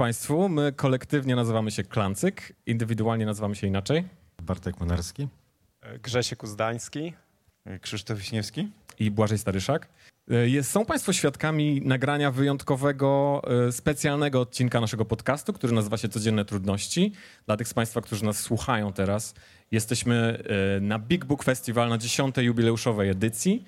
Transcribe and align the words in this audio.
Państwu. 0.00 0.48
My 0.48 0.72
kolektywnie 0.72 1.36
nazywamy 1.36 1.70
się 1.70 1.84
Klancyk, 1.84 2.52
indywidualnie 2.66 3.26
nazywamy 3.26 3.56
się 3.56 3.66
inaczej. 3.66 4.04
Bartek 4.42 4.80
Monarski. 4.80 5.28
Grzesiek 6.02 6.42
Uzdański. 6.42 7.12
Krzysztof 7.80 8.18
Wiśniewski. 8.18 8.68
I 8.98 9.10
Błażej 9.10 9.38
Staryszak. 9.38 9.88
E, 10.30 10.48
jest, 10.48 10.70
są 10.70 10.84
Państwo 10.84 11.12
świadkami 11.12 11.82
nagrania 11.84 12.30
wyjątkowego, 12.30 13.42
e, 13.68 13.72
specjalnego 13.72 14.40
odcinka 14.40 14.80
naszego 14.80 15.04
podcastu, 15.04 15.52
który 15.52 15.72
nazywa 15.72 15.96
się 15.96 16.08
Codzienne 16.08 16.44
Trudności. 16.44 17.12
Dla 17.46 17.56
tych 17.56 17.68
z 17.68 17.74
Państwa, 17.74 18.00
którzy 18.00 18.24
nas 18.24 18.38
słuchają 18.38 18.92
teraz, 18.92 19.34
jesteśmy 19.70 20.42
e, 20.76 20.80
na 20.80 20.98
Big 20.98 21.24
Book 21.24 21.44
Festival 21.44 21.88
na 21.88 21.98
dziesiątej 21.98 22.46
jubileuszowej 22.46 23.08
edycji. 23.08 23.64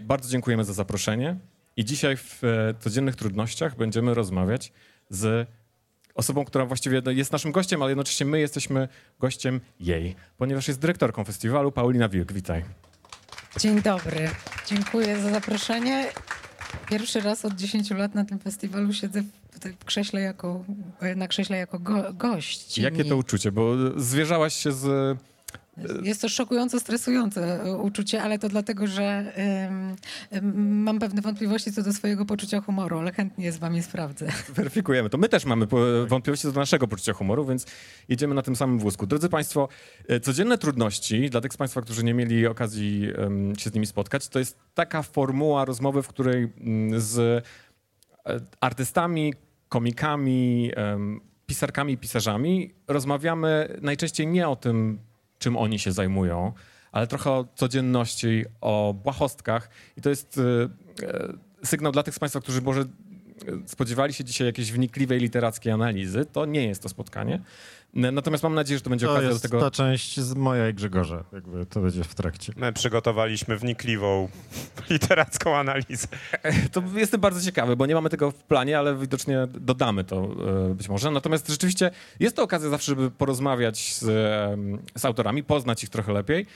Bardzo 0.00 0.30
dziękujemy 0.30 0.64
za 0.64 0.72
zaproszenie. 0.72 1.36
I 1.76 1.84
dzisiaj 1.84 2.16
w 2.16 2.42
Codziennych 2.80 3.16
Trudnościach 3.16 3.76
będziemy 3.76 4.14
rozmawiać 4.14 4.72
z 5.10 5.48
osobą, 6.14 6.44
która 6.44 6.66
właściwie 6.66 7.02
jest 7.06 7.32
naszym 7.32 7.52
gościem, 7.52 7.82
ale 7.82 7.90
jednocześnie 7.90 8.26
my 8.26 8.40
jesteśmy 8.40 8.88
gościem 9.20 9.60
jej, 9.80 10.14
ponieważ 10.36 10.68
jest 10.68 10.80
dyrektorką 10.80 11.24
festiwalu. 11.24 11.72
Paulina 11.72 12.08
Wilk, 12.08 12.32
witaj. 12.32 12.64
Dzień 13.58 13.82
dobry. 13.82 14.30
Dziękuję 14.66 15.22
za 15.22 15.30
zaproszenie. 15.30 16.08
Pierwszy 16.90 17.20
raz 17.20 17.44
od 17.44 17.54
10 17.54 17.90
lat 17.90 18.14
na 18.14 18.24
tym 18.24 18.38
festiwalu 18.38 18.92
siedzę 18.92 19.22
w 19.80 19.84
krześle 19.84 20.20
jako, 20.20 20.64
na 21.16 21.28
krześle 21.28 21.56
jako 21.56 21.78
go, 21.78 22.12
gość. 22.12 22.78
Jakie 22.78 23.04
to 23.04 23.16
uczucie? 23.16 23.52
Bo 23.52 23.74
zwierzałaś 23.96 24.54
się 24.54 24.72
z 24.72 25.18
jest 26.02 26.20
to 26.20 26.28
szokująco 26.28 26.80
stresujące 26.80 27.64
uczucie, 27.76 28.22
ale 28.22 28.38
to 28.38 28.48
dlatego, 28.48 28.86
że 28.86 29.32
um, 30.32 30.82
mam 30.82 30.98
pewne 30.98 31.22
wątpliwości 31.22 31.72
co 31.72 31.82
do 31.82 31.92
swojego 31.92 32.24
poczucia 32.24 32.60
humoru, 32.60 32.98
ale 32.98 33.12
chętnie 33.12 33.52
z 33.52 33.58
wami 33.58 33.82
sprawdzę. 33.82 34.28
Weryfikujemy 34.54 35.10
to. 35.10 35.18
My 35.18 35.28
też 35.28 35.44
mamy 35.44 35.66
wątpliwości 36.06 36.46
co 36.46 36.52
do 36.52 36.60
naszego 36.60 36.88
poczucia 36.88 37.12
humoru, 37.12 37.46
więc 37.46 37.66
jedziemy 38.08 38.34
na 38.34 38.42
tym 38.42 38.56
samym 38.56 38.78
wózku. 38.78 39.06
Drodzy 39.06 39.28
Państwo, 39.28 39.68
e, 40.08 40.20
codzienne 40.20 40.58
trudności, 40.58 41.30
dla 41.30 41.40
tych 41.40 41.52
z 41.52 41.56
Państwa, 41.56 41.82
którzy 41.82 42.04
nie 42.04 42.14
mieli 42.14 42.46
okazji 42.46 43.08
um, 43.18 43.56
się 43.58 43.70
z 43.70 43.74
nimi 43.74 43.86
spotkać, 43.86 44.28
to 44.28 44.38
jest 44.38 44.58
taka 44.74 45.02
formuła 45.02 45.64
rozmowy, 45.64 46.02
w 46.02 46.08
której 46.08 46.44
um, 46.44 47.00
z 47.00 47.18
e, 48.26 48.40
artystami, 48.60 49.34
komikami, 49.68 50.70
pisarkami 51.46 51.92
i 51.92 51.98
pisarzami 51.98 52.74
rozmawiamy 52.88 53.78
najczęściej 53.82 54.26
nie 54.26 54.48
o 54.48 54.56
tym, 54.56 54.98
czym 55.42 55.56
oni 55.56 55.78
się 55.78 55.92
zajmują, 55.92 56.52
ale 56.92 57.06
trochę 57.06 57.30
o 57.30 57.46
codzienności, 57.54 58.44
o 58.60 58.94
błahostkach. 59.02 59.70
I 59.96 60.00
to 60.00 60.10
jest 60.10 60.38
e, 60.38 60.42
e, 61.06 61.32
sygnał 61.64 61.92
dla 61.92 62.02
tych 62.02 62.14
z 62.14 62.18
Państwa, 62.18 62.40
którzy 62.40 62.62
może 62.62 62.84
spodziewali 63.66 64.12
się 64.12 64.24
dzisiaj 64.24 64.46
jakiejś 64.46 64.72
wnikliwej 64.72 65.18
literackiej 65.18 65.72
analizy. 65.72 66.24
To 66.32 66.46
nie 66.46 66.66
jest 66.66 66.82
to 66.82 66.88
spotkanie. 66.88 67.40
Natomiast 67.94 68.42
mam 68.42 68.54
nadzieję, 68.54 68.78
że 68.78 68.84
to 68.84 68.90
będzie 68.90 69.06
to 69.06 69.12
okazja 69.12 69.30
do 69.30 69.40
tego. 69.40 69.60
To 69.60 69.70
część 69.70 70.20
z 70.20 70.34
moja 70.34 70.68
i 70.68 70.74
Grzegorza, 70.74 71.24
jakby 71.32 71.66
to 71.66 71.80
będzie 71.80 72.04
w 72.04 72.14
trakcie. 72.14 72.52
My 72.56 72.72
przygotowaliśmy 72.72 73.56
wnikliwą 73.56 74.28
literacką 74.90 75.56
analizę. 75.56 76.08
To 76.72 76.82
jestem 76.94 77.20
bardzo 77.20 77.40
ciekawy, 77.40 77.76
bo 77.76 77.86
nie 77.86 77.94
mamy 77.94 78.10
tego 78.10 78.30
w 78.30 78.34
planie, 78.34 78.78
ale 78.78 78.96
widocznie 78.96 79.46
dodamy 79.60 80.04
to 80.04 80.28
e, 80.70 80.74
być 80.74 80.88
może. 80.88 81.10
Natomiast 81.10 81.48
rzeczywiście 81.48 81.90
jest 82.20 82.36
to 82.36 82.42
okazja 82.42 82.70
zawsze, 82.70 82.86
żeby 82.86 83.10
porozmawiać 83.10 83.94
z, 83.94 84.00
z 84.94 85.04
autorami, 85.04 85.44
poznać 85.44 85.84
ich 85.84 85.90
trochę 85.90 86.12
lepiej, 86.12 86.46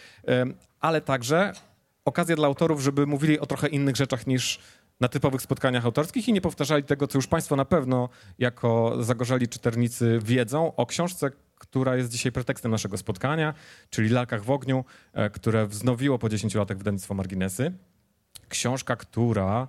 ale 0.80 1.00
także 1.00 1.52
okazja 2.04 2.36
dla 2.36 2.46
autorów, 2.46 2.80
żeby 2.80 3.06
mówili 3.06 3.40
o 3.40 3.46
trochę 3.46 3.68
innych 3.68 3.96
rzeczach 3.96 4.26
niż 4.26 4.58
na 5.00 5.08
typowych 5.08 5.42
spotkaniach 5.42 5.84
autorskich 5.84 6.28
i 6.28 6.32
nie 6.32 6.40
powtarzali 6.40 6.84
tego, 6.84 7.06
co 7.06 7.18
już 7.18 7.26
Państwo 7.26 7.56
na 7.56 7.64
pewno 7.64 8.08
jako 8.38 8.96
zagorzali 9.00 9.48
czytelnicy 9.48 10.18
wiedzą 10.22 10.76
o 10.76 10.86
książce, 10.86 11.30
która 11.58 11.96
jest 11.96 12.10
dzisiaj 12.10 12.32
pretekstem 12.32 12.70
naszego 12.70 12.98
spotkania, 12.98 13.54
czyli 13.90 14.08
Lalkach 14.08 14.44
w 14.44 14.50
ogniu, 14.50 14.84
e, 15.12 15.30
które 15.30 15.66
wznowiło 15.66 16.18
po 16.18 16.28
10 16.28 16.54
latach 16.54 16.78
wydawnictwo 16.78 17.14
Marginesy. 17.14 17.72
Książka, 18.48 18.96
która 18.96 19.68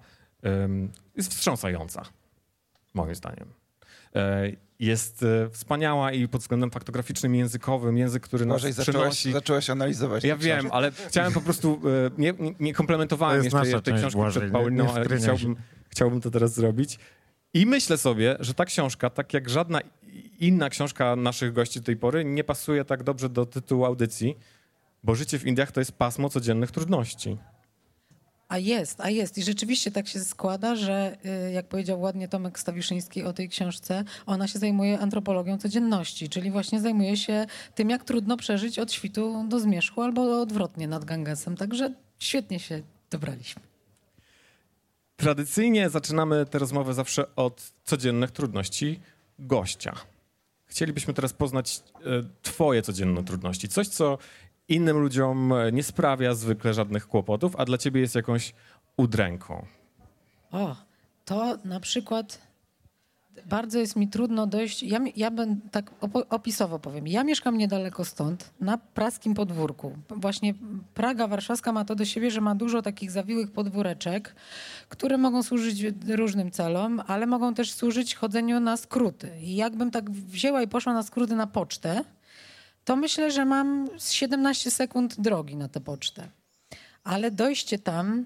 jest 1.15 1.31
wstrząsająca, 1.31 2.05
moim 2.93 3.15
zdaniem. 3.15 3.53
Jest 4.79 5.23
e, 5.23 5.49
wspaniała 5.49 6.11
i 6.11 6.27
pod 6.27 6.41
względem 6.41 6.71
faktograficznym 6.71 7.35
i 7.35 7.37
językowym, 7.37 7.97
język, 7.97 8.23
który 8.23 8.45
nas 8.45 8.55
Może 8.55 8.73
zaczęłaś, 8.73 9.17
przynosi... 9.17 9.31
zaczęłaś 9.31 9.69
analizować. 9.69 10.23
Ja 10.23 10.37
wiem, 10.37 10.69
ale 10.71 10.91
chciałem 11.07 11.33
po 11.33 11.41
prostu, 11.41 11.81
e, 12.07 12.21
nie, 12.21 12.33
nie 12.59 12.73
komplementowałem 12.73 13.43
jeszcze 13.43 13.81
tej 13.81 13.93
książki 13.93 14.17
Błażej, 14.17 14.41
przed 14.41 14.53
Pauliną, 14.53 14.93
ale 14.93 15.05
chciałbym, 15.17 15.55
chciałbym 15.89 16.21
to 16.21 16.31
teraz 16.31 16.53
zrobić. 16.53 16.99
I 17.53 17.65
myślę 17.65 17.97
sobie, 17.97 18.37
że 18.39 18.53
ta 18.53 18.65
książka, 18.65 19.09
tak 19.09 19.33
jak 19.33 19.49
żadna 19.49 19.81
inna 20.39 20.69
książka 20.69 21.15
naszych 21.15 21.53
gości 21.53 21.79
do 21.79 21.85
tej 21.85 21.97
pory, 21.97 22.25
nie 22.25 22.43
pasuje 22.43 22.85
tak 22.85 23.03
dobrze 23.03 23.29
do 23.29 23.45
tytułu 23.45 23.85
audycji, 23.85 24.37
bo 25.03 25.15
życie 25.15 25.39
w 25.39 25.45
Indiach 25.45 25.71
to 25.71 25.81
jest 25.81 25.91
pasmo 25.91 26.29
codziennych 26.29 26.71
trudności. 26.71 27.37
A 28.49 28.57
jest, 28.57 29.01
a 29.01 29.09
jest. 29.09 29.37
I 29.37 29.43
rzeczywiście 29.43 29.91
tak 29.91 30.07
się 30.07 30.19
składa, 30.19 30.75
że 30.75 31.17
y, 31.47 31.51
jak 31.51 31.67
powiedział 31.67 32.01
ładnie 32.01 32.27
Tomek 32.27 32.59
Stawiszyński 32.59 33.23
o 33.23 33.33
tej 33.33 33.49
książce, 33.49 34.03
ona 34.25 34.47
się 34.47 34.59
zajmuje 34.59 34.99
antropologią 34.99 35.57
codzienności, 35.57 36.29
czyli 36.29 36.51
właśnie 36.51 36.81
zajmuje 36.81 37.17
się 37.17 37.45
tym, 37.75 37.89
jak 37.89 38.03
trudno 38.03 38.37
przeżyć 38.37 38.79
od 38.79 38.91
świtu 38.91 39.45
do 39.49 39.59
zmierzchu 39.59 40.01
albo 40.01 40.41
odwrotnie 40.41 40.87
nad 40.87 41.05
Gangesem. 41.05 41.57
Także 41.57 41.93
świetnie 42.19 42.59
się 42.59 42.81
dobraliśmy. 43.09 43.61
Tradycyjnie 45.15 45.89
zaczynamy 45.89 46.45
tę 46.45 46.59
rozmowę 46.59 46.93
zawsze 46.93 47.35
od 47.35 47.71
codziennych 47.83 48.31
trudności 48.31 48.99
gościa. 49.39 49.95
Chcielibyśmy 50.65 51.13
teraz 51.13 51.33
poznać 51.33 51.81
y, 51.95 52.03
Twoje 52.41 52.81
codzienne 52.81 53.23
trudności. 53.23 53.69
Coś, 53.69 53.87
co 53.87 54.17
innym 54.69 54.97
ludziom 54.97 55.53
nie 55.71 55.83
sprawia 55.83 56.33
zwykle 56.33 56.73
żadnych 56.73 57.07
kłopotów, 57.07 57.55
a 57.55 57.65
dla 57.65 57.77
ciebie 57.77 58.01
jest 58.01 58.15
jakąś 58.15 58.53
udręką. 58.97 59.65
O, 60.51 60.75
to 61.25 61.57
na 61.65 61.79
przykład 61.79 62.47
bardzo 63.45 63.79
jest 63.79 63.95
mi 63.95 64.07
trudno 64.07 64.47
dojść. 64.47 64.83
Ja, 64.83 64.99
ja 65.15 65.31
tak 65.71 65.91
opisowo 66.29 66.79
powiem. 66.79 67.07
Ja 67.07 67.23
mieszkam 67.23 67.57
niedaleko 67.57 68.05
stąd, 68.05 68.53
na 68.59 68.77
praskim 68.77 69.33
podwórku. 69.33 69.97
Właśnie 70.09 70.53
Praga 70.93 71.27
warszawska 71.27 71.71
ma 71.71 71.85
to 71.85 71.95
do 71.95 72.05
siebie, 72.05 72.31
że 72.31 72.41
ma 72.41 72.55
dużo 72.55 72.81
takich 72.81 73.11
zawiłych 73.11 73.51
podwóreczek, 73.51 74.35
które 74.89 75.17
mogą 75.17 75.43
służyć 75.43 75.85
różnym 76.07 76.51
celom, 76.51 77.01
ale 77.07 77.25
mogą 77.27 77.53
też 77.53 77.71
służyć 77.71 78.15
chodzeniu 78.15 78.59
na 78.59 78.77
skróty. 78.77 79.31
I 79.41 79.55
jakbym 79.55 79.91
tak 79.91 80.11
wzięła 80.11 80.61
i 80.61 80.67
poszła 80.67 80.93
na 80.93 81.03
skróty 81.03 81.35
na 81.35 81.47
pocztę, 81.47 82.03
to 82.87 82.95
myślę, 82.95 83.31
że 83.31 83.45
mam 83.45 83.89
17 83.99 84.71
sekund 84.71 85.21
drogi 85.21 85.55
na 85.55 85.69
tę 85.69 85.81
pocztę. 85.81 86.27
Ale 87.03 87.31
dojście 87.31 87.79
tam 87.79 88.25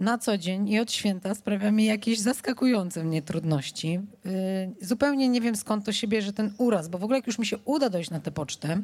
na 0.00 0.18
co 0.18 0.38
dzień 0.38 0.68
i 0.68 0.80
od 0.80 0.92
święta 0.92 1.34
sprawia 1.34 1.70
mi 1.70 1.84
jakieś 1.84 2.18
zaskakujące 2.18 3.04
mnie 3.04 3.22
trudności. 3.22 3.88
Yy, 3.92 4.86
zupełnie 4.86 5.28
nie 5.28 5.40
wiem 5.40 5.56
skąd 5.56 5.84
to 5.84 5.92
się 5.92 6.08
bierze 6.08 6.32
ten 6.32 6.54
uraz, 6.58 6.88
bo 6.88 6.98
w 6.98 7.04
ogóle 7.04 7.18
jak 7.18 7.26
już 7.26 7.38
mi 7.38 7.46
się 7.46 7.58
uda 7.64 7.90
dojść 7.90 8.10
na 8.10 8.20
tę 8.20 8.30
pocztę, 8.30 8.82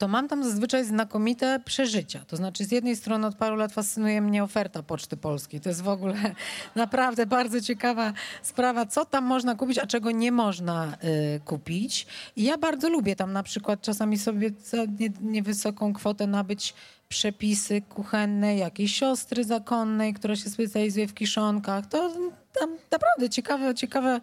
to 0.00 0.08
mam 0.08 0.28
tam 0.28 0.44
zazwyczaj 0.44 0.84
znakomite 0.84 1.60
przeżycia. 1.64 2.24
To 2.26 2.36
znaczy, 2.36 2.64
z 2.64 2.72
jednej 2.72 2.96
strony 2.96 3.26
od 3.26 3.34
paru 3.34 3.56
lat 3.56 3.72
fascynuje 3.72 4.20
mnie 4.20 4.44
oferta 4.44 4.82
Poczty 4.82 5.16
Polskiej. 5.16 5.60
To 5.60 5.68
jest 5.68 5.82
w 5.82 5.88
ogóle 5.88 6.14
naprawdę 6.74 7.26
bardzo 7.26 7.60
ciekawa 7.60 8.12
sprawa, 8.42 8.86
co 8.86 9.04
tam 9.04 9.24
można 9.24 9.54
kupić, 9.54 9.78
a 9.78 9.86
czego 9.86 10.10
nie 10.10 10.32
można 10.32 10.96
y, 11.36 11.40
kupić. 11.44 12.06
I 12.36 12.42
ja 12.42 12.58
bardzo 12.58 12.88
lubię 12.88 13.16
tam 13.16 13.32
na 13.32 13.42
przykład 13.42 13.80
czasami 13.80 14.18
sobie 14.18 14.50
za 14.64 14.78
niewysoką 15.20 15.92
kwotę 15.92 16.26
nabyć 16.26 16.74
przepisy 17.08 17.82
kuchenne 17.82 18.56
jakiejś 18.56 18.94
siostry 18.94 19.44
zakonnej, 19.44 20.14
która 20.14 20.36
się 20.36 20.50
specjalizuje 20.50 21.08
w 21.08 21.14
kiszonkach. 21.14 21.86
To 21.86 22.10
tam 22.52 22.76
naprawdę 22.90 23.30
ciekawe, 23.30 23.74
ciekawe 23.74 24.20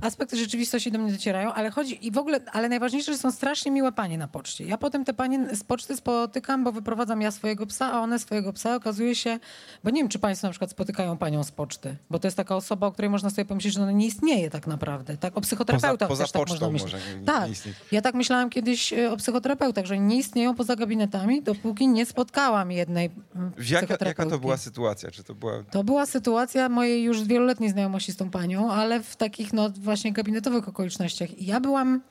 aspekty 0.00 0.36
rzeczywistości 0.36 0.92
do 0.92 0.98
mnie 0.98 1.12
docierają, 1.12 1.52
ale 1.52 1.70
chodzi 1.70 2.06
i 2.06 2.10
w 2.10 2.18
ogóle, 2.18 2.40
ale 2.52 2.68
najważniejsze, 2.68 3.12
że 3.12 3.18
są 3.18 3.30
strasznie 3.30 3.70
miłe 3.72 3.92
panie 3.92 4.18
na 4.18 4.28
poczcie. 4.28 4.64
Ja 4.64 4.78
potem 4.78 5.04
te 5.04 5.14
panie 5.14 5.56
z 5.56 5.64
poczty 5.64 5.96
spotykam, 5.96 6.64
bo 6.64 6.72
wyprowadzam 6.72 7.20
ja 7.20 7.30
swojego 7.30 7.66
psa, 7.66 7.92
a 7.92 8.00
one 8.00 8.18
swojego 8.18 8.52
psa. 8.52 8.74
Okazuje 8.74 9.14
się, 9.14 9.38
bo 9.84 9.90
nie 9.90 10.00
wiem, 10.00 10.08
czy 10.08 10.18
państwo 10.18 10.46
na 10.46 10.50
przykład 10.50 10.70
spotykają 10.70 11.18
panią 11.18 11.44
z 11.44 11.50
poczty, 11.50 11.96
bo 12.10 12.18
to 12.18 12.26
jest 12.26 12.36
taka 12.36 12.56
osoba, 12.56 12.86
o 12.86 12.92
której 12.92 13.10
można 13.10 13.30
sobie 13.30 13.44
pomyśleć, 13.44 13.74
że 13.74 13.82
ona 13.82 13.92
nie 13.92 14.06
istnieje 14.06 14.50
tak 14.50 14.66
naprawdę. 14.66 15.16
Tak, 15.16 15.36
o 15.36 15.40
psychoterapeutach 15.40 16.08
poza, 16.08 16.24
też 16.24 16.32
poza 16.32 16.44
tak 16.44 16.48
można 16.48 16.70
myśleć. 16.70 16.92
Nie, 16.92 17.24
tak, 17.24 17.48
nie 17.48 17.56
ja 17.92 18.02
tak 18.02 18.14
myślałam 18.14 18.50
kiedyś 18.50 18.92
e, 18.92 19.12
o 19.12 19.16
psychoterapeutach, 19.16 19.86
że 19.86 19.98
nie 19.98 20.16
istnieją 20.16 20.54
poza 20.54 20.76
gabinetami, 20.76 21.42
dopóki 21.42 21.88
nie 21.88 22.06
spotkałam 22.06 22.72
jednej 22.72 23.10
mm, 23.34 23.52
jaka, 23.70 24.04
jaka 24.04 24.26
to 24.26 24.38
była 24.38 24.56
sytuacja? 24.56 25.10
Czy 25.10 25.24
to 25.24 25.34
była... 25.34 25.62
To 25.70 25.84
była 25.84 26.06
sytuacja 26.06 26.68
mojej 26.68 27.02
już 27.02 27.24
wieloletniej 27.24 27.69
znajomości 27.70 28.12
z 28.12 28.16
tą 28.16 28.30
panią, 28.30 28.72
ale 28.72 29.02
w 29.02 29.16
takich 29.16 29.52
no 29.52 29.70
właśnie 29.70 30.12
gabinetowych 30.12 30.68
okolicznościach. 30.68 31.38
I 31.38 31.46
ja 31.46 31.60
byłam, 31.60 32.02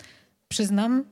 przyznam, 0.47 1.03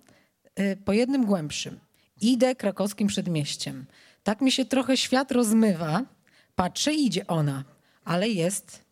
y, 0.59 0.77
po 0.85 0.93
jednym 0.93 1.25
głębszym. 1.25 1.79
Idę 2.21 2.55
krakowskim 2.55 3.07
przedmieściem. 3.07 3.85
Tak 4.23 4.41
mi 4.41 4.51
się 4.51 4.65
trochę 4.65 4.97
świat 4.97 5.31
rozmywa. 5.31 6.01
Patrzę, 6.55 6.93
idzie 6.93 7.27
ona, 7.27 7.63
ale 8.03 8.29
jest 8.29 8.85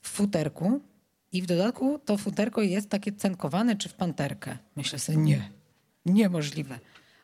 w 0.00 0.08
futerku 0.08 0.80
I 1.32 1.42
w 1.42 1.46
dodatku 1.46 1.98
to 2.04 2.16
futerko 2.16 2.62
jest 2.62 2.90
takie 2.90 3.12
cenkowane 3.12 3.76
czy 3.76 3.88
w 3.88 3.94
panterkę. 3.94 4.58
Myślę 4.76 4.98
sobie, 4.98 5.18
nie, 5.18 5.50
niemożliwe. 6.06 6.78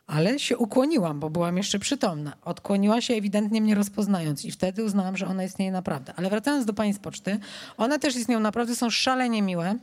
Ale 0.07 0.39
się 0.39 0.57
ukłoniłam, 0.57 1.19
bo 1.19 1.29
byłam 1.29 1.57
jeszcze 1.57 1.79
przytomna. 1.79 2.37
Odkłoniła 2.41 3.01
się 3.01 3.13
ewidentnie 3.13 3.61
mnie 3.61 3.75
rozpoznając 3.75 4.45
i 4.45 4.51
wtedy 4.51 4.83
uznałam, 4.83 5.17
że 5.17 5.27
ona 5.27 5.43
istnieje 5.43 5.71
naprawdę. 5.71 6.13
Ale 6.15 6.29
wracając 6.29 6.65
do 6.65 6.73
pani 6.73 6.93
z 6.93 6.99
poczty, 6.99 7.39
one 7.77 7.99
też 7.99 8.15
istnieją 8.15 8.39
naprawdę, 8.39 8.75
są 8.75 8.89
szalenie 8.89 9.41
miłe. 9.41 9.75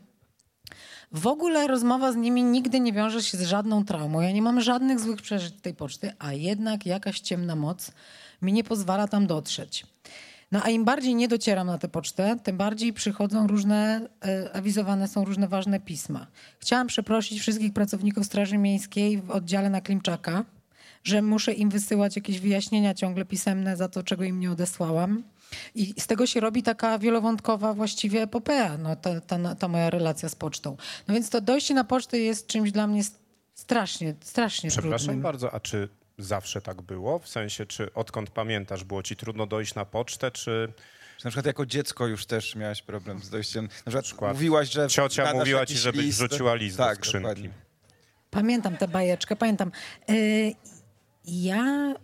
W 1.13 1.27
ogóle 1.27 1.67
rozmowa 1.67 2.13
z 2.13 2.17
nimi 2.17 2.43
nigdy 2.43 2.81
nie 2.81 2.93
wiąże 2.93 3.23
się 3.23 3.39
z 3.39 3.43
żadną 3.43 3.85
traumą. 3.85 4.21
Ja 4.21 4.33
nie 4.33 4.43
mam 4.43 4.61
żadnych 4.61 5.01
złych 5.01 5.23
przeżyć 5.23 5.55
tej 5.63 5.75
poczty, 5.75 6.13
a 6.19 6.33
jednak 6.33 6.87
jakaś 6.87 7.21
ciemna 7.21 7.57
moc 7.57 7.93
mi 8.43 8.53
nie 8.53 8.65
pozwala 8.65 9.09
tam 9.09 9.27
dotrzeć. 9.27 9.87
No 10.53 10.61
a 10.63 10.71
im 10.71 10.85
bardziej 10.85 11.15
nie 11.15 11.29
docieram 11.29 11.67
na 11.67 11.79
tę 11.79 11.89
pocztę, 11.89 12.37
tym 12.43 12.57
bardziej 12.57 12.93
przychodzą 12.93 13.47
różne, 13.47 14.09
e, 14.25 14.57
awizowane 14.57 15.09
są 15.09 15.25
różne 15.25 15.49
ważne 15.49 15.81
pisma. 15.81 16.27
Chciałam 16.59 16.87
przeprosić 16.87 17.41
wszystkich 17.41 17.73
pracowników 17.73 18.27
Straży 18.27 18.59
Miejskiej 18.59 19.19
w 19.19 19.31
oddziale 19.31 19.71
na 19.71 19.81
Klimczaka, 19.81 20.45
że 21.05 21.23
muszę 21.23 21.53
im 21.53 21.71
wysyłać 21.71 22.17
jakieś 22.17 22.41
wyjaśnienia 22.41 22.95
ciągle 22.95 23.25
pisemne 23.25 23.77
za 23.77 23.89
to, 23.89 24.03
czego 24.03 24.25
im 24.25 24.41
nie 24.41 24.51
odesłałam. 24.51 25.23
I 25.75 25.95
z 26.01 26.07
tego 26.07 26.27
się 26.27 26.41
robi 26.41 26.63
taka 26.63 26.99
wielowątkowa 26.99 27.75
właściwie 27.75 28.23
epopeja, 28.23 28.79
no, 28.79 28.97
ta, 28.97 29.21
ta, 29.21 29.55
ta 29.55 29.69
moja 29.69 29.91
relacja 29.91 30.29
z 30.29 30.35
pocztą. 30.35 30.77
No 31.09 31.15
więc 31.15 31.31
to 31.31 31.41
dojście 31.41 31.75
na 31.75 31.85
pocztę 31.85 32.19
jest 32.19 32.47
czymś 32.47 32.73
dla 32.73 32.87
mnie 32.87 33.03
strasznie, 33.55 34.15
strasznie 34.21 34.71
Przepraszam 34.71 34.99
trudnym. 34.99 35.23
bardzo, 35.23 35.55
a 35.55 35.61
czy 35.61 35.89
zawsze 36.25 36.61
tak 36.61 36.83
było? 36.83 37.19
W 37.19 37.29
sensie, 37.29 37.67
czy 37.67 37.95
odkąd 37.95 38.31
pamiętasz, 38.31 38.85
było 38.85 39.03
ci 39.03 39.17
trudno 39.17 39.47
dojść 39.47 39.75
na 39.75 39.85
pocztę, 39.85 40.31
czy 40.31 40.73
Czy 41.19 41.27
na 41.27 41.31
przykład 41.31 41.47
jako 41.47 41.67
dziecko 41.67 42.07
już 42.07 42.27
też 42.27 42.57
miałeś 42.57 42.83
problem 42.83 43.19
z 43.19 43.31
dojściem. 43.31 43.65
Na 43.65 43.69
przykład, 43.69 44.05
przykład 44.05 44.33
mówiłaś, 44.33 44.71
że. 44.71 44.89
ciocia 44.89 45.35
mówiła 45.35 45.67
ci, 45.67 45.79
żebyś 45.79 46.05
list. 46.05 46.19
wrzuciła 46.19 46.55
list 46.55 46.77
do 46.77 46.83
tak, 46.85 46.97
skrzynki? 46.97 47.23
Dokładnie. 47.23 47.51
Pamiętam 48.31 48.77
tę 48.77 48.89
bajeczkę, 48.89 49.37
pamiętam. 49.37 49.73
Yy, 50.09 50.53
ja 51.25 51.95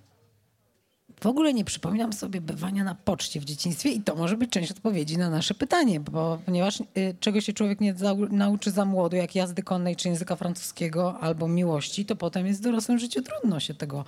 w 1.21 1.27
ogóle 1.27 1.55
nie 1.55 1.65
przypominam 1.65 2.13
sobie 2.13 2.41
bywania 2.41 2.85
na 2.85 2.95
poczcie 2.95 3.41
w 3.41 3.45
dzieciństwie 3.45 3.91
i 3.91 4.01
to 4.01 4.15
może 4.15 4.37
być 4.37 4.51
część 4.51 4.71
odpowiedzi 4.71 5.19
na 5.19 5.31
nasze 5.31 5.55
pytanie, 5.55 6.01
bo 6.01 6.39
ponieważ 6.47 6.81
yy, 6.81 7.15
czego 7.21 7.41
się 7.41 7.53
człowiek 7.53 7.81
nie 7.81 7.95
zau- 7.95 8.33
nauczy 8.33 8.71
za 8.71 8.85
młodu, 8.85 9.17
jak 9.17 9.35
jazdy 9.35 9.63
konnej 9.63 9.97
czy 9.97 10.09
języka 10.09 10.37
francuskiego 10.37 11.21
albo 11.21 11.49
miłości, 11.49 12.05
to 12.05 12.17
potem 12.17 12.47
jest 12.47 12.61
w 12.61 12.65
dorosłym 12.65 12.99
życiu 12.99 13.23
trudno 13.23 13.61
się 13.61 13.75
tego 13.75 14.05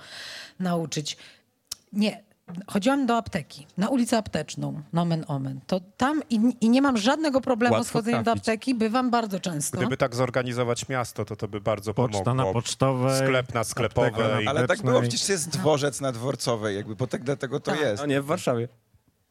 nauczyć. 0.59 1.17
Nie. 1.93 2.30
Chodziłam 2.67 3.05
do 3.05 3.17
apteki, 3.17 3.67
na 3.77 3.89
ulicę 3.89 4.17
apteczną, 4.17 4.81
nomen 4.93 5.25
omen. 5.27 5.59
To 5.67 5.79
tam 5.97 6.21
i, 6.29 6.39
i 6.61 6.69
nie 6.69 6.81
mam 6.81 6.97
żadnego 6.97 7.41
problemu 7.41 7.73
Łatwo 7.73 7.89
z 7.89 7.91
chodzeniem 7.93 8.19
do 8.23 8.31
trafić. 8.31 8.41
apteki, 8.41 8.75
bywam 8.75 9.09
bardzo 9.09 9.39
często. 9.39 9.77
Gdyby 9.77 9.97
tak 9.97 10.15
zorganizować 10.15 10.89
miasto, 10.89 11.25
to 11.25 11.35
to 11.35 11.47
by 11.47 11.61
bardzo 11.61 11.93
Poczta 11.93 12.23
pomogło. 12.23 12.45
na 12.45 12.53
pocztowej. 12.53 13.19
Sklep 13.19 13.53
na 13.53 13.63
sklepowej. 13.63 14.09
apteka 14.11 14.41
na 14.43 14.49
Ale 14.51 14.67
tak 14.67 14.81
było, 14.81 15.01
przecież 15.01 15.29
jest 15.29 15.49
dworzec 15.49 16.01
na 16.01 16.11
dworcowej, 16.11 16.75
jakby, 16.75 16.95
bo 16.95 17.07
tak 17.07 17.23
dlatego 17.23 17.59
to 17.59 17.71
Tak. 17.71 17.79
jest. 17.79 18.01
No 18.01 18.05
nie, 18.07 18.21
w 18.21 18.25
Warszawie. 18.25 18.67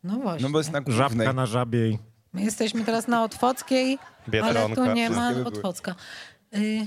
No 0.05 0.17
właśnie. 0.17 0.47
No 0.49 0.53
bo 0.53 0.59
jest 0.59 0.73
na 0.73 0.81
głównej. 0.81 0.99
Żabka 0.99 1.33
na 1.33 1.47
żabiej. 1.47 1.99
My 2.33 2.43
jesteśmy 2.43 2.85
teraz 2.85 3.09
na 3.09 3.25
Otwockiej, 3.25 3.99
ale 4.33 4.43
Biedronka, 4.43 4.75
tu 4.87 4.93
nie 4.93 5.11
ma. 5.11 5.31
Otwocka. 5.45 5.95
Y, 6.55 6.87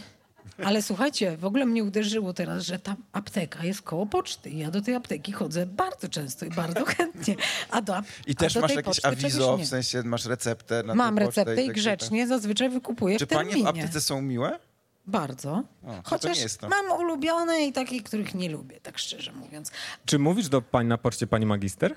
ale 0.63 0.81
słuchajcie, 0.81 1.37
w 1.37 1.45
ogóle 1.45 1.65
mnie 1.65 1.83
uderzyło 1.83 2.33
teraz, 2.33 2.63
że 2.63 2.79
ta 2.79 2.95
apteka 3.11 3.63
jest 3.65 3.81
koło 3.81 4.05
poczty. 4.05 4.49
I 4.49 4.57
ja 4.57 4.71
do 4.71 4.81
tej 4.81 4.95
apteki 4.95 5.31
chodzę 5.31 5.65
bardzo 5.65 6.09
często 6.09 6.45
i 6.45 6.49
bardzo 6.49 6.85
chętnie. 6.85 7.35
A 7.69 7.81
do, 7.81 7.93
I 8.27 8.31
a 8.31 8.35
też 8.35 8.53
do 8.53 8.61
masz 8.61 8.71
jakieś 8.71 8.85
poczty 8.85 9.07
awizo, 9.07 9.57
w 9.57 9.65
sensie 9.65 10.03
masz 10.03 10.25
receptę 10.25 10.83
na 10.83 10.95
Mam 10.95 11.17
receptę 11.17 11.63
i 11.63 11.67
tak 11.67 11.75
grzecznie 11.75 12.27
zazwyczaj 12.27 12.69
wykupuję. 12.69 13.19
Czy 13.19 13.25
w 13.25 13.29
terminie. 13.29 13.63
panie 13.63 13.81
w 13.81 13.85
aptece 13.85 14.01
są 14.01 14.21
miłe? 14.21 14.59
Bardzo. 15.07 15.51
O, 15.51 15.63
to 15.87 16.01
Chociaż 16.03 16.37
nie 16.37 16.43
jest 16.43 16.59
to. 16.59 16.69
mam 16.69 16.91
ulubione 16.99 17.65
i 17.65 17.73
takie, 17.73 18.01
których 18.01 18.35
nie 18.35 18.49
lubię, 18.49 18.79
tak 18.79 18.97
szczerze 18.97 19.31
mówiąc. 19.31 19.71
Czy 20.05 20.19
mówisz 20.19 20.49
do 20.49 20.61
pani 20.61 20.89
na 20.89 20.97
poczcie 20.97 21.27
pani 21.27 21.45
magister? 21.45 21.95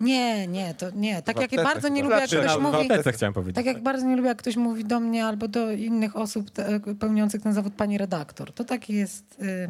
Nie, 0.00 0.46
nie, 0.46 0.74
to 0.74 0.90
nie. 0.90 1.22
Tak 1.22 1.40
jak 1.40 1.64
bardzo 1.64 1.88
nie 1.88 2.02
lubię, 2.02 2.14
jak 2.14 2.28
Znaczy, 2.28 2.44
ktoś 2.46 2.58
w 2.58 2.62
mówi... 2.62 2.88
Chciałem 3.12 3.32
powiedzieć. 3.32 3.54
Tak 3.56 3.66
jak 3.66 3.82
bardzo 3.82 4.06
nie 4.06 4.16
lubię, 4.16 4.28
jak 4.28 4.38
ktoś 4.38 4.56
mówi 4.56 4.84
do 4.84 5.00
mnie 5.00 5.26
albo 5.26 5.48
do 5.48 5.72
innych 5.72 6.16
osób 6.16 6.50
pełniących 7.00 7.42
ten 7.42 7.52
zawód 7.52 7.74
pani 7.74 7.98
redaktor. 7.98 8.52
To 8.52 8.64
takie 8.64 8.94
jest 8.94 9.40
y, 9.42 9.68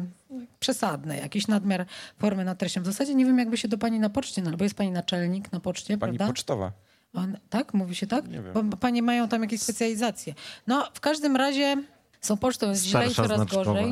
przesadne, 0.59 1.17
jakiś 1.17 1.47
nadmiar 1.47 1.85
formy 2.19 2.45
nad 2.45 2.57
treścią. 2.57 2.81
W 2.81 2.85
zasadzie 2.85 3.15
nie 3.15 3.25
wiem, 3.25 3.39
jakby 3.39 3.57
się 3.57 3.67
do 3.67 3.77
pani 3.77 3.99
na 3.99 4.09
poczcie, 4.09 4.41
no, 4.41 4.57
bo 4.57 4.63
jest 4.63 4.75
pani 4.75 4.91
naczelnik 4.91 5.51
na 5.51 5.59
poczcie, 5.59 5.97
Pani 5.97 6.17
prawda? 6.17 6.33
pocztowa. 6.33 6.71
On, 7.13 7.37
tak? 7.49 7.73
Mówi 7.73 7.95
się 7.95 8.07
tak? 8.07 8.27
Nie 8.27 8.41
wiem. 8.41 8.69
Bo, 8.69 8.77
panie 8.77 9.01
mają 9.01 9.27
tam 9.27 9.41
jakieś 9.41 9.61
specjalizacje. 9.61 10.33
No, 10.67 10.87
w 10.93 10.99
każdym 10.99 11.35
razie 11.35 11.83
z 12.21 12.27
tą 12.27 12.37
pocztą 12.37 12.69
jest 12.69 12.85
źle 12.85 13.07
i 13.07 13.13
coraz 13.13 13.37
znaczkowa. 13.37 13.63
gorzej. 13.65 13.91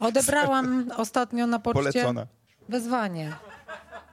Odebrałam 0.00 0.90
ostatnio 0.96 1.46
na 1.46 1.58
poczcie 1.58 1.80
Polecona. 1.92 2.26
wezwanie. 2.68 3.32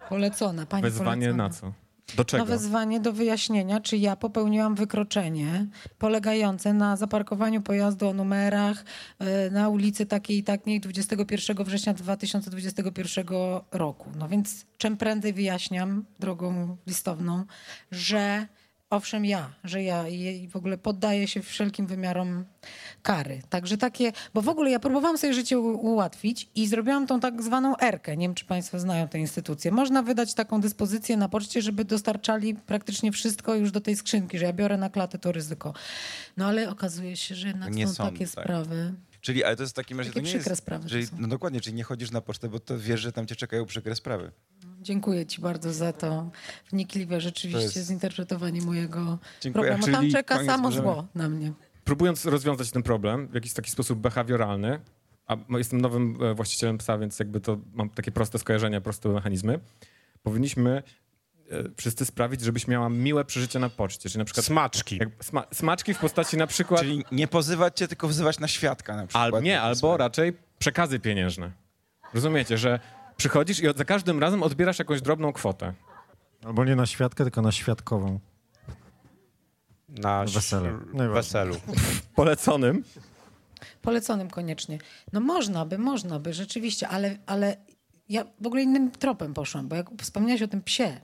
Polecona, 0.10 0.66
pani 0.66 0.84
Wezwanie 0.84 1.28
polecona. 1.28 1.44
na 1.44 1.50
co? 1.50 1.72
Do 2.18 2.25
czego? 2.25 2.44
No 2.44 2.50
wezwanie 2.50 3.00
do 3.00 3.13
wyjaśnienia, 3.13 3.80
czy 3.80 3.98
ja 3.98 4.16
popełniłam 4.16 4.75
wykroczenie 4.75 5.66
polegające 6.00 6.74
na 6.74 6.98
zaparkowaniu 6.98 7.62
pojazdu 7.62 8.07
o 8.07 8.13
numerach 8.13 8.86
e, 9.19 9.50
na 9.50 9.69
ulicy 9.69 10.06
takiej 10.06 10.38
i 10.38 10.44
takiej 10.44 10.80
21 10.80 11.66
września 11.66 11.94
2021 11.94 13.25
roku. 13.72 14.10
No 14.19 14.28
więc 14.28 14.66
czym 14.78 14.98
prędzej 14.98 15.34
wyjaśniam 15.34 16.06
drogą 16.19 16.78
listowną, 16.88 17.46
że 17.92 18.48
owszem 18.90 19.25
ja, 19.25 19.50
że 19.63 19.84
ja 19.84 20.07
i 20.07 20.48
w 20.48 20.56
ogóle 20.56 20.78
poddaję 20.78 21.28
się 21.28 21.42
wszelkim 21.42 21.88
wymiarom 21.88 22.46
kary. 23.06 23.42
Także 23.50 23.78
takie, 23.78 24.12
bo 24.34 24.42
w 24.42 24.50
ogóle 24.50 24.72
ja 24.72 24.80
próbowałam 24.80 25.18
sobie 25.18 25.34
życie 25.34 25.60
ułatwić 25.60 26.50
i 26.56 26.68
zrobiłam 26.68 27.07
tą 27.07 27.19
tak 27.19 27.44
zwaną 27.44 27.78
erkę. 27.78 28.18
Nie 28.18 28.28
wiem, 28.28 28.36
czy 28.36 28.46
państwo 28.46 28.80
znają 28.80 29.07
tę 29.07 29.19
instytucję. 29.19 29.72
Można 29.72 30.02
wydać 30.04 30.34
taką 30.34 30.62
dyspozycję 30.62 31.18
na 31.18 31.30
poczcie, 31.30 31.62
żeby 31.62 31.86
dostarczali 31.86 32.56
praktycznie 32.56 33.12
wszystko 33.12 33.56
już 33.56 33.72
do 33.72 33.81
tej 33.81 33.96
skrzynki, 33.96 34.38
że 34.40 34.46
ja 34.46 34.54
biorę 34.54 34.78
na 34.78 34.90
klatę 34.90 35.19
to 35.19 35.31
ryzyko. 35.31 35.74
No 36.38 36.46
ale 36.46 36.69
okazuje 36.69 37.18
się, 37.18 37.36
że 37.36 37.48
jednak 37.48 37.74
Nie 37.74 37.88
są, 37.88 37.94
są, 37.94 38.04
takie 38.06 38.19
tak. 38.28 38.30
sprawy. 38.30 38.94
Czyli, 39.21 39.44
ale 39.44 39.56
to 39.56 39.64
jest 39.64 39.74
w 39.74 39.76
takim 39.76 39.97
razie, 39.97 40.09
Takie 40.09 40.19
to 40.21 40.26
nie 40.26 40.31
przykre 40.33 40.50
jest, 40.52 40.62
sprawy 40.62 40.90
Czyli, 40.90 41.07
no 41.18 41.28
dokładnie, 41.28 41.62
czyli 41.62 41.76
nie 41.76 41.83
chodzisz 41.83 42.12
na 42.12 42.21
pocztę, 42.21 42.50
bo 42.50 42.59
to 42.59 42.80
wiesz, 42.80 43.02
że 43.02 43.12
tam 43.12 43.28
cię 43.28 43.35
czekają 43.35 43.66
przykre 43.66 43.95
sprawy. 43.95 44.31
Dziękuję 44.81 45.26
ci 45.26 45.42
bardzo 45.42 45.74
za 45.74 45.94
to 45.94 46.30
wnikliwe 46.71 47.21
rzeczywiście 47.21 47.69
To 47.74 47.80
jest- 47.80 47.88
zinterpretowanie 47.90 48.62
mojego 48.62 49.18
Dziękuję. 49.42 49.71
problemu. 49.71 49.97
Tam 49.97 50.12
czeka 50.12 50.45
samo 50.45 50.64
możemy- 50.64 50.83
zło 50.83 51.07
na 51.16 51.30
mnie. 51.30 51.52
Próbując 51.85 52.25
rozwiązać 52.25 52.71
ten 52.71 52.83
problem 52.83 53.27
w 53.27 53.33
jakiś 53.35 53.54
taki 53.54 53.71
sposób 53.71 53.99
behawioralny, 53.99 54.80
a 55.27 55.37
jestem 55.49 55.81
nowym 55.81 56.18
e, 56.23 56.33
właścicielem 56.33 56.77
psa, 56.77 56.97
więc 56.97 57.19
jakby 57.19 57.39
to 57.42 57.57
mam 57.73 57.89
takie 57.89 58.11
proste 58.11 58.39
skojarzenia, 58.39 58.81
proste 58.81 59.09
mechanizmy, 59.09 59.59
powinniśmy 60.23 60.83
e, 61.51 61.63
wszyscy 61.77 62.06
sprawić, 62.06 62.42
żebyś 62.42 62.68
miała 62.68 62.89
miłe 62.89 63.25
przeżycie 63.25 63.59
na 63.59 63.69
poczcie. 63.69 64.09
Czyli 64.09 64.19
na 64.19 64.25
przykład 64.25 64.45
Smaczki. 64.45 64.97
jak 64.97 65.09
sma 65.21 65.44
smaczki 65.54 65.94
w 65.94 65.99
postaci 65.99 66.37
na 66.37 66.47
przykład... 66.47 66.81
Czyli 66.81 67.04
nie 67.11 67.27
pozywać 67.27 67.80
cię, 67.80 67.87
tylko 67.87 68.07
wzywać 68.07 68.39
na 68.39 68.47
świadka 68.47 68.95
na 68.95 69.07
przykład. 69.07 69.33
Al, 69.33 69.44
nie, 69.44 69.61
albo 69.61 69.97
raczej 69.97 70.33
przekazy 70.59 70.99
pieniężne. 70.99 71.51
Rozumiecie, 72.13 72.57
że 72.57 72.80
przychodzisz 73.18 73.59
i 73.59 73.68
od, 73.68 73.77
za 73.77 73.85
każdym 73.85 74.19
razem 74.19 74.44
odbierasz 74.44 74.80
jakąś 74.80 75.01
drobną 75.01 75.33
kwotę. 75.33 75.73
Albo 76.45 76.65
nie 76.65 76.75
na 76.75 76.85
świadkę, 76.85 77.23
tylko 77.23 77.42
na 77.42 77.51
świadkową. 77.51 78.19
Na 79.95 80.23
ś- 80.23 80.52
Najważniejsze. 80.52 81.14
weselu. 81.14 81.56
Poleconym. 82.16 82.83
Poleconym 83.81 84.30
koniecznie. 84.30 84.78
No 85.14 85.19
można 85.19 85.66
by, 85.66 85.78
można 85.78 86.19
by, 86.19 86.33
rzeczywiście, 86.33 86.87
ale, 86.87 87.18
ale 87.25 87.57
ja 88.09 88.25
w 88.42 88.47
ogóle 88.47 88.61
innym 88.61 88.92
tropem 88.92 89.33
poszłam, 89.33 89.68
bo 89.68 89.75
jak 89.75 89.90
wspomniałeś 90.02 90.42
o 90.42 90.47
tym 90.47 90.61
psie, 90.61 91.02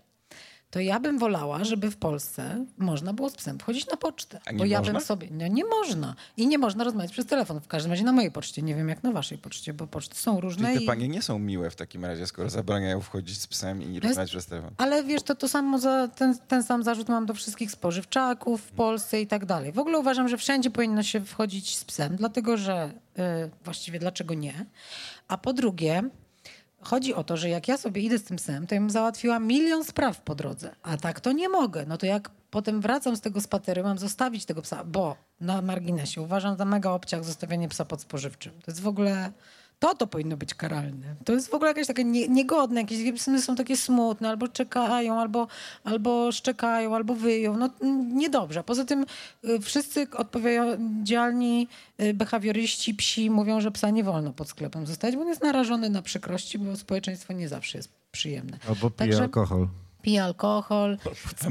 to 0.71 0.79
ja 0.79 0.99
bym 0.99 1.19
wolała, 1.19 1.63
żeby 1.63 1.91
w 1.91 1.97
Polsce 1.97 2.65
można 2.77 3.13
było 3.13 3.29
z 3.29 3.35
psem 3.35 3.59
wchodzić 3.59 3.87
na 3.87 3.97
pocztę. 3.97 4.39
A 4.45 4.51
nie 4.51 4.57
bo 4.57 4.65
ja 4.65 4.79
można? 4.79 4.93
bym 4.93 5.01
sobie. 5.01 5.27
No 5.31 5.47
nie 5.47 5.65
można. 5.65 6.15
I 6.37 6.47
nie 6.47 6.57
można 6.57 6.83
rozmawiać 6.83 7.11
przez 7.11 7.25
telefon. 7.25 7.61
W 7.61 7.67
każdym 7.67 7.91
razie 7.91 8.03
na 8.03 8.11
mojej 8.11 8.31
poczcie. 8.31 8.61
Nie 8.61 8.75
wiem 8.75 8.89
jak 8.89 9.03
na 9.03 9.11
waszej 9.11 9.37
poczcie, 9.37 9.73
bo 9.73 9.87
poczty 9.87 10.15
są 10.15 10.41
różne. 10.41 10.67
Czyli 10.67 10.77
te 10.77 10.83
i... 10.83 10.87
panie 10.87 11.07
nie 11.07 11.21
są 11.21 11.39
miłe 11.39 11.69
w 11.69 11.75
takim 11.75 12.05
razie, 12.05 12.27
skoro 12.27 12.49
zabraniają 12.49 13.01
wchodzić 13.01 13.39
z 13.41 13.47
psem 13.47 13.83
i 13.83 13.99
rozmawiać 13.99 14.29
przez 14.29 14.45
telefon. 14.45 14.71
Ale 14.77 15.03
wiesz, 15.03 15.23
to 15.23 15.35
to 15.35 15.47
samo 15.47 15.79
za, 15.79 16.07
ten, 16.07 16.37
ten 16.47 16.63
sam 16.63 16.83
zarzut 16.83 17.09
mam 17.09 17.25
do 17.25 17.33
wszystkich 17.33 17.71
spożywczaków 17.71 18.61
w 18.61 18.71
Polsce 18.71 19.21
i 19.21 19.27
tak 19.27 19.45
dalej. 19.45 19.71
W 19.71 19.79
ogóle 19.79 19.99
uważam, 19.99 20.27
że 20.27 20.37
wszędzie 20.37 20.71
powinno 20.71 21.03
się 21.03 21.25
wchodzić 21.25 21.77
z 21.77 21.85
psem, 21.85 22.15
dlatego 22.15 22.57
że 22.57 22.91
y, 23.19 23.21
właściwie 23.63 23.99
dlaczego 23.99 24.33
nie? 24.33 24.65
A 25.27 25.37
po 25.37 25.53
drugie, 25.53 26.03
chodzi 26.81 27.13
o 27.13 27.23
to, 27.23 27.37
że 27.37 27.49
jak 27.49 27.67
ja 27.67 27.77
sobie 27.77 28.01
idę 28.01 28.17
z 28.17 28.23
tym 28.23 28.37
psem, 28.37 28.67
to 28.67 28.75
ja 28.75 28.81
bym 28.81 28.89
załatwiła 28.89 29.39
milion 29.39 29.83
spraw 29.83 30.21
po 30.21 30.35
drodze, 30.35 30.75
a 30.83 30.97
tak 30.97 31.19
to 31.19 31.31
nie 31.31 31.49
mogę. 31.49 31.85
No 31.85 31.97
to 31.97 32.05
jak 32.05 32.29
potem 32.51 32.81
wracam 32.81 33.15
z 33.15 33.21
tego 33.21 33.41
spaceru, 33.41 33.83
mam 33.83 33.97
zostawić 33.97 34.45
tego 34.45 34.61
psa, 34.61 34.83
bo 34.83 35.15
na 35.41 35.61
marginesie 35.61 36.21
uważam 36.21 36.57
za 36.57 36.65
mega 36.65 36.91
obciach 36.91 37.23
zostawianie 37.23 37.69
psa 37.69 37.85
pod 37.85 38.01
spożywczym. 38.01 38.51
To 38.65 38.71
jest 38.71 38.81
w 38.81 38.87
ogóle 38.87 39.31
To 39.81 39.95
to 39.95 40.07
powinno 40.07 40.37
być 40.37 40.53
karalne. 40.53 41.15
To 41.25 41.33
jest 41.33 41.49
w 41.49 41.53
ogóle 41.53 41.69
jakieś 41.71 41.87
takie 41.87 42.03
nie, 42.03 42.27
niegodne, 42.27 42.81
jakieś 42.81 43.11
psy 43.19 43.41
są 43.41 43.55
takie 43.55 43.77
smutne, 43.77 44.29
albo 44.29 44.47
czekają, 44.47 45.19
albo, 45.19 45.47
albo 45.83 46.31
szczekają, 46.31 46.95
albo 46.95 47.15
wyją. 47.15 47.57
No 47.57 47.69
niedobrze. 48.13 48.63
Poza 48.63 48.85
tym 48.85 49.05
y, 49.45 49.59
wszyscy 49.59 50.07
odpowiedzialni 50.17 51.67
y, 52.01 52.13
behawioryści 52.13 52.93
psi 52.93 53.29
mówią, 53.29 53.61
że 53.61 53.71
psa 53.71 53.89
nie 53.89 54.03
wolno 54.03 54.33
pod 54.33 54.49
sklepem 54.49 54.87
zostać, 54.87 55.15
bo 55.15 55.21
on 55.21 55.27
jest 55.27 55.43
narażony 55.43 55.89
na 55.89 56.01
przykrości, 56.01 56.59
bo 56.59 56.75
społeczeństwo 56.75 57.33
nie 57.33 57.49
zawsze 57.49 57.77
jest 57.77 57.91
przyjemne. 58.11 58.57
Albo 58.69 58.89
pije 58.89 59.09
Także- 59.09 59.23
alkohol. 59.23 59.67
Pije 60.01 60.23
alkohol. 60.23 60.97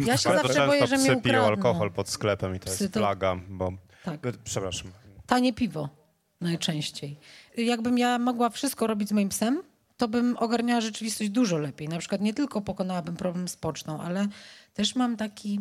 Ja 0.07 0.17
się 0.17 0.31
zawsze 0.43 0.67
boję, 0.67 0.87
że 0.87 0.99
mnie 0.99 1.17
ukradną. 1.17 1.47
alkohol 1.47 1.91
pod 1.93 2.09
sklepem 2.09 2.55
i 2.57 2.61
to 2.61 2.67
Psy 2.67 2.85
jest 2.85 2.95
to- 2.95 3.01
plaga, 3.01 3.37
bo... 3.49 3.73
Tak. 4.05 4.21
Przepraszam. 4.45 4.91
Tanie 5.27 5.53
piwo 5.53 6.00
najczęściej. 6.41 7.17
Jakbym 7.57 7.99
ja 7.99 8.19
mogła 8.19 8.51
wszystko 8.51 8.87
robić 8.87 9.09
z 9.09 9.13
moim 9.13 9.29
psem, 9.29 9.63
to 9.97 10.09
bym 10.09 10.37
ogarniała 10.37 10.81
rzeczywistość 10.81 11.31
dużo 11.31 11.59
lepiej. 11.59 11.89
Na 11.89 11.99
przykład 11.99 12.21
nie 12.21 12.35
tylko 12.35 12.61
pokonałabym 12.61 13.17
problem 13.17 13.49
z 13.49 13.57
pocztą, 13.57 14.01
ale 14.01 14.29
też 14.75 14.95
mam 14.95 15.17
taki... 15.17 15.61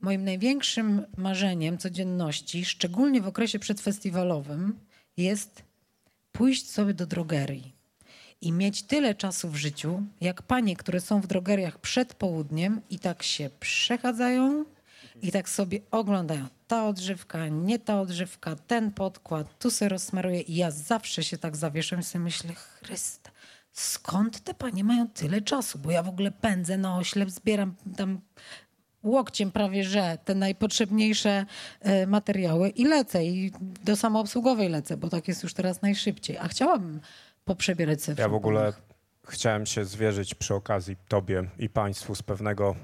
Moim 0.00 0.24
największym 0.24 1.06
marzeniem 1.16 1.78
codzienności, 1.78 2.64
szczególnie 2.64 3.20
w 3.20 3.28
okresie 3.28 3.58
przedfestiwalowym, 3.58 4.78
jest 5.16 5.62
pójść 6.32 6.70
sobie 6.70 6.94
do 6.94 7.06
drogerii 7.06 7.72
i 8.40 8.52
mieć 8.52 8.82
tyle 8.82 9.14
czasu 9.14 9.48
w 9.48 9.56
życiu, 9.56 10.02
jak 10.20 10.42
panie, 10.42 10.76
które 10.76 11.00
są 11.00 11.20
w 11.20 11.26
drogeriach 11.26 11.78
przed 11.78 12.14
południem 12.14 12.80
i 12.90 12.98
tak 12.98 13.22
się 13.22 13.50
przechadzają 13.60 14.64
i 15.22 15.32
tak 15.32 15.48
sobie 15.48 15.80
oglądają. 15.90 16.46
Ta 16.68 16.88
odżywka, 16.88 17.48
nie 17.48 17.78
ta 17.78 18.00
odżywka, 18.00 18.56
ten 18.56 18.92
podkład, 18.92 19.58
tu 19.58 19.70
se 19.70 19.88
rozsmaruję 19.88 20.40
i 20.40 20.56
ja 20.56 20.70
zawsze 20.70 21.24
się 21.24 21.38
tak 21.38 21.56
zawieszam 21.56 22.00
i 22.00 22.02
sobie 22.02 22.24
myślę, 22.24 22.54
Chryste, 22.54 23.30
skąd 23.72 24.40
te 24.40 24.54
panie 24.54 24.84
mają 24.84 25.08
tyle 25.08 25.40
czasu? 25.40 25.78
Bo 25.78 25.90
ja 25.90 26.02
w 26.02 26.08
ogóle 26.08 26.30
pędzę 26.30 26.76
na 26.76 26.96
oślep, 26.96 27.30
zbieram 27.30 27.74
tam 27.96 28.20
łokciem 29.02 29.52
prawie, 29.52 29.84
że 29.84 30.18
te 30.24 30.34
najpotrzebniejsze 30.34 31.46
e, 31.80 32.06
materiały 32.06 32.68
i 32.68 32.84
lecę 32.84 33.24
i 33.24 33.52
do 33.60 33.96
samoobsługowej 33.96 34.68
lecę, 34.68 34.96
bo 34.96 35.08
tak 35.08 35.28
jest 35.28 35.42
już 35.42 35.54
teraz 35.54 35.82
najszybciej. 35.82 36.38
A 36.38 36.48
chciałabym 36.48 37.00
poprzebierać 37.44 38.02
sobie 38.02 38.22
Ja 38.22 38.28
w 38.28 38.34
ogóle 38.34 38.72
chciałem 39.28 39.66
się 39.66 39.84
zwierzyć 39.84 40.34
przy 40.34 40.54
okazji 40.54 40.96
tobie 41.08 41.44
i 41.58 41.68
państwu 41.68 42.14
z 42.14 42.22
pewnego 42.22 42.76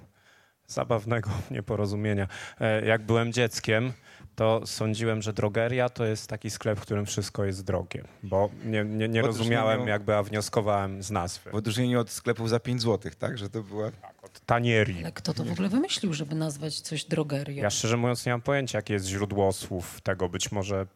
zabawnego 0.72 1.30
nieporozumienia. 1.50 2.26
E, 2.60 2.86
Jak 2.86 3.02
byłem 3.02 3.32
dzieckiem, 3.32 3.92
to 4.34 4.66
sądziłem, 4.66 5.22
że 5.22 5.32
drogeria 5.32 5.88
to 5.88 6.04
jest 6.04 6.26
taki 6.26 6.50
sklep, 6.50 6.78
w 6.78 6.82
którym 6.82 7.06
wszystko 7.06 7.44
jest 7.44 7.64
drogie, 7.64 8.04
bo 8.22 8.50
nie, 8.64 8.84
nie, 8.84 9.08
nie 9.08 9.22
rozumiałem, 9.22 9.88
jakby, 9.88 10.14
a 10.16 10.22
wnioskowałem 10.22 11.02
z 11.02 11.10
nazwy. 11.10 11.50
W 11.50 11.54
odróżnieniu 11.54 12.00
od 12.00 12.10
sklepów 12.10 12.48
za 12.50 12.60
5 12.60 12.82
zł, 12.82 13.12
tak? 13.18 13.38
Że 13.38 13.48
to 13.50 13.62
była... 13.62 13.90
Od 14.22 14.40
tanierii. 14.40 15.02
Ale 15.02 15.12
kto 15.12 15.34
to 15.34 15.44
w 15.44 15.52
ogóle 15.52 15.68
wymyślił, 15.68 16.12
żeby 16.14 16.34
nazwać 16.34 16.80
coś 16.80 17.04
drogerią? 17.04 17.62
Ja 17.62 17.70
szczerze 17.70 17.96
mówiąc 17.96 18.26
nie 18.26 18.32
mam 18.32 18.40
pojęcia, 18.42 18.78
jakie 18.78 18.94
jest 18.94 19.06
źródło 19.06 19.52
słów 19.52 20.00
tego. 20.00 20.28
Być 20.28 20.52
może 20.52 20.86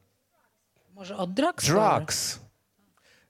Może 0.95 1.17
od 1.17 1.33
drugstore? 1.35 1.97
drugs. 1.99 2.41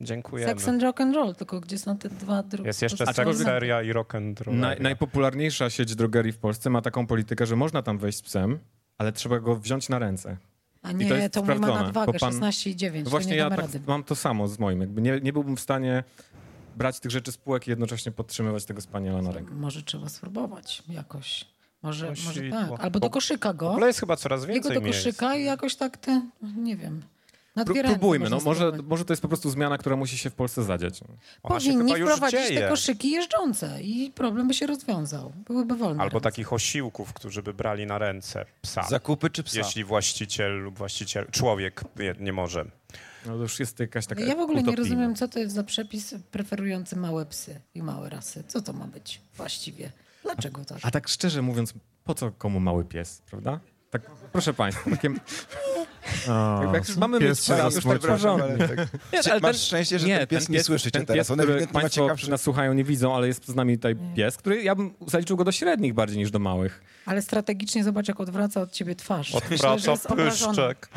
Dziękujemy. 0.01 0.53
Sex 0.53 0.69
and 0.69 0.83
rock 0.83 1.01
and 1.01 1.15
roll, 1.15 1.35
tylko 1.35 1.61
gdzie 1.61 1.79
są 1.79 1.99
te 1.99 2.09
dwa 2.09 2.43
drugie? 2.43 2.69
Jest 2.69 2.83
jeszcze 2.83 3.07
sekseria 3.07 3.83
i 3.83 3.93
rock 3.93 4.15
and 4.15 4.41
roll. 4.41 4.57
Naj, 4.57 4.81
najpopularniejsza 4.81 5.71
sieć 5.71 5.95
drogerii 5.95 6.33
w 6.33 6.39
Polsce 6.39 6.71
ma 6.71 6.83
taką 6.83 7.07
politykę, 7.07 7.47
że 7.47 7.57
można 7.57 7.83
tam 7.83 7.99
wejść 7.99 8.19
z 8.19 8.23
psem, 8.23 8.59
ale 8.99 9.13
trzeba 9.13 9.41
go 9.41 9.57
wziąć 9.57 9.89
na 9.89 9.99
ręce. 9.99 10.37
A 10.83 10.91
I 10.91 10.95
nie, 10.95 11.09
to 11.09 11.15
to, 11.15 11.53
jest 11.53 11.61
mój 11.61 11.71
ma 11.71 11.83
nadwagę, 11.83 12.19
pan- 12.19 12.33
16,9, 12.33 13.05
to 13.05 13.11
Właśnie 13.11 13.31
nie 13.33 13.37
ja 13.37 13.51
damy 13.51 13.63
tak, 13.63 13.87
mam 13.87 14.05
to 14.05 14.17
samo 14.17 14.49
z 14.49 14.59
moim. 14.59 14.81
Jakby 14.81 15.03
nie, 15.03 15.21
nie 15.21 15.33
byłbym 15.33 15.57
w 15.57 15.61
stanie 15.61 16.05
brać 16.77 17.01
tych 17.01 17.11
rzeczy 17.11 17.33
z 17.33 17.37
półek 17.37 17.67
i 17.67 17.71
jednocześnie 17.71 18.13
podtrzymywać 18.13 18.65
tego 18.65 18.81
spaniela 18.81 19.23
na 19.23 19.33
rękę. 19.33 19.55
Może 19.55 19.83
trzeba 19.83 20.09
spróbować 20.09 20.83
jakoś. 20.89 21.45
Może, 21.83 22.13
może 22.27 22.51
tak. 22.51 22.71
Albo 22.81 23.01
do 23.01 23.11
koszyka 23.11 23.55
go, 23.55 23.71
ogóle 23.71 23.87
jest 23.87 24.01
chyba 24.01 24.17
coraz 24.17 24.41
jego 24.41 24.55
więcej 24.55 24.75
do 24.75 24.81
miejsc. 24.81 25.05
koszyka 25.05 25.37
i 25.37 25.45
jakoś 25.45 25.77
tak 25.77 25.97
te, 25.97 26.23
nie 26.57 26.77
wiem, 26.77 27.03
próbujmy, 27.65 28.31
no 28.31 28.41
może, 28.45 28.73
może 28.85 29.05
to 29.05 29.13
jest 29.13 29.23
po 29.23 29.29
prostu 29.29 29.51
zmiana, 29.51 29.79
która 29.79 29.97
musi 29.97 30.19
się 30.19 30.31
w 30.31 30.35
Polsce 30.35 30.65
zadziać. 30.65 31.01
Ona 31.43 31.55
Powinni 31.55 31.85
chyba 31.93 31.99
już 31.99 32.11
wprowadzić 32.11 32.49
te 32.49 32.69
koszyki 32.69 33.11
jeżdżące 33.11 33.83
i 33.83 34.11
problem 34.15 34.49
by 34.49 34.55
się 34.55 34.67
rozwiązał. 34.67 35.33
Byłyby 35.47 35.77
wolne. 35.77 36.03
Albo 36.03 36.15
ręce. 36.19 36.25
takich 36.25 36.53
osiłków, 36.53 37.13
którzy 37.13 37.43
by 37.43 37.55
brali 37.55 37.87
na 37.87 37.99
ręce 37.99 38.47
psa. 38.63 38.83
Zakupy 38.83 39.31
czy 39.31 39.43
psa? 39.43 39.59
Jeśli 39.59 39.85
właściciel 39.85 40.53
lub 40.53 40.79
właściciel, 40.79 41.27
człowiek 41.31 41.85
nie, 41.97 42.15
nie 42.21 42.33
może. 42.33 42.65
No 43.27 43.37
to 43.37 43.43
już 43.43 43.61
jest 43.61 43.81
jakaś 43.81 44.07
taka 44.07 44.21
Ja 44.21 44.35
w 44.37 44.39
ogóle 44.39 44.63
nie 44.63 44.69
utopijna. 44.69 44.89
rozumiem, 44.89 45.15
co 45.15 45.29
to 45.29 45.39
jest 45.39 45.55
za 45.55 45.65
przepis 45.65 46.15
preferujący 46.31 46.97
małe 46.97 47.27
psy 47.27 47.61
i 47.75 47.83
małe 47.83 48.09
rasy. 48.11 48.45
Co 48.49 48.63
to 48.63 48.73
ma 48.73 48.87
być 48.87 49.21
właściwie? 49.37 49.93
Dlaczego 50.23 50.65
tak? 50.65 50.79
A 50.83 50.91
tak 50.91 51.09
szczerze 51.09 51.43
mówiąc, 51.43 51.75
po 52.05 52.15
co 52.15 52.33
komu 52.33 52.61
mały 52.61 52.85
pies, 52.85 53.23
prawda? 53.31 53.61
Tak, 53.91 54.11
proszę 54.33 54.55
państwa, 54.55 54.91
takie... 54.91 55.11
O, 56.31 56.75
Jak 56.75 56.89
już 56.89 56.97
mamy 56.97 57.19
mieć 57.21 57.29
pies 57.29 57.45
się 57.45 57.55
psa, 57.55 57.65
już 57.65 57.75
tak 57.85 58.01
tak. 58.59 58.79
Nie, 59.13 59.19
masz 59.19 59.41
ten- 59.43 59.55
szczęście, 59.55 59.99
że 59.99 60.07
nie, 60.07 60.19
ten 60.19 60.27
pies 60.27 60.49
nie 60.49 60.63
słyszy 60.63 60.85
cię 60.85 60.91
ten 60.91 61.07
teraz. 61.07 61.29
Pies, 61.29 61.37
który 61.37 61.67
państwo 61.67 62.03
ciekawszy... 62.03 62.31
nas 62.31 62.43
słuchają, 62.43 62.75
nie 62.75 62.85
widzą, 62.85 63.15
ale 63.17 63.27
jest 63.27 63.49
z 63.49 63.55
nami 63.55 63.77
tutaj 63.77 63.97
pies, 64.17 64.37
który 64.37 64.63
ja 64.63 64.75
bym 64.75 64.95
zaliczył 65.07 65.37
go 65.37 65.45
do 65.45 65.53
średnich 65.53 65.95
bardziej 65.95 66.19
niż 66.19 66.31
do 66.31 66.39
małych. 66.39 66.83
Ale 67.07 67.23
strategicznie 67.23 67.85
zobacz, 67.85 68.09
jak 68.09 68.21
odwraca 68.21 68.61
od 68.61 68.73
ciebie 68.73 68.95
twarz. 68.95 69.35
Odwraca 69.35 70.15
pyszczek. 70.17 70.89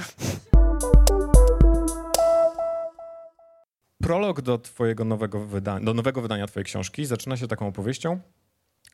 Prolog 4.04 4.42
do 4.42 4.58
twojego 4.58 5.06
nowego 5.06 5.46
wydania, 5.46 5.86
do 5.86 5.94
nowego 5.94 6.22
wydania 6.22 6.48
twojej 6.48 6.66
książki 6.66 7.06
zaczyna 7.06 7.38
się 7.38 7.48
taką 7.48 7.68
opowieścią, 7.68 8.20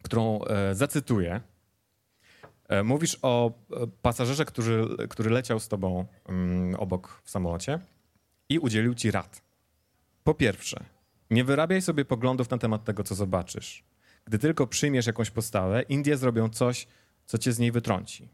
którą 0.03 0.46
e, 0.46 0.75
zacytuję. 0.75 1.41
E, 2.69 2.84
mówisz 2.84 3.17
o 3.22 3.51
e, 3.72 3.88
pasażerze, 4.01 4.45
który, 4.45 4.88
który 5.10 5.29
leciał 5.29 5.60
z 5.60 5.67
tobą 5.67 6.05
mm, 6.29 6.75
obok 6.75 7.22
w 7.24 7.29
samolocie 7.29 7.79
i 8.50 8.60
udzielił 8.60 8.93
ci 8.93 9.12
rad. 9.12 9.41
Po 10.24 10.34
pierwsze, 10.34 10.84
nie 11.29 11.43
wyrabiaj 11.43 11.81
sobie 11.81 12.05
poglądów 12.05 12.50
na 12.50 12.57
temat 12.57 12.84
tego, 12.84 13.03
co 13.03 13.15
zobaczysz. 13.15 13.84
Gdy 14.25 14.39
tylko 14.39 14.67
przyjmiesz 14.67 15.07
jakąś 15.07 15.31
postawę, 15.31 15.81
Indie 15.81 16.17
zrobią 16.17 16.50
coś, 16.50 16.88
co 17.25 17.38
cię 17.38 17.53
z 17.53 17.60
niej 17.60 17.72
wytrąci. 17.72 18.29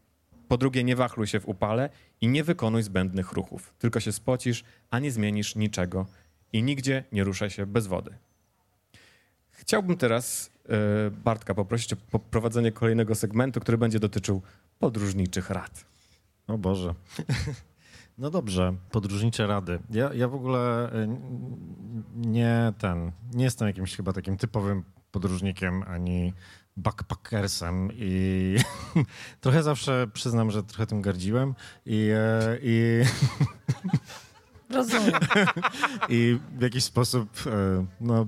Po 0.48 0.58
drugie, 0.58 0.84
nie 0.84 0.96
wachluj 0.96 1.26
się 1.26 1.40
w 1.40 1.48
upale 1.48 1.90
i 2.20 2.28
nie 2.28 2.44
wykonuj 2.44 2.82
zbędnych 2.82 3.32
ruchów. 3.32 3.74
Tylko 3.78 4.00
się 4.00 4.12
spocisz, 4.12 4.64
a 4.90 4.98
nie 4.98 5.10
zmienisz 5.10 5.56
niczego 5.56 6.06
i 6.52 6.62
nigdzie 6.62 7.04
nie 7.12 7.24
ruszaj 7.24 7.50
się 7.50 7.66
bez 7.66 7.86
wody. 7.86 8.14
Chciałbym 9.50 9.96
teraz 9.96 10.50
Bartka 11.24 11.54
poprosić 11.54 11.92
o 11.92 11.96
poprowadzenie 11.96 12.72
kolejnego 12.72 13.14
segmentu, 13.14 13.60
który 13.60 13.78
będzie 13.78 14.00
dotyczył 14.00 14.42
podróżniczych 14.78 15.50
rad. 15.50 15.84
O 16.46 16.58
Boże. 16.58 16.94
No 18.18 18.30
dobrze, 18.30 18.74
podróżnicze 18.90 19.46
rady. 19.46 19.78
Ja, 19.90 20.14
ja 20.14 20.28
w 20.28 20.34
ogóle 20.34 20.90
n- 20.92 21.20
nie 22.16 22.72
ten, 22.78 23.12
nie 23.34 23.44
jestem 23.44 23.68
jakimś 23.68 23.96
chyba 23.96 24.12
takim 24.12 24.36
typowym 24.36 24.84
podróżnikiem 25.10 25.82
ani 25.82 26.32
backpackersem 26.76 27.88
i 27.92 28.56
trochę 29.40 29.62
zawsze 29.62 30.06
przyznam, 30.12 30.50
że 30.50 30.62
trochę 30.62 30.86
tym 30.86 31.02
gardziłem 31.02 31.54
i, 31.86 32.10
e, 32.14 32.58
i, 32.62 33.02
Rozumiem. 34.70 35.20
i 36.08 36.38
w 36.58 36.62
jakiś 36.62 36.84
sposób, 36.84 37.28
e, 37.46 37.86
no 38.00 38.26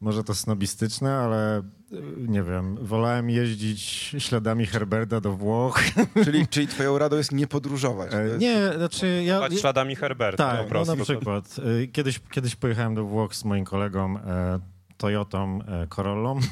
może 0.00 0.24
to 0.24 0.34
snobistyczne, 0.34 1.14
ale 1.14 1.58
e, 1.58 1.62
nie 2.18 2.42
wiem, 2.42 2.76
wolałem 2.86 3.30
jeździć 3.30 3.80
śladami 4.18 4.66
Herberta 4.66 5.20
do 5.20 5.32
Włoch. 5.32 5.80
czyli, 6.24 6.46
czyli 6.52 6.66
twoją 6.68 6.98
radą 6.98 7.16
jest 7.16 7.32
nie 7.32 7.46
podróżować. 7.46 8.14
E, 8.14 8.24
jest- 8.26 8.40
Nie, 8.40 8.72
znaczy 8.76 9.22
ja... 9.26 9.50
Śladami 9.50 9.96
Herberta 9.96 10.44
po 10.50 10.52
Tak, 10.56 10.62
no 10.62 10.68
prostu. 10.68 10.96
na 10.96 11.04
przykład. 11.04 11.56
Y, 11.82 11.88
Kiedyś, 11.88 12.20
kiedyś 12.30 12.56
pojechałem 12.56 12.94
do 12.94 13.04
Włoch 13.04 13.34
z 13.34 13.44
moim 13.44 13.64
kolegą 13.64 14.18
e, 14.18 14.60
Toyotą 14.96 15.58
e, 15.68 15.86
Corollą. 15.86 16.38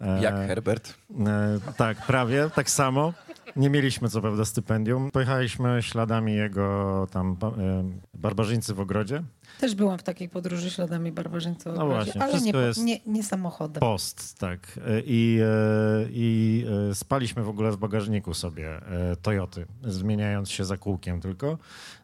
E, 0.00 0.22
Jak 0.22 0.34
Herbert. 0.34 0.94
e, 1.26 1.58
tak, 1.76 2.06
prawie, 2.06 2.50
tak 2.54 2.70
samo. 2.70 3.12
Nie 3.56 3.70
mieliśmy 3.70 4.08
co 4.08 4.20
prawda 4.20 4.44
stypendium. 4.44 5.10
Pojechaliśmy 5.10 5.78
śladami 5.82 6.34
jego 6.34 7.06
tam 7.10 7.36
e, 7.42 7.84
barbarzyńcy 8.14 8.74
w 8.74 8.80
ogrodzie. 8.80 9.22
Też 9.60 9.74
byłam 9.74 9.98
w 9.98 10.02
takiej 10.02 10.28
podróży 10.28 10.70
śladami 10.70 11.12
barbarzyńców. 11.12 11.72
No 11.76 11.86
właśnie, 11.86 12.22
ale 12.22 12.40
nie, 12.40 12.50
jest- 12.50 12.82
nie, 12.84 13.00
nie 13.06 13.22
samochodem. 13.24 13.80
Post, 13.80 14.38
tak. 14.38 14.80
E, 14.86 15.00
I, 15.06 15.38
e, 15.42 16.06
i 16.10 16.64
e, 16.90 16.94
spaliśmy 16.94 17.42
w 17.42 17.48
ogóle 17.48 17.72
w 17.72 17.76
bagażniku 17.76 18.34
sobie 18.34 18.80
Toyoty, 19.22 19.66
zmieniając 19.84 20.50
się 20.50 20.64
za 20.64 20.76
kółkiem 20.76 21.20
tylko. 21.20 21.58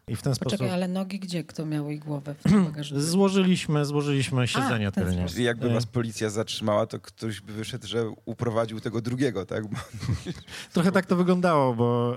I 0.07 0.15
w 0.15 0.21
ten 0.21 0.33
Poczekaj, 0.33 0.57
sposób 0.57 0.73
ale 0.73 0.87
nogi 0.87 1.19
gdzie? 1.19 1.43
Kto 1.43 1.65
miał 1.65 1.89
i 1.89 1.99
głowę 1.99 2.35
w 2.39 2.43
tym 2.43 2.65
bagażniku? 2.71 3.01
złożyliśmy, 3.03 3.85
złożyliśmy 3.85 4.47
siedzenia 4.47 4.91
tylnie. 4.91 5.25
Czyli 5.27 5.43
jakby 5.43 5.69
was 5.69 5.85
policja 5.85 6.29
zatrzymała, 6.29 6.85
to 6.87 6.99
ktoś 6.99 7.41
by 7.41 7.53
wyszedł, 7.53 7.87
że 7.87 8.09
uprowadził 8.25 8.79
tego 8.79 9.01
drugiego, 9.01 9.45
tak? 9.45 9.67
Bo 9.67 9.77
Trochę 10.73 10.91
tak 10.91 11.05
to 11.05 11.15
wyglądało. 11.15 11.33
wyglądało, 11.33 11.73
bo 11.73 12.15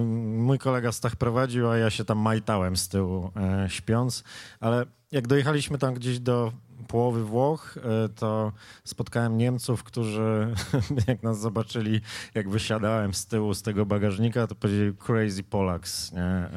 y, 0.00 0.04
mój 0.38 0.58
kolega 0.58 0.92
Stach 0.92 1.16
prowadził, 1.16 1.68
a 1.70 1.76
ja 1.76 1.90
się 1.90 2.04
tam 2.04 2.18
majtałem 2.18 2.76
z 2.76 2.88
tyłu 2.88 3.30
y, 3.66 3.70
śpiąc, 3.70 4.24
ale 4.60 4.71
jak 5.12 5.26
dojechaliśmy 5.26 5.78
tam 5.78 5.94
gdzieś 5.94 6.18
do 6.18 6.52
połowy 6.88 7.24
Włoch, 7.24 7.76
y, 7.76 8.08
to 8.08 8.52
spotkałem 8.84 9.38
Niemców, 9.38 9.82
którzy 9.84 10.54
jak 11.08 11.22
nas 11.22 11.40
zobaczyli, 11.40 12.00
jak 12.34 12.48
wysiadałem 12.48 13.14
z 13.14 13.26
tyłu 13.26 13.54
z 13.54 13.62
tego 13.62 13.86
bagażnika, 13.86 14.46
to 14.46 14.54
powiedzieli 14.54 14.92
crazy 15.06 15.42
Polaks, 15.42 16.12
nie? 16.12 16.48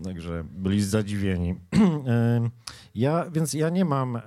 Y, 0.00 0.04
Także 0.04 0.44
byli 0.50 0.82
zadziwieni. 0.82 1.50
Y, 1.50 2.50
Ja, 2.94 3.30
więc 3.30 3.54
ja 3.54 3.68
nie 3.68 3.84
mam 3.84 4.16
e, 4.16 4.22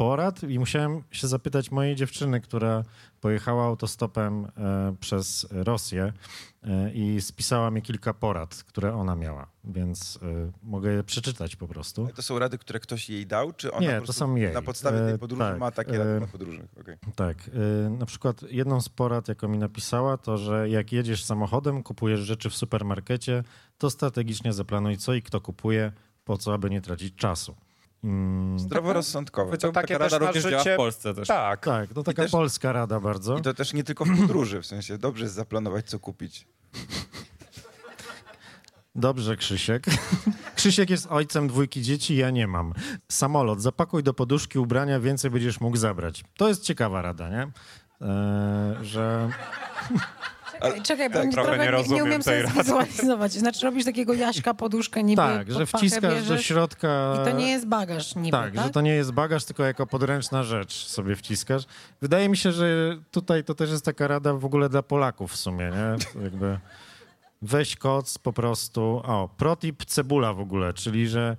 porad 0.00 0.42
i 0.42 0.58
musiałem 0.58 1.02
się 1.10 1.28
zapytać 1.28 1.70
mojej 1.70 1.96
dziewczyny, 1.96 2.40
która 2.40 2.84
pojechała 3.20 3.64
autostopem 3.64 4.44
e, 4.44 4.94
przez 5.00 5.46
Rosję 5.50 6.12
e, 6.62 6.92
i 6.92 7.20
spisała 7.20 7.70
mi 7.70 7.82
kilka 7.82 8.14
porad, 8.14 8.54
które 8.54 8.94
ona 8.94 9.16
miała, 9.16 9.46
więc 9.64 10.18
e, 10.22 10.52
mogę 10.62 10.92
je 10.92 11.04
przeczytać 11.04 11.56
po 11.56 11.68
prostu. 11.68 12.08
To 12.14 12.22
są 12.22 12.38
rady, 12.38 12.58
które 12.58 12.80
ktoś 12.80 13.10
jej 13.10 13.26
dał, 13.26 13.52
czy 13.52 13.72
ona 13.72 13.80
Nie, 13.86 14.00
to 14.00 14.12
są 14.12 14.34
jej. 14.34 14.54
na 14.54 14.62
podstawie 14.62 14.98
tej 14.98 15.18
podróży 15.18 15.42
tak, 15.42 15.58
ma 15.58 15.70
takie 15.70 15.98
rady 15.98 16.20
na 16.20 16.26
podróży? 16.26 16.68
Okej. 16.80 16.96
Tak. 17.16 17.50
Na 17.90 18.06
przykład 18.06 18.42
jedną 18.42 18.80
z 18.80 18.88
porad, 18.88 19.28
jaką 19.28 19.48
mi 19.48 19.58
napisała, 19.58 20.16
to 20.16 20.38
że 20.38 20.68
jak 20.68 20.92
jedziesz 20.92 21.24
samochodem, 21.24 21.82
kupujesz 21.82 22.20
rzeczy 22.20 22.50
w 22.50 22.54
supermarkecie, 22.54 23.44
to 23.78 23.90
strategicznie 23.90 24.52
zaplanuj 24.52 24.96
co 24.96 25.14
i 25.14 25.22
kto 25.22 25.40
kupuje, 25.40 25.92
po 26.24 26.38
co, 26.38 26.54
aby 26.54 26.70
nie 26.70 26.80
tracić 26.80 27.14
czasu. 27.14 27.56
Mm, 28.04 28.58
Zdroworozsądkowe. 28.58 29.58
Takie 29.58 29.72
taka 29.72 29.98
rada 29.98 30.18
również 30.18 30.44
działa 30.44 30.62
życie- 30.62 30.74
w 30.74 30.76
Polsce 30.76 31.14
też. 31.14 31.28
Tak. 31.28 31.64
tak, 31.64 31.94
to 31.94 32.02
taka 32.02 32.22
też- 32.22 32.30
polska 32.32 32.72
rada 32.72 33.00
bardzo. 33.00 33.38
I 33.38 33.42
to 33.42 33.54
też 33.54 33.72
nie 33.72 33.84
tylko 33.84 34.04
w 34.04 34.20
podróży, 34.20 34.62
w 34.62 34.66
sensie 34.66 34.98
dobrze 34.98 35.24
jest 35.24 35.34
zaplanować, 35.34 35.86
co 35.90 35.98
kupić. 35.98 36.46
Dobrze, 38.94 39.36
Krzysiek. 39.36 39.84
Krzysiek 40.56 40.90
jest 40.90 41.06
ojcem 41.10 41.48
dwójki 41.48 41.82
dzieci, 41.82 42.16
ja 42.16 42.30
nie 42.30 42.46
mam. 42.46 42.72
Samolot, 43.08 43.62
zapakuj 43.62 44.02
do 44.02 44.14
poduszki 44.14 44.58
ubrania, 44.58 45.00
więcej 45.00 45.30
będziesz 45.30 45.60
mógł 45.60 45.76
zabrać. 45.76 46.24
To 46.36 46.48
jest 46.48 46.62
ciekawa 46.62 47.02
rada, 47.02 47.28
nie? 47.28 47.42
Eee, 47.42 48.84
że 48.84 49.30
Czekaj, 50.62 50.82
czekaj 50.82 51.10
bo 51.10 51.14
tak, 51.18 51.30
trochę 51.30 51.52
nie 51.52 51.58
nie, 51.58 51.64
nie 51.64 51.70
rozumiem 51.70 52.04
umiem 52.04 52.22
sobie 52.22 52.46
zwizualizować. 52.46 53.32
Znaczy 53.32 53.66
robisz 53.66 53.84
takiego 53.84 54.14
Jaśka 54.14 54.54
poduszkę 54.54 55.02
niby 55.02 55.22
tak, 55.22 55.52
że 55.52 55.66
wciskasz 55.66 56.28
do 56.28 56.38
środka. 56.38 57.14
I 57.22 57.30
to 57.30 57.36
nie 57.36 57.50
jest 57.50 57.66
bagaż 57.66 58.16
niby, 58.16 58.30
Tak, 58.30 58.54
tak? 58.54 58.64
że 58.64 58.70
to 58.70 58.80
nie 58.80 58.94
jest 58.94 59.12
bagaż, 59.12 59.44
tylko 59.44 59.64
jako 59.64 59.86
podręczna 59.86 60.42
rzecz 60.42 60.86
sobie 60.86 61.16
wciskasz. 61.16 61.62
Wydaje 62.00 62.28
mi 62.28 62.36
się, 62.36 62.52
że 62.52 62.96
tutaj 63.10 63.44
to 63.44 63.54
też 63.54 63.70
jest 63.70 63.84
taka 63.84 64.08
rada 64.08 64.34
w 64.34 64.44
ogóle 64.44 64.68
dla 64.68 64.82
Polaków 64.82 65.32
w 65.32 65.36
sumie, 65.36 65.70
nie? 65.70 66.22
Jakby 66.22 66.58
weź 67.42 67.76
koc 67.76 68.18
po 68.18 68.32
prostu. 68.32 69.02
O, 69.04 69.28
protip 69.36 69.84
cebula 69.84 70.32
w 70.32 70.40
ogóle, 70.40 70.72
czyli 70.72 71.08
że, 71.08 71.36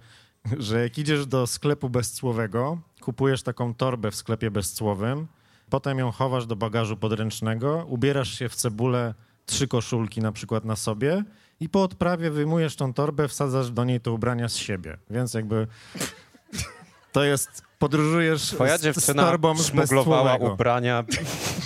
że 0.58 0.82
jak 0.82 0.98
idziesz 0.98 1.26
do 1.26 1.48
sklepu 1.48 1.90
bezcłowego, 1.90 2.78
kupujesz 3.02 3.44
taką 3.44 3.74
torbę 3.74 4.12
w 4.12 4.16
sklepie 4.16 4.52
bezcłowym, 4.52 5.28
potem 5.72 6.00
ją 6.00 6.12
chowasz 6.12 6.46
do 6.46 6.56
bagażu 6.56 6.98
podręcznego, 6.98 7.86
ubierasz 7.88 8.40
się 8.40 8.50
w 8.50 8.56
cebulę, 8.56 9.14
trzy 9.46 9.68
koszulki 9.68 10.22
na 10.22 10.32
przykład 10.32 10.66
na 10.66 10.76
sobie 10.76 11.24
i 11.60 11.70
po 11.70 11.84
odprawie 11.84 12.32
wyjmujesz 12.32 12.76
tą 12.76 12.94
torbę, 12.94 13.28
wsadzasz 13.28 13.72
do 13.72 13.84
niej 13.84 14.02
te 14.02 14.12
ubrania 14.12 14.50
z 14.50 14.56
siebie. 14.56 14.98
Więc 15.10 15.34
jakby 15.34 15.68
to 17.12 17.24
jest, 17.24 17.62
podróżujesz 17.80 18.42
Twoja 18.42 18.78
z, 18.78 18.82
z 18.82 18.84
dziewczyna 18.84 19.24
torbą 19.24 19.58
z 19.58 19.68
szmuglowała 19.68 20.24
bezcłowego. 20.24 20.54
ubrania 20.54 21.04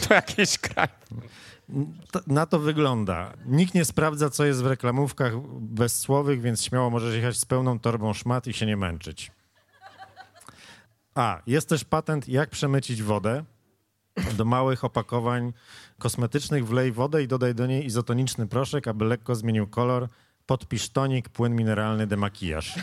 do 0.10 0.16
jakiejś 0.16 0.58
kraju. 0.58 0.90
Na 2.28 2.46
to 2.46 2.60
wygląda. 2.60 3.34
Nikt 3.46 3.74
nie 3.74 3.86
sprawdza, 3.86 4.30
co 4.30 4.46
jest 4.46 4.64
w 4.64 4.68
reklamówkach 4.68 5.34
bezsłowych, 5.60 6.42
więc 6.42 6.64
śmiało 6.64 6.90
możesz 6.90 7.16
jechać 7.16 7.38
z 7.38 7.46
pełną 7.46 7.80
torbą 7.80 8.14
szmat 8.14 8.48
i 8.48 8.54
się 8.54 8.66
nie 8.66 8.78
męczyć. 8.78 9.32
A, 11.16 11.42
jest 11.48 11.70
też 11.70 11.84
patent, 11.84 12.30
jak 12.30 12.50
przemycić 12.50 13.04
wodę. 13.04 13.44
Do 14.38 14.46
małych 14.46 14.84
opakowań 14.84 15.54
kosmetycznych 16.00 16.68
wlej 16.68 16.92
wodę 16.92 17.24
i 17.24 17.28
dodaj 17.28 17.56
do 17.56 17.66
niej 17.66 17.86
izotoniczny 17.86 18.48
proszek, 18.48 18.88
aby 18.88 19.06
lekko 19.06 19.36
zmienił 19.36 19.68
kolor. 19.68 20.08
Podpisz 20.46 20.90
tonik, 20.90 21.30
płyn 21.30 21.56
mineralny, 21.56 22.08
demakijaż. 22.08 22.76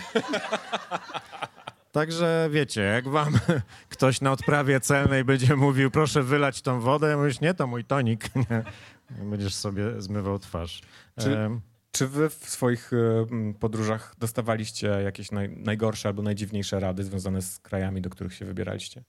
Także 1.92 2.48
wiecie, 2.52 2.80
jak 2.80 3.08
wam 3.08 3.34
ktoś 3.88 4.20
na 4.20 4.32
odprawie 4.32 4.80
celnej 4.80 5.24
będzie 5.24 5.56
mówił, 5.56 5.90
proszę 5.90 6.22
wylać 6.22 6.62
tą 6.62 6.80
wodę, 6.80 7.16
mówisz, 7.16 7.40
nie, 7.40 7.54
to 7.54 7.66
mój 7.66 7.84
tonik. 7.84 8.24
Nie. 8.50 9.24
Będziesz 9.24 9.54
sobie 9.54 10.02
zmywał 10.02 10.38
twarz. 10.38 10.82
Czy- 11.20 11.38
Em, 11.38 11.60
Czy 11.92 12.08
wy 12.08 12.30
w 12.30 12.34
swoich 12.34 12.90
m, 13.30 13.54
podróżach 13.54 14.14
dostawaliście 14.18 14.86
jakieś 14.86 15.30
naj, 15.30 15.56
najgorsze 15.56 16.08
albo 16.08 16.22
najdziwniejsze 16.22 16.80
rady 16.80 17.04
związane 17.04 17.42
z 17.42 17.58
krajami, 17.58 18.00
do 18.00 18.10
których 18.10 18.34
się 18.34 18.44
wybieraliście? 18.44 19.02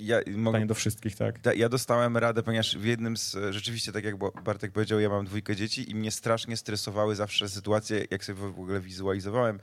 Ja 0.00 0.16
mogę 0.36 0.50
Pytanie 0.52 0.66
do 0.66 0.74
wszystkich, 0.74 1.16
tak? 1.16 1.40
Da- 1.40 1.54
Ja 1.54 1.68
dostałem 1.68 2.16
radę, 2.16 2.42
ponieważ 2.42 2.78
w 2.78 2.84
jednym 2.84 3.16
z, 3.16 3.36
rzeczywiście 3.50 3.92
tak 3.92 4.04
jak 4.04 4.14
Bartek 4.44 4.72
powiedział, 4.72 5.00
ja 5.00 5.08
mam 5.08 5.24
dwójkę 5.24 5.56
dzieci 5.56 5.90
i 5.90 5.94
mnie 5.94 6.10
strasznie 6.10 6.56
stresowały 6.56 7.16
zawsze 7.16 7.48
sytuacje, 7.48 8.04
jak 8.10 8.24
sobie 8.24 8.38
w 8.40 8.44
ogóle 8.44 8.80
wizualizowałem 8.80 9.60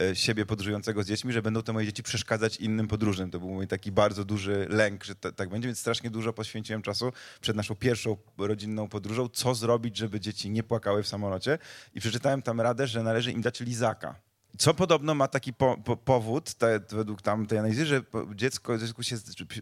e, 0.00 0.16
siebie 0.16 0.46
podróżującego 0.46 1.02
z 1.02 1.06
dziećmi, 1.06 1.32
że 1.32 1.42
będą 1.42 1.62
te 1.62 1.72
moje 1.72 1.86
dzieci 1.86 2.02
przeszkadzać 2.02 2.56
innym 2.56 2.88
podróżnym. 2.88 3.30
To 3.30 3.38
był 3.38 3.48
mój 3.48 3.66
taki 3.66 3.92
bardzo 3.92 4.24
duży 4.24 4.66
lęk, 4.70 5.04
że 5.04 5.14
ta- 5.14 5.32
tak 5.32 5.48
będzie, 5.48 5.68
więc 5.68 5.78
strasznie 5.78 6.10
dużo 6.10 6.32
poświęciłem 6.32 6.82
czasu 6.82 7.12
przed 7.40 7.56
naszą 7.56 7.74
pierwszą 7.74 8.16
rodzinną 8.38 8.88
podróżą, 8.88 9.28
co 9.28 9.54
zrobić, 9.54 9.96
żeby 9.96 10.20
dzieci 10.20 10.50
nie 10.50 10.62
płakały 10.62 11.02
w 11.02 11.08
samolocie 11.08 11.58
i 11.94 12.00
przeczytałem 12.00 12.42
tam 12.42 12.60
radę, 12.60 12.86
że 12.86 13.02
należy 13.02 13.32
im 13.32 13.42
dać 13.42 13.60
lizaka. 13.60 14.27
Co 14.58 14.74
podobno 14.74 15.14
ma 15.14 15.28
taki 15.28 15.52
po, 15.52 15.76
po, 15.84 15.96
powód, 15.96 16.54
te, 16.54 16.80
według 16.90 17.22
tam 17.22 17.46
tej 17.46 17.58
analizy, 17.58 17.86
że 17.86 18.02
dziecko, 18.34 18.78
dziecko 18.78 19.02
się 19.02 19.16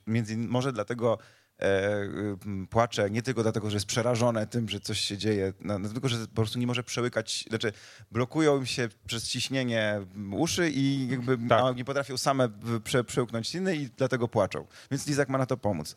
między 0.06 0.34
innymi 0.34 0.48
może 0.52 0.72
dlatego 0.72 1.18
e, 1.60 2.08
płacze, 2.70 3.10
nie 3.10 3.22
tylko 3.22 3.42
dlatego, 3.42 3.70
że 3.70 3.76
jest 3.76 3.86
przerażone 3.86 4.46
tym, 4.46 4.68
że 4.68 4.80
coś 4.80 5.00
się 5.00 5.18
dzieje, 5.18 5.52
no, 5.60 5.78
no, 5.78 5.88
tylko, 5.88 6.08
że 6.08 6.18
po 6.26 6.34
prostu 6.34 6.58
nie 6.58 6.66
może 6.66 6.82
przełykać, 6.82 7.44
znaczy 7.48 7.72
blokują 8.10 8.58
im 8.58 8.66
się 8.66 8.88
przez 9.06 9.28
ciśnienie 9.28 10.00
uszy 10.32 10.70
i 10.70 11.08
jakby 11.08 11.38
Tak. 11.48 11.62
a 11.64 11.72
nie 11.72 11.84
potrafią 11.84 12.16
same 12.16 12.48
prze, 12.84 13.04
przełknąć 13.04 13.48
śliny 13.48 13.76
i 13.76 13.88
dlatego 13.96 14.28
płaczą. 14.28 14.66
Więc 14.90 15.06
Lizak 15.06 15.28
ma 15.28 15.38
na 15.38 15.46
to 15.46 15.56
pomóc. 15.56 15.96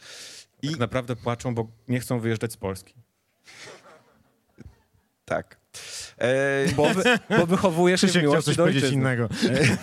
I 0.61 0.69
Tak 0.69 0.79
naprawdę 0.79 1.15
płaczą, 1.15 1.55
bo 1.55 1.67
nie 1.87 1.99
chcą 1.99 2.19
wyjeżdżać 2.19 2.53
z 2.53 2.57
Polski. 2.57 2.93
tak. 5.25 5.59
E, 6.19 6.73
Bo, 6.75 6.93
wy, 6.93 7.03
bo 7.37 7.45
wychowujesz 7.47 8.01
się 8.01 8.07
w 8.07 8.09
Krzysiek 8.09 8.21
chciał 8.21 8.31
miłości 8.31 8.45
coś 8.45 8.57
do 8.57 8.63
powiedzieć 8.63 8.91
innego. 8.91 9.29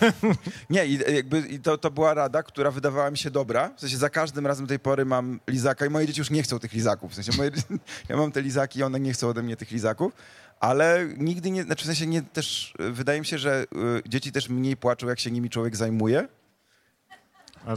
Nie, 0.69 0.85
i 0.85 0.99
jakby 1.15 1.39
i 1.39 1.59
to, 1.59 1.77
to 1.77 1.91
była 1.91 2.13
rada, 2.13 2.43
która 2.43 2.71
wydawała 2.71 3.11
mi 3.11 3.17
się 3.17 3.31
dobra. 3.31 3.71
W 3.77 3.81
sensie 3.81 3.97
za 3.97 4.09
każdym 4.09 4.47
razem 4.47 4.65
do 4.65 4.69
tej 4.69 4.79
pory 4.79 5.05
mam 5.05 5.39
lizaka 5.47 5.85
i 5.85 5.89
moje 5.89 6.07
dzieci 6.07 6.21
już 6.21 6.29
nie 6.29 6.43
chcą 6.43 6.59
tych 6.59 6.73
lizaków. 6.73 7.11
W 7.11 7.15
sensie 7.15 7.31
moje, 7.37 7.51
ja 8.09 8.17
mam 8.17 8.31
te 8.31 8.41
lizaki 8.41 8.79
i 8.79 8.83
one 8.83 8.99
nie 8.99 9.13
chcą 9.13 9.29
ode 9.29 9.43
mnie 9.43 9.55
tych 9.57 9.71
lizaków. 9.71 10.13
Ale 10.59 11.07
nigdy 11.17 11.51
nie, 11.51 11.63
znaczy 11.63 11.83
w 11.83 11.87
sensie 11.87 12.07
nie 12.07 12.21
też, 12.21 12.73
y, 12.81 12.91
wydaje 12.91 13.19
mi 13.19 13.25
się, 13.25 13.37
że 13.37 13.65
y, 14.05 14.09
dzieci 14.09 14.31
też 14.31 14.49
mniej 14.49 14.77
płaczą, 14.77 15.07
jak 15.07 15.19
się 15.19 15.31
nimi 15.31 15.49
człowiek 15.49 15.75
zajmuje. 15.75 16.27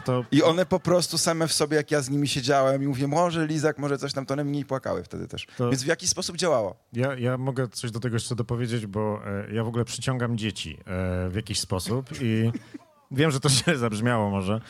To 0.05 0.25
I 0.33 0.43
one 0.43 0.67
po 0.67 0.81
prostu 0.81 1.19
same 1.19 1.49
w 1.49 1.53
sobie, 1.53 1.77
jak 1.77 1.91
ja 1.91 2.01
z 2.01 2.11
nimi 2.11 2.29
siedziałem 2.29 2.83
i 2.83 2.87
mówię, 2.87 3.07
może 3.09 3.47
lizak, 3.47 3.79
może 3.79 3.99
coś 3.99 4.13
tam, 4.13 4.27
to 4.27 4.35
one 4.35 4.45
mniej 4.45 4.65
płakały 4.65 5.03
wtedy 5.05 5.29
też. 5.29 5.47
To- 5.57 5.71
Więc 5.71 5.83
w 5.83 5.87
jakiś 5.87 6.11
sposób 6.11 6.37
działało. 6.37 6.77
ja, 6.93 7.15
ja 7.19 7.39
mogę 7.39 7.69
coś 7.69 7.91
do 7.91 8.01
tego 8.01 8.17
jeszcze 8.17 8.35
dopowiedzieć, 8.35 8.87
bo 8.87 9.21
e, 9.27 9.55
ja 9.55 9.65
w 9.65 9.69
ogóle 9.69 9.85
przyciągam 9.85 10.39
dzieci 10.39 10.77
e, 10.79 11.29
w 11.29 11.33
jakiś 11.35 11.61
sposób 11.61 12.07
i 12.21 12.51
wiem, 13.11 13.31
że 13.31 13.41
to 13.41 13.49
źle 13.49 13.77
zabrzmiało 13.79 14.31
może. 14.31 14.61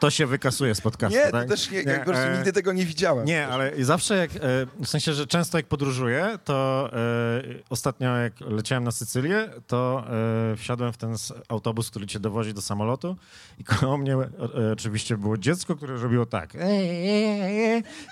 To 0.00 0.10
się 0.10 0.26
wykasuje 0.26 0.74
z 0.74 0.80
podcastu, 0.80 1.18
Nie, 1.18 1.24
to 1.24 1.32
tak? 1.32 1.48
też 1.48 1.70
nie, 1.70 1.82
ja 1.82 1.98
po 1.98 2.04
prostu 2.04 2.24
e, 2.26 2.36
nigdy 2.36 2.52
tego 2.52 2.72
nie 2.72 2.86
widziałem. 2.86 3.26
Nie, 3.26 3.48
ale 3.48 3.72
zawsze 3.84 4.16
jak, 4.16 4.30
e, 4.30 4.38
w 4.84 4.86
sensie, 4.86 5.12
że 5.12 5.26
często 5.26 5.58
jak 5.58 5.66
podróżuję, 5.66 6.38
to 6.44 6.88
e, 6.92 7.42
ostatnio 7.70 8.16
jak 8.16 8.40
leciałem 8.40 8.84
na 8.84 8.90
Sycylię, 8.90 9.48
to 9.66 10.04
e, 10.52 10.56
wsiadłem 10.56 10.92
w 10.92 10.96
ten 10.96 11.14
autobus, 11.48 11.90
który 11.90 12.06
cię 12.06 12.20
dowozi 12.20 12.54
do 12.54 12.62
samolotu 12.62 13.16
i 13.58 13.64
koło 13.74 13.98
mnie 13.98 14.14
e, 14.14 14.28
oczywiście 14.72 15.16
było 15.16 15.38
dziecko, 15.38 15.76
które 15.76 15.96
robiło 15.96 16.26
tak. 16.26 16.54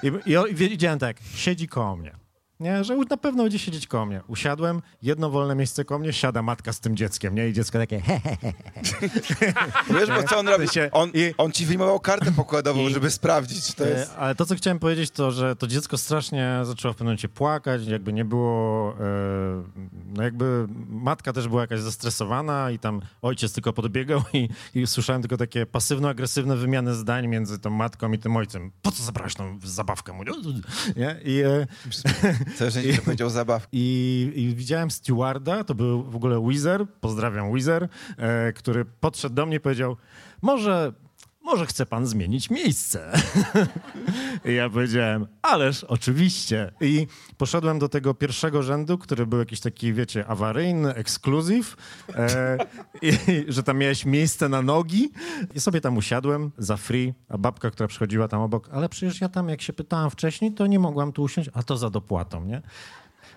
I, 0.02 0.06
i, 0.06 0.32
I 0.50 0.54
wiedziałem 0.54 0.98
tak, 0.98 1.16
siedzi 1.34 1.68
koło 1.68 1.96
mnie. 1.96 2.21
Nie, 2.62 2.84
że 2.84 2.96
na 2.96 3.16
pewno 3.16 3.42
będzie 3.42 3.58
siedzieć 3.58 3.86
koło 3.86 4.06
mnie. 4.06 4.20
Usiadłem, 4.26 4.82
jedno 5.02 5.30
wolne 5.30 5.54
miejsce 5.54 5.84
koło 5.84 5.98
mnie, 6.00 6.12
siada 6.12 6.42
matka 6.42 6.72
z 6.72 6.80
tym 6.80 6.96
dzieckiem, 6.96 7.34
nie? 7.34 7.48
I 7.48 7.52
dziecko 7.52 7.78
takie 7.78 8.00
he, 8.00 8.20
he, 8.20 8.36
he. 8.36 8.52
Wiesz, 10.00 10.08
bo 10.08 10.22
co 10.22 10.38
on 10.38 10.48
robi? 10.48 10.66
On, 10.92 11.10
i- 11.14 11.34
on 11.38 11.52
ci 11.52 11.66
wyjmował 11.66 12.00
kartę 12.00 12.32
pokładową, 12.32 12.88
I- 12.88 12.92
żeby 12.94 13.10
sprawdzić, 13.10 13.74
to 13.74 13.84
jest... 13.86 14.12
E, 14.12 14.16
Ale 14.16 14.34
to, 14.34 14.46
co 14.46 14.54
chciałem 14.54 14.78
powiedzieć, 14.78 15.10
to, 15.10 15.30
że 15.30 15.56
to 15.56 15.66
dziecko 15.66 15.98
strasznie 15.98 16.60
zaczęło 16.62 16.92
w 16.94 16.96
pewnym 16.96 17.06
momencie 17.06 17.28
płakać, 17.28 17.86
jakby 17.86 18.12
nie 18.12 18.24
było, 18.24 18.94
e, 19.00 19.62
no 20.16 20.22
jakby 20.22 20.66
matka 20.88 21.32
też 21.32 21.48
była 21.48 21.60
jakaś 21.60 21.80
zestresowana 21.80 22.70
i 22.70 22.78
tam 22.78 23.00
ojciec 23.22 23.52
tylko 23.52 23.72
podbiegał 23.72 24.22
i, 24.32 24.48
i 24.74 24.86
słyszałem 24.86 25.22
tylko 25.22 25.36
takie 25.36 25.66
pasywno-agresywne 25.66 26.56
wymiany 26.56 26.94
zdań 26.94 27.26
między 27.28 27.58
tą 27.58 27.70
matką 27.70 28.12
i 28.12 28.18
tym 28.18 28.36
ojcem. 28.36 28.70
Po 28.82 28.90
co 28.92 29.02
zabrałeś 29.02 29.34
tą 29.34 29.58
zabawkę? 29.64 30.12
Mówię, 30.12 30.32
Nie? 30.96 31.16
I, 31.24 31.42
To 32.58 32.70
że 32.70 32.82
to 32.82 33.02
powiedział 33.02 33.30
zabaw. 33.30 33.68
I, 33.72 34.32
I 34.34 34.54
widziałem 34.54 34.90
stewarda, 34.90 35.64
to 35.64 35.74
był 35.74 36.02
w 36.02 36.16
ogóle 36.16 36.48
Wizer, 36.48 36.86
pozdrawiam 37.00 37.54
Wizer, 37.54 37.88
e, 38.16 38.52
który 38.52 38.84
podszedł 38.84 39.34
do 39.34 39.46
mnie 39.46 39.56
i 39.56 39.60
powiedział, 39.60 39.96
może 40.42 40.92
może 41.44 41.66
chce 41.66 41.86
pan 41.86 42.06
zmienić 42.06 42.50
miejsce. 42.50 43.12
Ja 44.44 44.70
powiedziałem, 44.70 45.26
ależ 45.42 45.84
oczywiście. 45.84 46.72
I 46.80 47.06
poszedłem 47.36 47.78
do 47.78 47.88
tego 47.88 48.14
pierwszego 48.14 48.62
rzędu, 48.62 48.98
który 48.98 49.26
był 49.26 49.38
jakiś 49.38 49.60
taki, 49.60 49.92
wiecie, 49.92 50.26
awaryjny, 50.26 50.94
ekskluzyw, 50.94 51.76
e, 52.14 52.58
że 53.54 53.62
tam 53.62 53.78
miałeś 53.78 54.04
miejsce 54.04 54.48
na 54.48 54.62
nogi. 54.62 55.10
I 55.54 55.60
sobie 55.60 55.80
tam 55.80 55.96
usiadłem 55.96 56.50
za 56.58 56.76
free, 56.76 57.14
a 57.28 57.38
babka, 57.38 57.70
która 57.70 57.88
przychodziła 57.88 58.28
tam 58.28 58.40
obok, 58.40 58.68
ale 58.72 58.88
przecież 58.88 59.20
ja 59.20 59.28
tam, 59.28 59.48
jak 59.48 59.62
się 59.62 59.72
pytałam 59.72 60.10
wcześniej, 60.10 60.52
to 60.52 60.66
nie 60.66 60.78
mogłam 60.78 61.12
tu 61.12 61.22
usiąść, 61.22 61.50
a 61.52 61.62
to 61.62 61.76
za 61.76 61.90
dopłatą, 61.90 62.44
nie? 62.44 62.62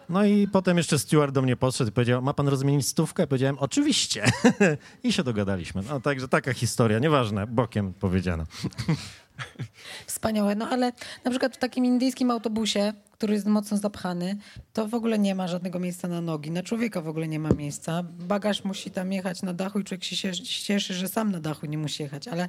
No 0.10 0.26
i 0.26 0.48
potem 0.48 0.78
jeszcze 0.78 1.00
steward 1.00 1.34
do 1.34 1.41
mnie 1.41 1.56
podszedł 1.56 1.89
i 1.89 1.94
powiedział, 1.94 2.22
ma 2.22 2.34
pan 2.34 2.48
rozmienić 2.48 2.88
stówkę? 2.88 3.28
Powiedziałem, 3.28 3.60
oczywiście. 3.60 4.26
I 5.04 5.13
się 5.13 5.24
dogadaliśmy. 5.24 5.82
No 5.89 6.00
także 6.00 6.28
taka 6.28 6.54
historia, 6.54 7.00
nieważne, 7.00 7.48
bokiem 7.48 7.94
powiedziana. 7.94 8.46
Wspaniałe, 10.08 10.56
no 10.56 10.70
ale 10.70 10.91
na 11.24 11.32
przykład 11.32 11.56
w 11.56 11.58
takim 11.58 11.86
indyjskim 11.86 12.32
autobusie, 12.32 12.94
który 13.12 13.34
jest 13.34 13.46
mocno 13.46 13.78
zapchany, 13.78 14.38
to 14.74 14.88
w 14.88 14.94
ogóle 14.94 15.20
nie 15.20 15.36
ma 15.36 15.48
żadnego 15.48 15.80
miejsca 15.80 16.08
na 16.08 16.22
nogi. 16.22 16.52
Na 16.52 16.63
człowieka 16.63 17.02
w 17.02 17.08
ogóle 17.08 17.28
nie 17.28 17.39
ma 17.39 17.50
miejsca. 17.50 18.04
Bagaż 18.04 18.63
musi 18.63 18.91
tam 18.91 19.13
jechać 19.13 19.41
na 19.41 19.54
dachu 19.54 19.80
i 19.80 19.84
człowiek 19.84 20.04
się 20.04 20.32
cieszy, 20.44 20.94
że 20.94 21.08
sam 21.08 21.32
na 21.32 21.39
dachu 21.39 21.65
nie 21.65 21.78
musi 21.78 22.04
jechać, 22.04 22.28
ale 22.28 22.48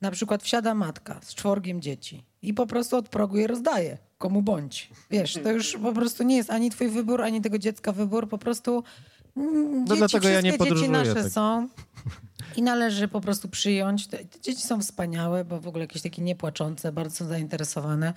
na 0.00 0.10
przykład 0.10 0.42
wsiada 0.42 0.74
matka 0.74 1.20
z 1.22 1.34
czworgiem 1.34 1.80
dzieci 1.80 2.24
i 2.42 2.54
po 2.54 2.66
prostu 2.66 2.96
od 2.96 3.08
progu 3.08 3.36
je 3.36 3.46
rozdaje 3.46 3.98
komu 4.22 4.42
bądź. 4.42 4.90
Wiesz, 5.10 5.38
to 5.44 5.52
już 5.52 5.76
po 5.82 5.92
prostu 5.92 6.22
nie 6.22 6.36
jest 6.36 6.50
ani 6.50 6.70
twój 6.70 6.88
wybór, 6.88 7.22
ani 7.22 7.40
tego 7.40 7.58
dziecka 7.58 7.92
wybór, 7.92 8.28
po 8.28 8.38
prostu 8.38 8.84
mm, 9.36 9.84
no 9.84 9.96
dlatego 9.96 10.28
ja 10.28 10.40
nie 10.40 10.58
dzieci 10.58 10.88
nasze 10.88 11.14
tak. 11.14 11.32
są 11.32 11.68
i 12.56 12.62
należy 12.62 13.08
po 13.08 13.20
prostu 13.20 13.48
przyjąć. 13.48 14.06
Te 14.06 14.18
dzieci 14.42 14.62
są 14.62 14.80
wspaniałe, 14.80 15.44
bo 15.44 15.60
w 15.60 15.68
ogóle 15.68 15.84
jakieś 15.84 16.02
takie 16.02 16.22
niepłaczące, 16.22 16.92
bardzo 16.92 17.16
są 17.16 17.26
zainteresowane 17.26 18.14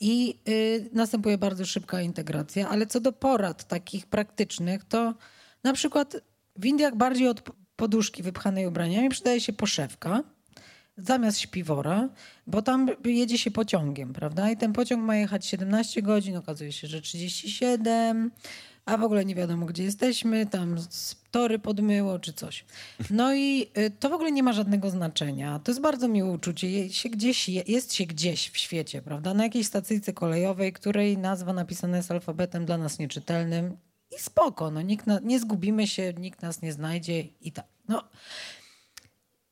i 0.00 0.38
y, 0.48 0.90
następuje 0.92 1.38
bardzo 1.38 1.66
szybka 1.66 2.00
integracja, 2.00 2.68
ale 2.68 2.86
co 2.86 3.00
do 3.00 3.12
porad 3.12 3.64
takich 3.64 4.06
praktycznych, 4.06 4.84
to 4.84 5.14
na 5.64 5.72
przykład 5.72 6.16
w 6.56 6.66
Indiach 6.66 6.96
bardziej 6.96 7.28
od 7.28 7.42
poduszki 7.76 8.22
wypchanej 8.22 8.66
ubraniami 8.66 9.08
przydaje 9.08 9.40
się 9.40 9.52
poszewka, 9.52 10.22
zamiast 10.96 11.38
śpiwora, 11.38 12.08
bo 12.46 12.62
tam 12.62 12.88
jedzie 13.04 13.38
się 13.38 13.50
pociągiem, 13.50 14.12
prawda? 14.12 14.50
I 14.50 14.56
ten 14.56 14.72
pociąg 14.72 15.02
ma 15.04 15.16
jechać 15.16 15.46
17 15.46 16.02
godzin, 16.02 16.36
okazuje 16.36 16.72
się, 16.72 16.88
że 16.88 17.00
37, 17.00 18.30
a 18.86 18.96
w 18.96 19.02
ogóle 19.02 19.24
nie 19.24 19.34
wiadomo, 19.34 19.66
gdzie 19.66 19.84
jesteśmy, 19.84 20.46
tam 20.46 20.76
tory 21.30 21.58
podmyło 21.58 22.18
czy 22.18 22.32
coś. 22.32 22.64
No 23.10 23.34
i 23.34 23.66
y, 23.78 23.90
to 23.90 24.10
w 24.10 24.12
ogóle 24.12 24.32
nie 24.32 24.42
ma 24.42 24.52
żadnego 24.52 24.90
znaczenia. 24.90 25.58
To 25.58 25.70
jest 25.70 25.80
bardzo 25.80 26.08
miłe 26.08 26.30
uczucie. 26.30 26.70
Jest 26.70 26.94
się 26.94 27.08
gdzieś, 27.08 27.48
jest 27.48 27.94
się 27.94 28.06
gdzieś 28.06 28.50
w 28.50 28.56
świecie, 28.56 29.02
prawda? 29.02 29.34
Na 29.34 29.44
jakiejś 29.44 29.66
stacyjce 29.66 30.12
kolejowej, 30.12 30.72
której 30.72 31.18
nazwa 31.18 31.52
napisana 31.52 31.96
jest 31.96 32.10
alfabetem 32.10 32.66
dla 32.66 32.78
nas 32.78 32.98
nieczytelnym 32.98 33.76
i 34.10 34.18
spoko, 34.18 34.70
no 34.70 34.82
nikt 34.82 35.06
na, 35.06 35.20
nie 35.20 35.40
zgubimy 35.40 35.86
się, 35.86 36.14
nikt 36.18 36.42
nas 36.42 36.62
nie 36.62 36.72
znajdzie 36.72 37.20
i 37.20 37.52
tak. 37.52 37.64
No, 37.88 38.02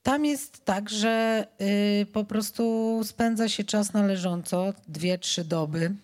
tam 0.03 0.25
jest 0.25 0.65
tak, 0.65 0.91
że 0.91 1.47
y, 2.03 2.07
po 2.07 2.25
prostu 2.25 3.01
spędza 3.05 3.49
się 3.49 3.65
czas 3.65 3.93
należąco, 3.93 4.73
dwie, 4.89 5.19
trzy 5.19 5.45
doby. 5.45 5.95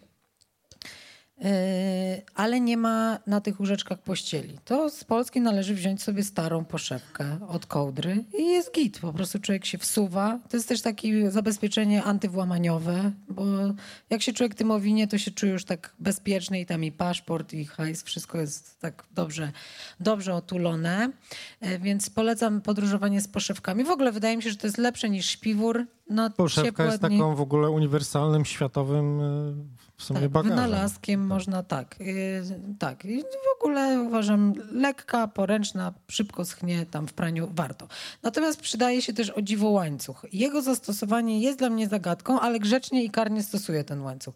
Yy, 1.40 2.22
ale 2.35 2.61
nie 2.61 2.77
ma 2.77 3.18
na 3.27 3.40
tych 3.40 3.61
łóżeczkach 3.61 3.98
pościeli. 3.98 4.59
To 4.64 4.90
z 4.90 5.05
Polski 5.05 5.40
należy 5.40 5.74
wziąć 5.74 6.03
sobie 6.03 6.24
starą 6.24 6.64
poszewkę 6.64 7.38
od 7.48 7.66
kołdry 7.66 8.24
i 8.38 8.46
jest 8.46 8.72
git. 8.72 8.98
Po 8.98 9.12
prostu 9.12 9.38
człowiek 9.38 9.64
się 9.64 9.79
wsuwa. 9.79 10.38
To 10.48 10.57
jest 10.57 10.68
też 10.68 10.83
takie 10.83 11.31
zabezpieczenie 11.31 12.03
antywłamaniowe, 12.03 13.12
bo 13.29 13.44
jak 14.11 14.22
się 14.22 14.33
człowiek 14.33 14.55
tym 14.55 14.70
owinie, 14.70 15.09
to 15.09 15.18
się 15.18 15.31
czuje 15.31 15.53
już 15.53 15.64
tak 15.64 15.94
bezpieczny 15.98 16.61
i 16.61 16.66
tam 16.66 16.85
i 16.85 16.92
paszport, 16.92 17.53
i 17.53 17.64
hajs, 17.64 18.03
wszystko 18.03 18.40
jest 18.40 18.81
tak 18.81 19.05
dobrze, 19.14 19.53
dobrze 20.01 20.35
otulone. 20.35 21.11
Yy, 21.61 21.79
więc 21.79 22.11
polecam 22.11 22.61
podróżowanie 22.61 23.20
z 23.20 23.29
poszewkami. 23.29 23.85
W 23.85 23.90
ogóle 23.90 24.12
wydaje 24.12 24.37
mi 24.37 24.42
się, 24.42 24.51
że 24.51 24.57
to 24.57 24.66
jest 24.66 24.79
lepsze 24.79 25.11
niż 25.11 25.27
śpiwór. 25.27 25.87
No, 26.11 26.31
Poszewka 26.31 26.85
jest 26.85 26.99
dni. 26.99 27.18
taką 27.18 27.35
w 27.35 27.40
ogóle 27.40 27.71
uniwersalnym, 27.71 28.44
światowym 28.44 29.18
yy, 29.18 29.55
w 29.97 30.03
sumie 30.03 30.21
tak, 30.21 30.29
bagażem. 30.29 30.57
Wynalazkiem 30.57 31.21
tak. 31.21 31.29
można 31.29 31.62
tak. 31.62 31.97
Yy, 32.01 32.42
tak. 32.79 33.05
I 33.05 33.23
w 33.23 33.61
ogóle 33.61 34.01
uważam 34.03 34.53
lekka, 34.73 35.29
poręczna, 35.29 35.94
szybko 36.11 36.44
schnie 36.44 36.87
tam 36.87 37.07
w 37.07 37.12
praniu, 37.12 37.49
warto. 37.55 37.88
Natomiast 38.23 38.61
przydaje 38.61 39.03
się 39.03 39.12
też 39.12 39.31
o 39.31 39.42
dziwo 39.42 39.68
łańcuch. 39.71 40.27
Jego 40.33 40.62
zastosowanie 40.62 41.40
jest 41.40 41.59
dla 41.59 41.71
mnie 41.71 41.88
zagadką, 41.88 42.40
ale 42.40 42.59
grzecznie 42.59 43.05
i 43.05 43.11
karnie 43.11 43.42
stosuję 43.42 43.85
ten 43.85 44.03
łańcuch. 44.03 44.35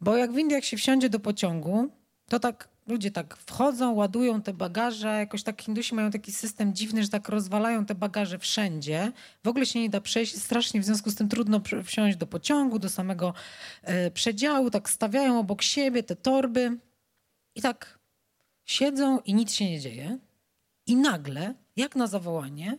Bo 0.00 0.16
jak 0.16 0.32
w 0.32 0.38
Indiach 0.38 0.64
się 0.64 0.76
wsiądzie 0.76 1.10
do 1.10 1.20
pociągu, 1.20 1.88
to 2.28 2.40
tak 2.40 2.68
ludzie 2.90 3.10
tak 3.10 3.36
wchodzą, 3.36 3.92
ładują 3.92 4.42
te 4.42 4.52
bagaże. 4.52 5.08
Jakoś 5.08 5.42
tak 5.42 5.62
Hindusi 5.62 5.94
mają 5.94 6.10
taki 6.10 6.32
system 6.32 6.74
dziwny, 6.74 7.02
że 7.02 7.08
tak 7.08 7.28
rozwalają 7.28 7.86
te 7.86 7.94
bagaże 7.94 8.38
wszędzie. 8.38 9.12
W 9.44 9.48
ogóle 9.48 9.66
się 9.66 9.80
nie 9.80 9.90
da 9.90 10.00
przejść. 10.00 10.42
Strasznie 10.42 10.80
w 10.80 10.84
związku 10.84 11.10
z 11.10 11.14
tym 11.14 11.28
trudno 11.28 11.60
wsiąść 11.84 12.16
do 12.16 12.26
pociągu, 12.26 12.78
do 12.78 12.88
samego 12.88 13.34
e, 13.82 14.10
przedziału. 14.10 14.70
Tak 14.70 14.90
stawiają 14.90 15.38
obok 15.38 15.62
siebie 15.62 16.02
te 16.02 16.16
torby 16.16 16.78
i 17.54 17.62
tak 17.62 17.98
siedzą 18.64 19.20
i 19.20 19.34
nic 19.34 19.52
się 19.52 19.70
nie 19.70 19.80
dzieje. 19.80 20.18
I 20.86 20.96
nagle, 20.96 21.54
jak 21.76 21.96
na 21.96 22.06
zawołanie, 22.06 22.78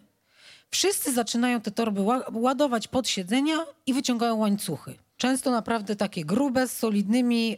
wszyscy 0.69 1.13
zaczynają 1.13 1.61
te 1.61 1.71
torby 1.71 2.01
ładować 2.33 2.87
pod 2.87 3.07
siedzenia 3.07 3.57
i 3.85 3.93
wyciągają 3.93 4.35
łańcuchy. 4.35 4.95
Często 5.17 5.51
naprawdę 5.51 5.95
takie 5.95 6.25
grube, 6.25 6.67
z 6.67 6.77
solidnymi, 6.77 7.49
yy, 7.49 7.57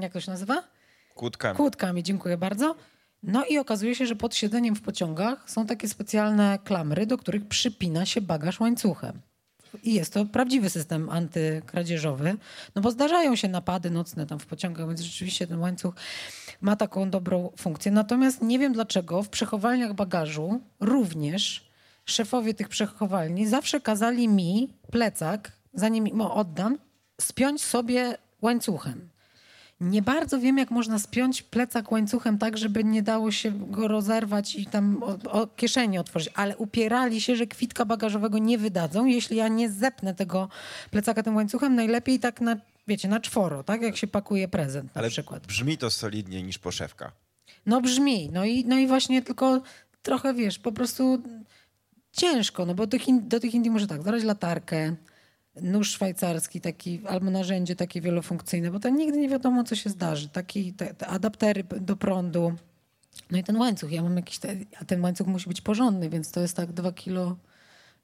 jak 0.00 0.12
to 0.12 0.20
się 0.20 0.30
nazywa? 0.30 0.62
Kłódkami. 1.20 1.56
Kłódkami, 1.56 2.02
dziękuję 2.02 2.36
bardzo. 2.36 2.76
No 3.22 3.44
i 3.44 3.58
okazuje 3.58 3.94
się, 3.94 4.06
że 4.06 4.16
pod 4.16 4.34
siedzeniem 4.34 4.76
w 4.76 4.82
pociągach 4.82 5.50
są 5.50 5.66
takie 5.66 5.88
specjalne 5.88 6.58
klamry, 6.64 7.06
do 7.06 7.18
których 7.18 7.48
przypina 7.48 8.06
się 8.06 8.20
bagaż 8.20 8.60
łańcuchem. 8.60 9.20
I 9.82 9.94
jest 9.94 10.12
to 10.12 10.24
prawdziwy 10.24 10.70
system 10.70 11.10
antykradzieżowy, 11.10 12.36
no 12.74 12.82
bo 12.82 12.90
zdarzają 12.90 13.36
się 13.36 13.48
napady 13.48 13.90
nocne 13.90 14.26
tam 14.26 14.38
w 14.38 14.46
pociągach, 14.46 14.88
więc 14.88 15.00
rzeczywiście 15.00 15.46
ten 15.46 15.58
łańcuch 15.58 15.94
ma 16.60 16.76
taką 16.76 17.10
dobrą 17.10 17.52
funkcję. 17.58 17.92
Natomiast 17.92 18.42
nie 18.42 18.58
wiem 18.58 18.72
dlaczego 18.72 19.22
w 19.22 19.28
przechowalniach 19.28 19.94
bagażu 19.94 20.60
również 20.80 21.70
szefowie 22.04 22.54
tych 22.54 22.68
przechowalni 22.68 23.46
zawsze 23.46 23.80
kazali 23.80 24.28
mi 24.28 24.72
plecak, 24.90 25.52
zanim 25.74 26.16
mu 26.16 26.32
oddam, 26.32 26.78
spiąć 27.20 27.62
sobie 27.64 28.18
łańcuchem. 28.42 29.10
Nie 29.80 30.02
bardzo 30.02 30.40
wiem, 30.40 30.58
jak 30.58 30.70
można 30.70 30.98
spiąć 30.98 31.42
plecak 31.42 31.92
łańcuchem 31.92 32.38
tak, 32.38 32.58
żeby 32.58 32.84
nie 32.84 33.02
dało 33.02 33.30
się 33.30 33.52
go 33.70 33.88
rozerwać 33.88 34.56
i 34.56 34.66
tam 34.66 35.02
o, 35.02 35.18
o 35.30 35.46
kieszeni 35.46 35.98
otworzyć, 35.98 36.32
ale 36.34 36.56
upierali 36.56 37.20
się, 37.20 37.36
że 37.36 37.46
kwitka 37.46 37.84
bagażowego 37.84 38.38
nie 38.38 38.58
wydadzą, 38.58 39.06
jeśli 39.06 39.36
ja 39.36 39.48
nie 39.48 39.70
zepnę 39.70 40.14
tego 40.14 40.48
plecaka 40.90 41.22
tym 41.22 41.36
łańcuchem, 41.36 41.74
najlepiej 41.74 42.18
tak 42.20 42.40
na, 42.40 42.56
wiecie, 42.88 43.08
na 43.08 43.20
czworo, 43.20 43.62
tak 43.64 43.82
jak 43.82 43.96
się 43.96 44.06
pakuje 44.06 44.48
prezent 44.48 44.94
na 44.94 44.98
ale 44.98 45.10
przykład. 45.10 45.46
brzmi 45.46 45.78
to 45.78 45.90
solidniej 45.90 46.44
niż 46.44 46.58
poszewka. 46.58 47.12
No 47.66 47.80
brzmi, 47.80 48.30
no 48.32 48.44
i, 48.44 48.64
no 48.64 48.78
i 48.78 48.86
właśnie 48.86 49.22
tylko 49.22 49.62
trochę, 50.02 50.34
wiesz, 50.34 50.58
po 50.58 50.72
prostu 50.72 51.22
ciężko, 52.12 52.66
no 52.66 52.74
bo 52.74 52.86
do, 52.86 52.98
do 53.22 53.40
tych 53.40 53.54
Indii 53.54 53.70
może 53.70 53.86
tak, 53.86 54.02
zabrać 54.02 54.24
latarkę, 54.24 54.96
nóż 55.62 55.90
szwajcarski 55.90 56.60
taki, 56.60 57.00
albo 57.06 57.30
narzędzie 57.30 57.76
takie 57.76 58.00
wielofunkcyjne, 58.00 58.70
bo 58.70 58.80
tam 58.80 58.96
nigdy 58.96 59.18
nie 59.18 59.28
wiadomo, 59.28 59.64
co 59.64 59.76
się 59.76 59.90
zdarzy. 59.90 60.28
Taki, 60.28 60.72
te, 60.72 60.94
te 60.94 61.06
adaptery 61.06 61.64
do 61.80 61.96
prądu. 61.96 62.52
No 63.30 63.38
i 63.38 63.44
ten 63.44 63.56
łańcuch, 63.56 63.92
ja 63.92 64.02
mam 64.02 64.16
jakiś, 64.16 64.38
te, 64.38 64.56
a 64.80 64.84
ten 64.84 65.02
łańcuch 65.02 65.26
musi 65.26 65.48
być 65.48 65.60
porządny, 65.60 66.10
więc 66.10 66.30
to 66.30 66.40
jest 66.40 66.56
tak 66.56 66.72
dwa 66.72 66.92
kilo 66.92 67.36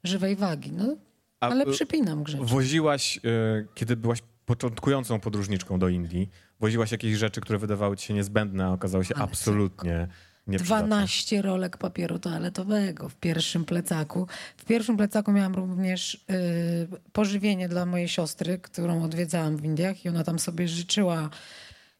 żywej 0.03 0.35
wagi. 0.35 0.71
No, 0.71 0.95
a, 1.39 1.49
ale 1.49 1.65
przypinam 1.65 2.23
grzecznie. 2.23 2.45
Woziłaś, 2.45 3.17
y, 3.17 3.67
kiedy 3.75 3.95
byłaś 3.95 4.19
początkującą 4.45 5.19
podróżniczką 5.19 5.79
do 5.79 5.89
Indii, 5.89 6.29
woziłaś 6.59 6.91
jakieś 6.91 7.17
rzeczy, 7.17 7.41
które 7.41 7.59
wydawały 7.59 7.97
ci 7.97 8.07
się 8.07 8.13
niezbędne, 8.13 8.65
a 8.65 8.71
okazały 8.71 9.05
się 9.05 9.15
ale 9.15 9.23
absolutnie... 9.23 10.07
12 10.47 11.41
rolek 11.41 11.77
papieru 11.77 12.19
toaletowego 12.19 13.09
w 13.09 13.15
pierwszym 13.15 13.65
plecaku. 13.65 14.27
W 14.57 14.65
pierwszym 14.65 14.97
plecaku 14.97 15.31
miałam 15.31 15.55
również 15.55 16.13
y, 16.15 16.87
pożywienie 17.13 17.69
dla 17.69 17.85
mojej 17.85 18.07
siostry, 18.07 18.57
którą 18.57 19.03
odwiedzałam 19.03 19.57
w 19.57 19.65
Indiach 19.65 20.05
i 20.05 20.09
ona 20.09 20.23
tam 20.23 20.39
sobie 20.39 20.67
życzyła 20.67 21.29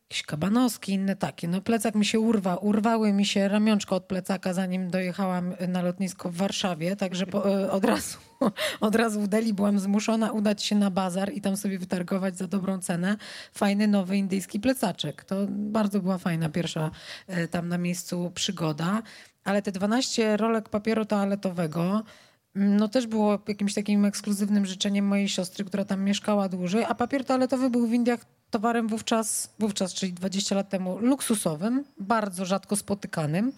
jakieś 0.07 0.23
kabanowski, 0.23 0.93
inne 0.93 1.15
takie. 1.15 1.47
No 1.47 1.61
plecak 1.61 1.95
mi 1.95 2.05
się 2.05 2.19
urwa, 2.19 2.55
urwały 2.55 3.13
mi 3.13 3.25
się 3.25 3.47
ramionczko 3.47 3.95
od 3.95 4.05
plecaka, 4.05 4.53
zanim 4.53 4.89
dojechałam 4.89 5.53
na 5.67 5.81
lotnisko 5.81 6.29
w 6.29 6.35
Warszawie, 6.35 6.95
także 6.95 7.25
po, 7.25 7.61
e, 7.61 7.71
od 7.71 7.85
razu 7.85 8.17
od 8.79 8.95
razu 8.95 9.21
w 9.21 9.27
Delhi 9.27 9.53
byłam 9.53 9.79
zmuszona 9.79 10.31
udać 10.31 10.63
się 10.63 10.75
na 10.75 10.91
bazar 10.91 11.33
i 11.33 11.41
tam 11.41 11.57
sobie 11.57 11.79
wytargować 11.79 12.37
za 12.37 12.47
dobrą 12.47 12.79
cenę 12.79 13.17
fajny 13.53 13.87
nowy 13.87 14.17
indyjski 14.17 14.59
plecaczek. 14.59 15.23
To 15.23 15.35
bardzo 15.49 15.99
była 15.99 16.17
fajna 16.17 16.49
pierwsza 16.49 16.91
e, 17.27 17.47
tam 17.47 17.67
na 17.67 17.77
miejscu 17.77 18.31
przygoda, 18.35 19.01
ale 19.43 19.61
te 19.61 19.71
12 19.71 20.37
rolek 20.37 20.69
papieru 20.69 21.05
toaletowego 21.05 22.03
mm, 22.55 22.77
no 22.77 22.87
też 22.87 23.07
było 23.07 23.39
jakimś 23.47 23.73
takim 23.73 24.05
ekskluzywnym 24.05 24.65
życzeniem 24.65 25.05
mojej 25.05 25.29
siostry, 25.29 25.65
która 25.65 25.85
tam 25.85 26.03
mieszkała 26.03 26.49
dłużej, 26.49 26.85
a 26.85 26.95
papier 26.95 27.25
toaletowy 27.25 27.69
był 27.69 27.87
w 27.87 27.93
Indiach 27.93 28.25
towarem 28.49 28.87
wówczas, 28.87 29.49
wówczas, 29.59 29.93
czyli 29.93 30.13
20 30.13 30.55
lat 30.55 30.69
temu, 30.69 30.97
luksusowym, 30.99 31.83
bardzo 31.97 32.45
rzadko 32.45 32.75
spotykanym, 32.75 33.51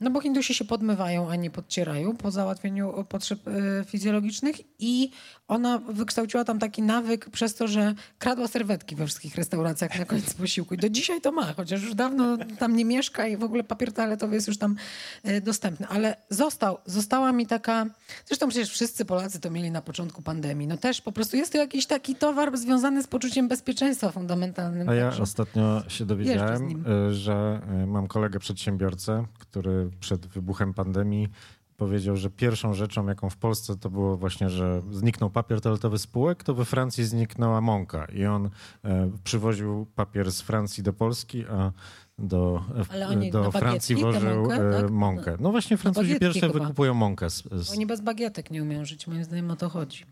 no 0.00 0.10
bo 0.10 0.20
Hindusi 0.20 0.54
się 0.54 0.64
podmywają, 0.64 1.30
a 1.30 1.36
nie 1.36 1.50
podcierają 1.50 2.16
po 2.16 2.30
załatwieniu 2.30 3.04
potrzeb 3.08 3.48
e, 3.48 3.84
fizjologicznych 3.84 4.56
i 4.78 5.10
ona 5.48 5.78
wykształciła 5.78 6.44
tam 6.44 6.58
taki 6.58 6.82
nawyk 6.82 7.30
przez 7.30 7.54
to, 7.54 7.68
że 7.68 7.94
kradła 8.18 8.48
serwetki 8.48 8.96
we 8.96 9.06
wszystkich 9.06 9.34
restauracjach 9.34 9.98
na 9.98 10.04
koniec 10.04 10.34
posiłku. 10.34 10.74
I 10.74 10.78
do 10.78 10.88
dzisiaj 10.88 11.20
to 11.20 11.32
ma, 11.32 11.52
chociaż 11.52 11.82
już 11.82 11.94
dawno 11.94 12.36
tam 12.58 12.76
nie 12.76 12.84
mieszka 12.84 13.26
i 13.26 13.36
w 13.36 13.44
ogóle 13.44 13.64
papier 13.64 13.92
toaletowy 13.92 14.34
jest 14.34 14.48
już 14.48 14.58
tam 14.58 14.76
e, 15.22 15.40
dostępny. 15.40 15.86
Ale 15.88 16.16
został, 16.30 16.78
została 16.86 17.32
mi 17.32 17.46
taka, 17.46 17.86
zresztą 18.26 18.48
przecież 18.48 18.70
wszyscy 18.70 19.04
Polacy 19.04 19.40
to 19.40 19.50
mieli 19.50 19.70
na 19.70 19.82
początku 19.82 20.22
pandemii. 20.22 20.66
No 20.66 20.76
też 20.76 21.00
po 21.00 21.12
prostu 21.12 21.36
jest 21.36 21.52
to 21.52 21.58
jakiś 21.58 21.86
taki 21.86 22.14
towar 22.14 22.58
związany 22.58 23.02
z 23.02 23.06
poczuciem 23.06 23.48
bezpieczeństwa 23.48 24.12
fundamentalnym. 24.24 24.88
A 24.88 24.94
ja 24.94 25.04
także. 25.04 25.22
ostatnio 25.22 25.82
się 25.88 26.06
dowiedziałem, 26.06 26.84
y, 27.08 27.14
że 27.14 27.60
y, 27.82 27.86
mam 27.86 28.06
kolegę 28.06 28.38
przedsiębiorcę, 28.38 29.24
który 29.38 29.90
przed 30.00 30.26
wybuchem 30.26 30.74
pandemii 30.74 31.28
powiedział, 31.76 32.16
że 32.16 32.30
pierwszą 32.30 32.74
rzeczą, 32.74 33.06
jaką 33.06 33.30
w 33.30 33.36
Polsce 33.36 33.76
to 33.76 33.90
było 33.90 34.16
właśnie, 34.16 34.50
że 34.50 34.82
zniknął 34.90 35.30
papier 35.30 35.60
toaletowy 35.60 35.98
spółek, 35.98 36.42
to 36.42 36.54
we 36.54 36.64
Francji 36.64 37.04
zniknęła 37.04 37.60
mąka 37.60 38.04
i 38.04 38.24
on 38.24 38.50
e, 38.84 39.10
przywoził 39.24 39.86
papier 39.94 40.32
z 40.32 40.40
Francji 40.40 40.82
do 40.82 40.92
Polski, 40.92 41.44
a 41.46 41.72
do, 42.18 42.64
oni 43.08 43.30
do 43.30 43.52
Francji 43.52 43.96
wożył 43.96 44.42
mąkę, 44.42 44.78
e, 44.78 44.82
tak? 44.82 44.90
mąkę. 44.90 45.36
No 45.40 45.50
właśnie 45.50 45.76
Francuzi 45.76 46.18
pierwsze 46.18 46.40
chyba. 46.40 46.60
wykupują 46.60 46.94
mąkę. 46.94 47.30
Z, 47.30 47.42
z... 47.52 47.72
Oni 47.72 47.86
bez 47.86 48.00
bagietek 48.00 48.50
nie 48.50 48.62
umieją 48.62 48.84
żyć, 48.84 49.06
moim 49.06 49.24
zdaniem 49.24 49.50
o 49.50 49.56
to 49.56 49.68
chodzi. 49.68 50.04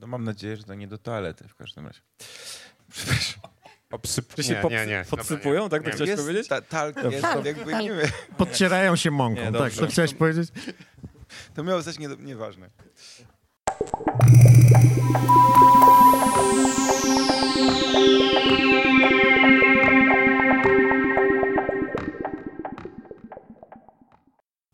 No 0.00 0.06
mam 0.06 0.24
nadzieję, 0.24 0.56
że 0.56 0.64
to 0.64 0.74
nie 0.74 0.88
do 0.88 0.98
toalety 0.98 1.48
w 1.48 1.54
każdym 1.54 1.86
razie. 1.86 2.00
Obsyp... 3.90 4.34
Czy 4.34 4.42
się 4.42 4.62
nie, 4.64 4.70
nie, 4.70 4.86
nie. 4.86 5.04
podsypują, 5.10 5.68
tak 5.68 5.82
to 5.82 5.90
chciałeś 5.90 6.10
jest 6.10 6.22
powiedzieć? 6.22 6.48
Ta, 6.48 6.60
talk, 6.60 6.96
jest, 7.10 7.22
Talk, 7.22 7.44
jakby 7.44 7.70
talk. 7.70 7.82
nie 7.82 7.88
wiem. 7.92 8.08
Podcierają 8.36 8.96
się 8.96 9.10
mąką, 9.10 9.50
Nie, 9.50 9.58
tak, 9.58 9.72
to 9.72 9.86
chciałeś 9.86 10.14
powiedzieć? 10.14 10.48
To 11.54 11.64
miało 11.64 11.82
być 11.82 11.98
nie, 11.98 12.08
nieważne. 12.18 12.70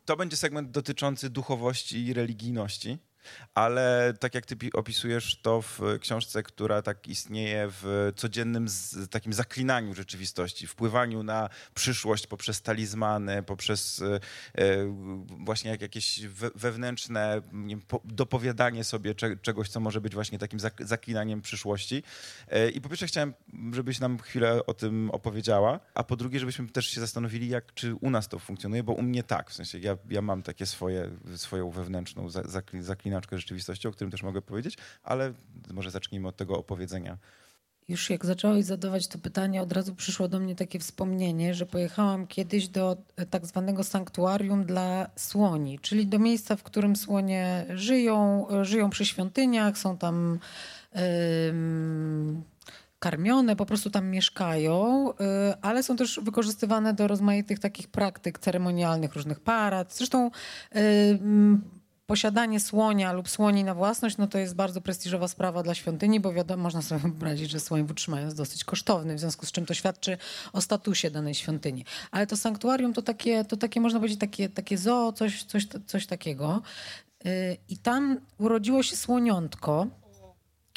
To 0.04 0.16
będzie 0.16 0.36
segment 0.36 0.70
dotyczący 0.70 1.30
duchowości 1.30 2.06
i 2.06 2.14
religijności, 2.14 2.98
ale 3.54 4.14
tak 4.20 4.34
jak 4.34 4.46
ty 4.46 4.56
pi- 4.56 4.72
opisujesz 4.72 5.40
to 5.42 5.62
w 5.62 5.80
książce, 6.00 6.42
która 6.42 6.82
tak 6.82 7.08
istnieje 7.08 7.66
w 7.70 8.12
codziennym 8.16 8.66
takim 9.10 9.32
zaklinaniu 9.32 9.94
rzeczywistości, 9.94 10.66
wpływaniu 10.66 11.22
na 11.22 11.48
przyszłość 11.74 12.26
poprzez 12.26 12.62
talizmany, 12.62 13.42
poprzez 13.42 14.02
e, 14.02 14.20
e, 14.62 14.76
właśnie 15.38 15.70
jak 15.70 15.82
jakieś 15.82 16.26
we, 16.26 16.50
wewnętrzne 16.54 17.40
wiem, 17.66 17.80
po, 17.88 18.00
dopowiadanie 18.04 18.84
sobie 18.84 19.14
cze, 19.14 19.36
czegoś, 19.36 19.68
co 19.68 19.80
może 19.80 20.00
być 20.00 20.14
właśnie 20.14 20.38
takim 20.38 20.60
zak, 20.60 20.86
zaklinaniem 20.86 21.42
przyszłości. 21.42 22.02
E, 22.48 22.70
I 22.70 22.80
po 22.80 22.88
pierwsze 22.88 23.06
chciałem, 23.06 23.34
żebyś 23.72 24.00
nam 24.00 24.18
chwilę 24.18 24.66
o 24.66 24.74
tym 24.74 25.10
opowiedziała, 25.10 25.80
a 25.94 26.04
po 26.04 26.16
drugie, 26.16 26.40
żebyśmy 26.40 26.68
też 26.68 26.86
się 26.86 27.00
zastanowili, 27.00 27.48
jak, 27.48 27.74
czy 27.74 27.94
u 27.94 28.10
nas 28.10 28.28
to 28.28 28.38
funkcjonuje, 28.38 28.82
bo 28.82 28.92
u 28.92 29.02
mnie 29.02 29.22
tak, 29.22 29.50
w 29.50 29.54
sensie 29.54 29.78
ja, 29.78 29.96
ja 30.10 30.22
mam 30.22 30.42
takie 30.42 30.66
swoje, 30.66 31.10
swoją 31.36 31.70
wewnętrzną 31.70 32.30
za- 32.30 32.42
zakli, 33.18 33.28
zaklinaczkę 33.28 33.38
rzeczywistości, 33.38 33.88
o 33.88 33.92
którym 33.92 34.10
też 34.10 34.22
mogę 34.22 34.42
powiedzieć, 34.42 34.78
ale 35.02 35.32
może 35.72 35.90
zacznijmy 35.90 36.28
od 36.28 36.36
tego 36.36 36.58
opowiedzenia. 36.58 37.18
Już 37.88 38.10
jak 38.10 38.26
zacząłeś 38.26 38.64
zadawać 38.64 39.08
to 39.08 39.18
pytanie, 39.18 39.62
od 39.62 39.72
razu 39.72 39.94
przyszło 39.94 40.28
do 40.28 40.40
mnie 40.40 40.54
takie 40.54 40.78
wspomnienie, 40.78 41.54
że 41.54 41.66
pojechałam 41.66 42.26
kiedyś 42.26 42.68
do 42.68 42.96
tak 43.30 43.46
zwanego 43.46 43.84
sanktuarium 43.84 44.64
dla 44.64 45.10
słoni, 45.16 45.78
czyli 45.78 46.06
do 46.06 46.18
miejsca, 46.18 46.56
w 46.56 46.62
którym 46.62 46.96
słonie 46.96 47.66
żyją, 47.74 48.46
żyją 48.62 48.90
przy 48.90 49.06
świątyniach, 49.06 49.78
są 49.78 49.98
tam 49.98 50.38
em, 50.92 52.42
karmione, 52.98 53.56
po 53.56 53.66
prostu 53.66 53.90
tam 53.90 54.10
mieszkają, 54.10 55.12
e, 55.20 55.56
ale 55.62 55.82
są 55.82 55.96
też 55.96 56.20
wykorzystywane 56.22 56.94
do 56.94 57.08
rozmaitych 57.08 57.58
takich 57.58 57.88
praktyk 57.88 58.38
ceremonialnych, 58.38 59.14
różnych 59.14 59.40
parad. 59.40 59.94
Zresztą 59.94 60.30
em, 60.70 61.77
posiadanie 62.08 62.60
słonia 62.60 63.12
lub 63.12 63.28
słoni 63.28 63.64
na 63.64 63.74
własność, 63.74 64.16
no 64.16 64.26
to 64.26 64.38
jest 64.38 64.54
bardzo 64.54 64.80
prestiżowa 64.80 65.28
sprawa 65.28 65.62
dla 65.62 65.74
świątyni, 65.74 66.20
bo 66.20 66.32
wiadomo, 66.32 66.62
można 66.62 66.82
sobie 66.82 67.00
wyobrazić, 67.00 67.50
że 67.50 67.60
słoń 67.60 67.86
w 67.86 67.90
utrzymaniu 67.90 68.24
jest 68.24 68.36
dosyć 68.36 68.64
kosztowny, 68.64 69.14
w 69.14 69.20
związku 69.20 69.46
z 69.46 69.52
czym 69.52 69.66
to 69.66 69.74
świadczy 69.74 70.18
o 70.52 70.60
statusie 70.60 71.10
danej 71.10 71.34
świątyni. 71.34 71.84
Ale 72.10 72.26
to 72.26 72.36
sanktuarium 72.36 72.92
to 72.92 73.02
takie, 73.02 73.44
to 73.44 73.56
takie 73.56 73.80
można 73.80 73.98
powiedzieć, 73.98 74.20
takie, 74.20 74.48
takie 74.48 74.78
zoo, 74.78 75.12
coś, 75.12 75.44
coś, 75.44 75.66
coś 75.86 76.06
takiego. 76.06 76.62
Yy, 77.24 77.32
I 77.68 77.78
tam 77.78 78.20
urodziło 78.38 78.82
się 78.82 78.96
słoniątko, 78.96 79.86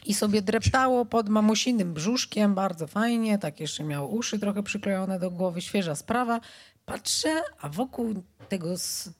i 0.05 0.13
sobie 0.13 0.41
dreptało 0.41 1.05
pod 1.05 1.29
mamusinym 1.29 1.93
brzuszkiem, 1.93 2.55
bardzo 2.55 2.87
fajnie, 2.87 3.37
tak 3.37 3.59
jeszcze 3.59 3.83
miało 3.83 4.07
uszy 4.07 4.39
trochę 4.39 4.63
przyklejone 4.63 5.19
do 5.19 5.31
głowy, 5.31 5.61
świeża 5.61 5.95
sprawa. 5.95 6.39
Patrzę, 6.85 7.41
a 7.59 7.69
wokół 7.69 8.23
tego 8.49 8.67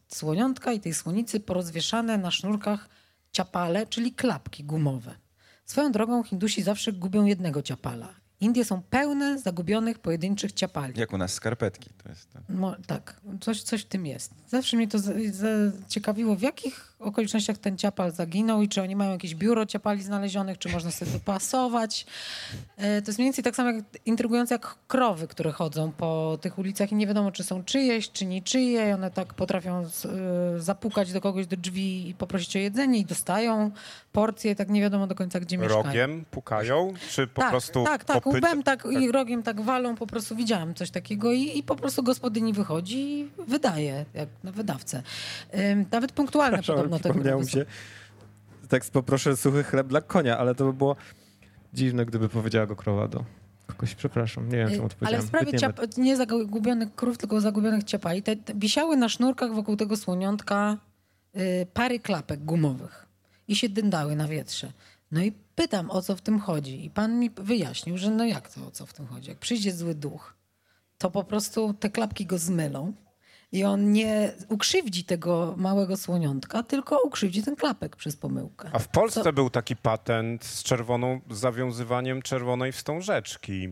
słoniątka 0.08 0.74
i 0.74 0.80
tej 0.80 0.94
słonicy 0.94 1.40
porozwieszane 1.40 2.18
na 2.18 2.32
sznurkach 2.32 2.90
ciapale, 3.32 3.88
czyli 3.88 4.14
klapki 4.14 4.64
gumowe. 4.64 5.16
Swoją 5.66 5.92
drogą 5.92 6.24
Hindusi 6.24 6.64
zawsze 6.64 6.92
gubią 6.94 7.26
jednego 7.26 7.62
ciapala. 7.62 8.21
Indie 8.42 8.66
są 8.66 8.82
pełne 8.82 9.40
zagubionych 9.40 10.00
pojedynczych 10.00 10.52
ciapali. 10.52 10.94
Jak 11.00 11.14
u 11.14 11.18
nas 11.18 11.34
skarpetki. 11.34 11.90
To 12.04 12.10
jest. 12.10 12.28
No, 12.50 12.76
tak, 12.88 13.22
coś, 13.42 13.62
coś 13.62 13.82
w 13.82 13.86
tym 13.86 14.06
jest. 14.06 14.32
Zawsze 14.48 14.78
mnie 14.78 14.88
to 14.88 15.00
zaciekawiło, 15.32 16.36
w 16.36 16.42
jakich 16.42 16.94
okolicznościach 17.00 17.58
ten 17.58 17.78
ciapal 17.78 18.12
zaginął 18.12 18.62
i 18.62 18.70
czy 18.70 18.82
oni 18.82 18.96
mają 18.96 19.12
jakieś 19.12 19.36
biuro 19.36 19.66
ciapali 19.66 20.04
znalezionych, 20.04 20.58
czy 20.58 20.70
można 20.70 20.92
sobie 20.92 21.12
dopasować. 21.12 22.06
E, 22.78 23.02
To 23.02 23.10
jest 23.10 23.20
mniej 23.20 23.26
więcej 23.28 23.44
tak 23.44 23.56
samo 23.56 23.72
jak, 23.72 23.86
intrygujące 24.06 24.56
jak 24.56 24.76
krowy, 24.88 25.28
które 25.28 25.52
chodzą 25.52 25.92
po 25.92 26.38
tych 26.42 26.58
ulicach 26.58 26.92
i 26.92 26.96
nie 26.96 27.08
wiadomo, 27.08 27.32
czy 27.32 27.44
są 27.44 27.64
czyjeś, 27.64 28.12
czy 28.12 28.26
niczyje. 28.26 28.90
I 28.90 28.92
one 28.92 29.12
tak 29.12 29.34
potrafią 29.34 29.90
z- 29.90 30.06
e, 30.06 30.10
zapukać 30.60 31.14
do 31.14 31.22
kogoś 31.22 31.48
do 31.48 31.58
drzwi 31.58 32.10
i 32.10 32.14
poprosić 32.14 32.56
o 32.56 32.60
jedzenie 32.60 33.00
i 33.00 33.06
dostają 33.06 33.72
porcje, 34.12 34.56
tak 34.56 34.70
nie 34.70 34.82
wiadomo 34.82 35.08
do 35.08 35.16
końca, 35.16 35.40
gdzie 35.40 35.58
mieszkają. 35.58 35.84
Rogiem 35.84 36.26
pukają, 36.32 36.94
czy 37.10 37.28
po 37.28 37.42
tak, 37.42 37.52
prostu 37.52 37.84
tak, 37.84 38.04
tak, 38.04 38.24
kopyt- 38.24 38.38
łbem 38.38 38.64
tak 38.64 38.88
i 38.92 39.12
rogiem 39.12 39.44
tak 39.44 39.62
walą, 39.62 39.96
po 39.96 40.08
prostu 40.08 40.36
widziałam 40.36 40.74
coś 40.74 40.92
takiego 40.92 41.32
i, 41.32 41.58
i 41.58 41.64
po 41.64 41.76
prostu 41.76 42.04
gospodyni 42.04 42.54
wychodzi 42.54 43.20
i 43.20 43.30
wydaje, 43.48 44.06
jak 44.14 44.30
na 44.44 44.52
wydawcę. 44.52 45.04
Ym, 45.56 45.86
nawet 45.92 46.12
punktualne 46.12 46.64
podobno 46.68 47.00
tego 47.00 47.14
przypomniał 47.14 47.40
mi 47.40 47.50
się 47.50 47.66
tekst 48.68 48.92
poproszę 48.92 49.38
suchy 49.38 49.64
chleb 49.64 49.88
dla 49.88 50.02
konia, 50.02 50.38
ale 50.38 50.56
to 50.56 50.66
by 50.66 50.74
było 50.74 50.96
dziwne, 51.74 52.06
gdyby 52.06 52.30
powiedziała 52.30 52.66
go 52.68 52.76
krowa 52.76 53.08
do 53.08 53.24
kogoś. 53.68 53.96
Przepraszam, 53.96 54.50
nie 54.50 54.58
wiem, 54.58 54.70
czemu 54.70 54.86
Y, 54.86 55.06
Ale 55.06 55.20
odpowiedziałem. 55.20 55.74
w 55.74 55.76
sprawie 55.76 55.88
nie 55.98 56.18
zagubionych 56.18 56.96
krów, 56.96 57.18
tylko 57.18 57.42
zagubionych 57.42 57.84
ciapali, 57.84 58.24
te, 58.24 58.36
te 58.36 58.54
wisiały 58.56 58.98
na 58.98 59.10
sznurkach 59.10 59.54
wokół 59.54 59.76
tego 59.78 59.98
słoniątka 59.98 60.78
y, 61.36 61.68
pary 61.74 62.00
klapek 62.00 62.46
gumowych 62.46 63.11
i 63.52 63.56
się 63.56 63.70
dyndały 63.70 64.16
na 64.16 64.28
wietrze. 64.28 64.72
No 65.12 65.22
i 65.22 65.32
pytam, 65.56 65.92
o 65.92 66.02
co 66.02 66.16
w 66.16 66.22
tym 66.22 66.40
chodzi. 66.40 66.86
I 66.86 66.90
pan 66.90 67.20
mi 67.20 67.30
wyjaśnił, 67.30 67.98
że 67.98 68.12
no 68.12 68.26
jak 68.26 68.50
to, 68.50 68.68
o 68.68 68.72
co 68.72 68.86
w 68.86 68.94
tym 68.94 69.08
chodzi? 69.08 69.30
Jak 69.30 69.40
przyjdzie 69.40 69.72
zły 69.72 69.96
duch, 69.96 70.36
to 70.98 71.12
po 71.12 71.24
prostu 71.24 71.74
te 71.74 71.90
klapki 71.90 72.26
go 72.26 72.38
zmylą 72.38 72.94
i 73.52 73.64
on 73.64 73.92
nie 73.92 74.34
ukrzywdzi 74.50 75.04
tego 75.04 75.54
małego 75.58 75.98
słoniątka, 75.98 76.64
tylko 76.64 77.02
ukrzywdzi 77.02 77.44
ten 77.44 77.56
klapek 77.56 77.96
przez 77.96 78.18
pomyłkę. 78.18 78.70
A 78.74 78.80
w 78.80 78.88
Polsce 78.88 79.24
Co- 79.24 79.34
był 79.34 79.50
taki 79.50 79.76
patent 79.76 80.46
z 80.46 80.64
czerwoną, 80.64 81.22
z 81.30 81.38
zawiązywaniem 81.38 82.22
czerwonej 82.22 82.72
wstążeczki. 82.72 83.66
E, 83.66 83.70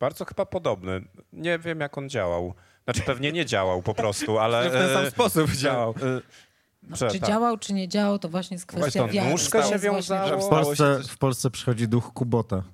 bardzo 0.00 0.24
chyba 0.24 0.46
podobny. 0.46 1.04
Nie 1.32 1.58
wiem, 1.58 1.80
jak 1.80 1.98
on 1.98 2.08
działał. 2.08 2.54
Znaczy 2.84 3.02
pewnie 3.02 3.32
nie 3.32 3.46
działał 3.46 3.82
po 3.82 3.94
prostu, 3.94 4.38
ale... 4.38 4.64
W 4.70 4.72
ten 4.72 4.94
sam 4.94 5.04
e, 5.04 5.10
sposób 5.10 5.50
działał. 5.50 5.94
E, 6.92 6.96
że 6.96 7.10
Czy 7.10 7.20
tak. 7.20 7.28
działał, 7.28 7.58
czy 7.58 7.72
nie 7.72 7.88
działał, 7.88 8.18
to 8.18 8.28
właśnie 8.28 8.54
jest 8.54 8.66
kwestia 8.66 9.00
Właśnie 9.00 9.20
wiary. 9.20 9.36
To 9.50 9.62
się 9.62 9.78
wiązało. 9.78 10.40
W 10.40 10.48
Polsce, 10.48 11.00
w 11.08 11.18
Polsce 11.18 11.50
przychodzi 11.50 11.88
duch 11.88 12.12
Kubota. 12.12 12.62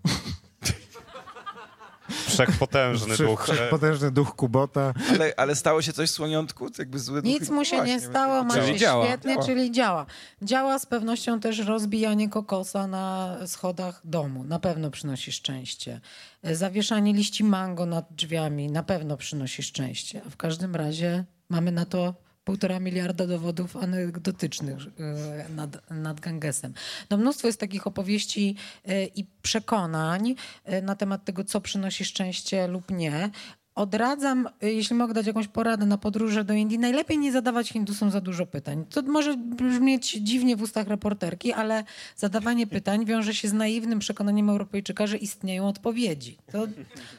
Wszechpotężny 2.28 3.14
Wszech- 3.14 3.26
duch. 3.26 3.44
Wszechpotężny 3.44 4.10
duch 4.10 4.34
Kubota. 4.36 4.94
Ale, 5.14 5.32
ale 5.36 5.54
stało 5.56 5.82
się 5.82 5.92
coś 5.92 6.10
słoniątku? 6.10 6.68
Jakby 6.78 6.98
zły 6.98 7.22
duch- 7.22 7.24
Nic 7.40 7.50
mu 7.50 7.64
się 7.64 7.76
nie 7.76 7.82
Właśnie, 7.82 8.00
stało, 8.00 8.44
ma 8.44 8.54
Czyli 8.54 8.66
się 8.72 8.76
działa. 8.78 9.06
świetnie, 9.06 9.34
Działa. 9.34 9.46
czyli 9.46 9.72
działa. 9.72 10.06
Działa 10.42 10.78
z 10.78 10.86
pewnością 10.86 11.40
też 11.40 11.58
rozbijanie 11.58 12.28
kokosa 12.28 12.86
na 12.86 13.36
schodach 13.46 14.00
domu. 14.04 14.44
Na 14.44 14.58
pewno 14.58 14.90
przynosi 14.90 15.32
szczęście. 15.32 16.00
E, 16.42 16.54
Zawieszanie 16.56 17.12
liści 17.12 17.44
mango 17.44 17.86
nad 17.86 18.06
drzwiami 18.14 18.70
na 18.70 18.82
pewno 18.82 19.16
przynosi 19.16 19.62
szczęście. 19.62 20.22
A 20.26 20.30
w 20.30 20.36
każdym 20.36 20.76
razie 20.76 21.24
mamy 21.48 21.72
na 21.72 21.84
to 21.84 22.14
półtora 22.46 22.80
miliarda 22.80 23.26
dowodów 23.26 23.76
anegdotycznych 23.76 24.78
e, 24.78 25.48
nad, 25.48 25.90
nad 25.90 26.20
Gangesem. 26.20 26.74
No 27.10 27.16
mnóstwo 27.16 27.46
jest 27.46 27.60
takich 27.60 27.86
opowieści 27.86 28.56
e, 28.84 29.04
i 29.04 29.26
przekonań 29.42 30.34
e, 30.64 30.82
na 30.82 30.96
temat 30.96 31.24
tego, 31.24 31.44
co 31.44 31.60
przynosi 31.60 32.04
szczęście 32.04 32.68
lub 32.68 32.90
nie. 32.90 33.30
Odradzam, 33.76 34.48
y, 34.62 34.72
jeśli 34.72 34.96
mogę 34.96 35.14
dać 35.14 35.26
jakąś 35.26 35.48
poradę 35.48 35.86
na 35.86 35.98
podróże 35.98 36.44
do 36.44 36.54
Indii, 36.54 36.78
najlepiej 36.78 37.18
nie 37.18 37.32
zadawać 37.32 37.68
Hindusom 37.68 38.10
za 38.10 38.20
dużo 38.20 38.46
pytań. 38.46 38.84
To 38.90 39.02
może 39.02 39.36
brzmieć 39.36 40.12
dziwnie 40.12 40.56
w 40.56 40.62
ustach 40.62 40.88
reporterki, 40.88 41.52
ale 41.52 41.84
zadawanie 42.16 42.66
pytań 42.66 43.04
wiąże 43.04 43.34
się 43.34 43.48
z 43.48 43.52
naiwnym 43.52 43.98
przekonaniem 43.98 44.50
Europejczyka, 44.50 45.06
że 45.06 45.16
istnieją 45.16 45.68
odpowiedzi. 45.68 46.38
To 46.52 46.66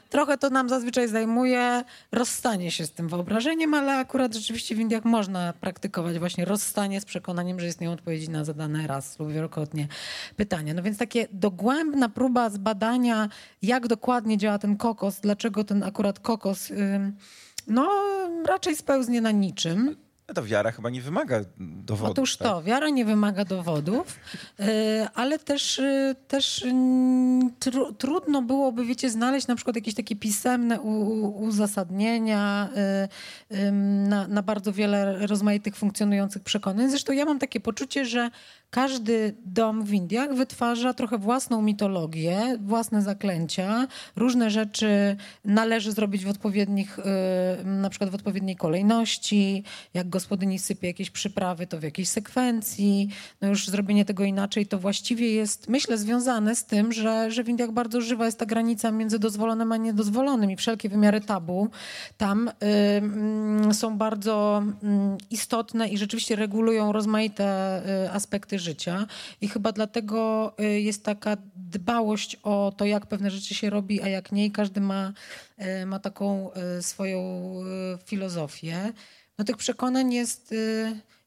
trochę 0.10 0.38
to 0.38 0.50
nam 0.50 0.70
zazwyczaj 0.70 1.08
zajmuje 1.08 1.84
rozstanie 2.12 2.72
się 2.72 2.86
z 2.86 2.92
tym 2.92 3.08
wyobrażeniem, 3.08 3.74
ale 3.74 3.98
akurat 3.98 4.36
rzeczywiście 4.36 4.76
w 4.76 4.80
Indiach 4.80 5.06
można 5.06 5.54
praktykować 5.54 6.20
właśnie 6.20 6.46
rozstanie 6.46 7.02
z 7.02 7.06
przekonaniem, 7.06 7.60
że 7.60 7.68
istnieją 7.68 7.94
odpowiedzi 7.94 8.30
na 8.30 8.44
zadane 8.44 8.88
raz 8.88 9.20
lub 9.20 9.32
wielokrotnie 9.32 9.88
pytania. 10.36 10.74
No 10.74 10.84
więc 10.84 10.98
takie 10.98 11.28
dogłębna 11.32 12.10
próba 12.10 12.50
zbadania, 12.50 13.30
jak 13.62 13.88
dokładnie 13.88 14.38
działa 14.38 14.60
ten 14.60 14.78
kokos, 14.78 15.20
dlaczego 15.20 15.64
ten 15.64 15.84
akurat 15.84 16.20
kokos, 16.20 16.47
ym, 16.72 17.16
no 17.68 17.90
raczej 18.46 18.76
spełznie 18.76 19.22
na 19.22 19.32
niczym. 19.32 19.96
No 20.28 20.34
to 20.34 20.44
wiara 20.44 20.72
chyba 20.72 20.90
nie 20.90 21.02
wymaga 21.02 21.42
dowodu. 21.58 22.12
Otóż 22.12 22.38
tak? 22.38 22.48
to, 22.48 22.64
wiara 22.64 22.90
nie 22.90 23.06
wymaga 23.06 23.46
dowodów, 23.46 24.20
y, 24.60 24.64
ale 25.14 25.40
też, 25.40 25.80
y, 25.80 26.16
też 26.28 26.64
mm, 26.64 27.52
tru, 27.60 27.94
trudno 27.94 28.42
byłoby, 28.42 28.86
wiecie, 28.86 29.10
znaleźć 29.10 29.48
na 29.48 29.56
przykład 29.56 29.76
jakieś 29.76 29.94
takie 29.94 30.16
pisemne 30.16 30.82
uzasadnienia 30.82 32.70
y, 33.52 33.72
na, 33.72 34.28
na 34.28 34.44
bardzo 34.44 34.74
wiele 34.74 35.28
rozmaitych 35.28 35.76
funkcjonujących 35.76 36.44
przekonań. 36.44 36.90
Zresztą 36.90 37.14
ja 37.14 37.26
mam 37.26 37.40
takie 37.40 37.60
poczucie, 37.60 38.06
że 38.06 38.30
każdy 38.70 39.36
dom 39.46 39.84
w 39.84 39.94
Indiach 39.94 40.34
wytwarza 40.34 40.94
trochę 40.94 41.18
własną 41.18 41.62
mitologię, 41.62 42.58
własne 42.60 43.02
zaklęcia. 43.02 43.88
Różne 44.16 44.52
rzeczy 44.52 45.16
należy 45.46 45.92
zrobić 45.92 46.26
w 46.26 46.30
odpowiednich, 46.30 47.00
y, 47.00 47.04
na 47.66 47.90
przykład 47.90 48.10
w 48.10 48.16
odpowiedniej 48.16 48.56
kolejności. 48.56 49.64
Jak 49.94 50.10
gospodyni 50.10 50.60
sypie 50.60 50.88
jakieś 50.88 51.10
przyprawy, 51.10 51.68
to 51.68 51.80
w 51.80 51.84
jakiejś 51.84 52.10
sekwencji. 52.10 53.10
No 53.42 53.48
już 53.48 53.68
zrobienie 53.68 54.06
tego 54.06 54.24
inaczej 54.24 54.66
to 54.66 54.80
właściwie 54.80 55.34
jest, 55.34 55.68
myślę, 55.70 55.98
związane 55.98 56.56
z 56.56 56.66
tym, 56.66 56.94
że, 56.94 57.32
że 57.32 57.44
w 57.44 57.50
Indiach 57.50 57.72
bardzo 57.72 58.02
żywa 58.02 58.26
jest 58.26 58.40
ta 58.40 58.46
granica 58.46 58.92
między 58.92 59.20
dozwolonym 59.20 59.72
a 59.72 59.78
niedozwolonym 59.78 60.52
i 60.52 60.56
wszelkie 60.56 60.90
wymiary 60.90 61.22
tabu 61.22 61.70
tam 62.18 62.48
y, 62.48 62.54
mm, 62.64 63.74
są 63.74 63.98
bardzo 63.98 64.64
mm, 64.84 65.18
istotne 65.32 65.88
i 65.90 65.98
rzeczywiście 65.98 66.36
regulują 66.36 66.92
rozmaite 66.92 67.82
y, 68.06 68.12
aspekty 68.12 68.57
życia. 68.60 69.08
I 69.42 69.48
chyba 69.48 69.72
dlatego 69.72 70.54
y, 70.60 70.82
jest 70.82 71.04
taka 71.04 71.38
dbałość 71.56 72.38
o 72.44 72.74
to, 72.78 72.86
jak 72.86 73.06
pewne 73.06 73.32
rzeczy 73.32 73.56
się 73.56 73.70
robi, 73.70 74.02
a 74.02 74.08
jak 74.08 74.32
nie. 74.32 74.46
I 74.46 74.52
każdy 74.52 74.82
ma, 74.82 75.14
y, 75.82 75.86
ma 75.86 76.00
taką 76.00 76.50
y, 76.78 76.84
swoją 76.84 77.54
filozofię. 78.06 78.94
No 79.38 79.46
tych 79.46 79.58
przekonań 79.58 80.14
jest, 80.14 80.54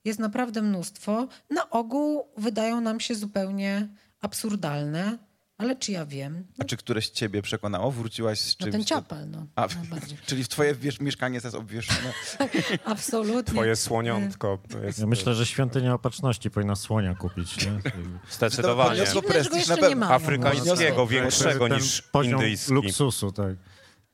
jest 0.05 0.19
naprawdę 0.19 0.63
mnóstwo. 0.63 1.29
Na 1.51 1.71
ogół 1.71 2.27
wydają 2.37 2.81
nam 2.81 3.01
się 3.01 3.15
zupełnie 3.15 3.89
absurdalne, 4.21 5.19
ale 5.61 5.77
czy 5.77 5.93
ja 5.93 6.07
wiem? 6.07 6.47
A 6.59 6.65
czy 6.65 6.77
któreś 6.77 7.09
ciebie 7.09 7.43
przekonało? 7.43 7.91
Wróciłaś 7.91 8.41
z 8.41 8.57
No 8.61 8.65
czymś? 8.65 8.73
ten 8.73 8.83
co- 8.83 8.89
ciapel, 8.89 9.31
no. 9.31 9.47
A, 9.57 9.67
najbardziej. 9.67 10.19
czyli 10.27 10.45
w 10.45 10.49
twoje 10.49 10.75
wiesz, 10.75 11.01
mieszkanie 11.01 11.35
jest 11.45 11.55
obwieszone. 11.55 12.13
Absolutnie. 12.85 13.55
Twoje 13.55 13.77
słoniątko. 13.77 14.59
Jest, 14.85 14.99
Ja 14.99 15.07
myślę, 15.07 15.35
że 15.35 15.47
świątynia 15.47 15.95
opatrzności 15.95 16.51
powinna 16.51 16.77
słonia 16.77 17.15
kupić. 17.15 17.67
Nie? 17.67 17.73
Zdecydowanie. 18.31 19.05
Go 19.15 19.23
prestiż 19.23 19.69
na 19.69 19.77
pewno. 19.77 20.07
Afrykańskiego, 20.13 20.97
To 20.97 21.07
większego 21.07 21.67
jest 21.69 22.03
ten 22.13 22.23
niż 22.23 22.33
indyjski. 22.33 22.73
luksusu, 22.73 23.33
tak. 23.33 23.55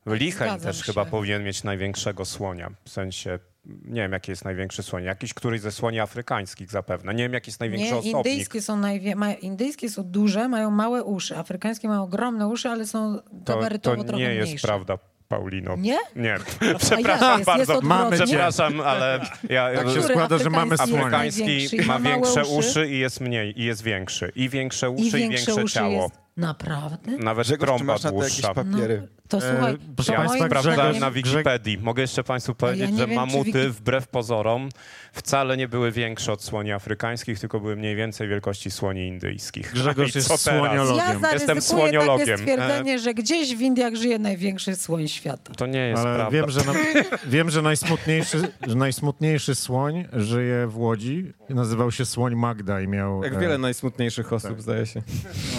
Licheń 0.06 0.48
Zgadzam 0.48 0.60
też 0.60 0.76
się. 0.78 0.82
chyba 0.82 1.04
powinien 1.04 1.44
mieć 1.44 1.64
największego 1.64 2.24
słonia. 2.24 2.70
W 2.84 2.90
sensie, 2.90 3.38
nie 3.84 4.00
wiem 4.02 4.12
jaki 4.12 4.30
jest 4.32 4.44
największy 4.44 4.82
słoń. 4.82 5.04
Jakiś 5.04 5.34
któryś 5.34 5.60
ze 5.60 5.72
słoni 5.72 6.00
afrykańskich 6.00 6.70
zapewne. 6.70 7.14
Nie 7.14 7.22
wiem 7.22 7.32
jaki 7.32 7.48
jest 7.50 7.60
największy 7.60 7.92
Nie, 7.92 7.98
osobnik. 7.98 8.16
indyjskie 8.26 8.62
są, 8.62 8.76
najwie... 8.76 9.16
ma... 9.16 9.32
indyjskie 9.32 9.88
są 9.90 10.02
duże, 10.04 10.48
mają 10.48 10.70
małe 10.70 11.04
uszy. 11.04 11.36
Afrykańskie 11.36 11.88
mają 11.88 12.02
ogromne 12.02 12.48
uszy, 12.48 12.68
ale 12.68 12.86
są 12.86 13.18
To, 13.44 13.54
gabarytowo 13.54 13.96
to 13.96 14.04
trochę 14.04 14.22
nie 14.24 14.34
jest 14.34 14.46
mniejsze. 14.48 14.68
prawda, 14.68 14.98
Paulino. 15.28 15.76
Nie? 15.76 15.98
Nie. 16.16 16.36
Przepraszam 16.78 17.32
jest? 17.38 17.46
bardzo. 17.46 17.72
Jest? 17.72 17.84
Mamy. 17.84 18.16
Przepraszam, 18.16 18.80
ale 18.80 19.20
ja... 19.48 19.74
Tak 19.74 19.88
się 19.90 20.02
składa, 20.02 20.38
że 20.38 20.50
mamy 20.50 20.76
i 20.76 20.80
Afrykański 20.80 21.68
ma 21.86 21.98
większe 21.98 22.42
uszy? 22.42 22.50
uszy 22.70 22.88
i 22.90 22.98
jest 22.98 23.20
mniej, 23.20 23.60
i 23.60 23.64
jest 23.64 23.82
większy. 23.82 24.32
I 24.36 24.48
większe 24.48 24.86
I 24.86 24.90
uszy, 24.90 25.02
i 25.02 25.10
większe 25.10 25.46
większe 25.46 25.64
uszy 25.64 25.74
ciało. 25.74 26.02
jest... 26.02 26.25
Naprawdę? 26.36 27.10
Nawet 27.18 27.46
Grzegorz, 27.46 27.68
czy 27.70 27.76
trąba 27.76 27.92
masz 27.92 28.02
na 28.02 28.10
to 28.10 28.22
jakieś 28.22 28.40
papiery? 28.40 29.08
To 29.28 29.40
słuchaj, 29.40 29.74
E, 29.74 29.78
proszę 29.96 30.06
to 30.06 30.12
Ja 30.12 30.18
Państwa, 30.18 30.38
moim 30.38 30.50
sprawdzałem 30.50 30.98
na 30.98 31.10
Wikipedii. 31.10 31.78
Mogę 31.78 32.02
jeszcze 32.02 32.24
Państwu 32.24 32.54
powiedzieć, 32.54 32.90
ja 32.90 32.96
że 32.96 33.06
wiem, 33.06 33.16
mamuty, 33.16 33.52
Wiki- 33.52 33.70
wbrew 33.70 34.08
pozorom, 34.08 34.68
wcale 35.12 35.56
nie 35.56 35.68
były 35.68 35.92
większe 35.92 36.32
od 36.32 36.42
słoni 36.42 36.72
afrykańskich, 36.72 37.40
tylko 37.40 37.60
były 37.60 37.76
mniej 37.76 37.96
więcej 37.96 38.28
wielkości 38.28 38.70
słoni 38.70 39.06
indyjskich. 39.08 39.72
Grzegorz 39.72 40.14
jest 40.14 40.28
teraz? 40.28 40.40
słoniologiem. 40.42 40.96
Ja 40.98 41.12
Jestem 41.12 41.20
zaryzykuję 41.20 41.46
takie 41.46 41.60
słoniologiem. 41.60 42.38
stwierdzenie, 42.38 42.98
że 42.98 43.14
gdzieś 43.14 43.56
w 43.56 43.60
Indiach 43.60 43.94
żyje 43.94 44.18
największy 44.18 44.76
słoń 44.76 45.08
świata. 45.08 45.52
To 45.54 45.66
nie 45.66 45.78
jest 45.88 46.02
Ale 46.02 46.14
prawda. 46.16 46.30
wiem, 46.30 46.50
że, 46.50 46.60
na, 46.64 46.72
wiem, 47.34 47.50
że 47.50 47.62
najsmutniejszy, 47.62 48.48
że 48.66 48.74
najsmutniejszy 48.74 49.54
słoń 49.54 50.04
żyje 50.12 50.66
w 50.66 50.78
Łodzi. 50.78 51.32
Nazywał 51.48 51.90
się 51.92 52.04
słoń 52.04 52.34
Magda 52.34 52.80
i 52.80 52.88
miał... 52.88 53.24
Jak 53.24 53.34
e, 53.34 53.38
wiele 53.38 53.58
najsmutniejszych 53.58 54.32
osób, 54.32 54.50
tak. 54.50 54.62
zdaje 54.62 54.86
się. 54.86 55.02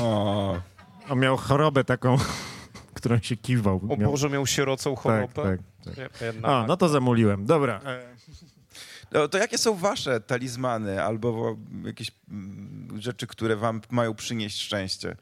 O, 0.02 0.62
On 1.10 1.20
miał 1.20 1.38
chorobę 1.38 1.84
taką, 1.84 2.17
którą 2.93 3.20
się 3.20 3.38
kiwał. 3.38 3.82
O 3.89 3.98
Miał, 3.98 4.12
Boże, 4.12 4.30
miał 4.30 4.48
sierocą 4.48 4.96
chorobę? 4.96 5.34
tak, 5.34 5.60
tak, 5.86 5.96
tak. 5.96 6.22
Jednak 6.22 6.52
A, 6.52 6.65
no 6.67 6.78
to 6.78 6.89
zamuliłem. 6.89 7.46
Dobra. 7.46 7.82
No, 9.12 9.28
to 9.28 9.38
jakie 9.38 9.58
są 9.58 9.76
wasze 9.76 10.22
talizmany 10.22 11.04
albo 11.04 11.58
jakieś 11.86 12.12
mm, 12.30 13.02
rzeczy, 13.02 13.28
które 13.28 13.56
wam 13.56 13.82
mają 13.89 14.15
przynieść 14.15 14.62
szczęście? 14.62 15.15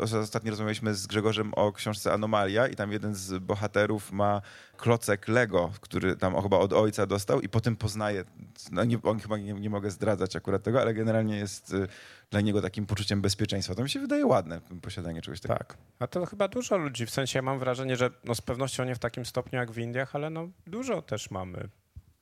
Ostatnio 0.00 0.50
rozmawialiśmy 0.50 0.94
z 0.94 1.06
Grzegorzem 1.06 1.54
o 1.54 1.72
książce 1.72 2.12
Anomalia 2.12 2.66
i 2.68 2.76
tam 2.76 2.92
jeden 2.92 3.14
z 3.14 3.38
bohaterów 3.38 4.12
ma 4.12 4.42
klocek 4.76 5.28
Lego, 5.28 5.70
który 5.80 6.16
tam 6.16 6.42
chyba 6.42 6.58
od 6.58 6.72
ojca 6.72 7.06
dostał 7.06 7.40
i 7.40 7.48
potem 7.48 7.76
poznaje, 7.76 8.24
no 8.72 8.84
nie, 8.84 9.02
on 9.02 9.20
chyba 9.20 9.38
nie, 9.38 9.52
nie 9.52 9.70
mogę 9.70 9.90
zdradzać 9.90 10.36
akurat 10.36 10.62
tego, 10.62 10.80
ale 10.80 10.94
generalnie 10.94 11.36
jest 11.36 11.74
y, 11.74 11.88
dla 12.30 12.40
niego 12.40 12.62
takim 12.62 12.86
poczuciem 12.86 13.20
bezpieczeństwa. 13.20 13.74
To 13.74 13.82
mi 13.82 13.90
się 13.90 14.00
wydaje 14.00 14.26
ładne, 14.26 14.60
posiadanie 14.82 15.22
czegoś 15.22 15.40
takiego. 15.40 15.58
Tak. 15.58 15.78
A 15.98 16.06
to 16.06 16.26
chyba 16.26 16.48
dużo 16.48 16.76
ludzi, 16.76 17.06
w 17.06 17.10
sensie 17.10 17.38
ja 17.38 17.42
mam 17.42 17.58
wrażenie, 17.58 17.96
że 17.96 18.10
no 18.24 18.34
z 18.34 18.40
pewnością 18.40 18.84
nie 18.84 18.94
w 18.94 18.98
takim 18.98 19.26
stopniu 19.26 19.58
jak 19.58 19.70
w 19.70 19.78
Indiach, 19.78 20.16
ale 20.16 20.30
no 20.30 20.48
dużo 20.66 21.02
też 21.02 21.30
mamy. 21.30 21.68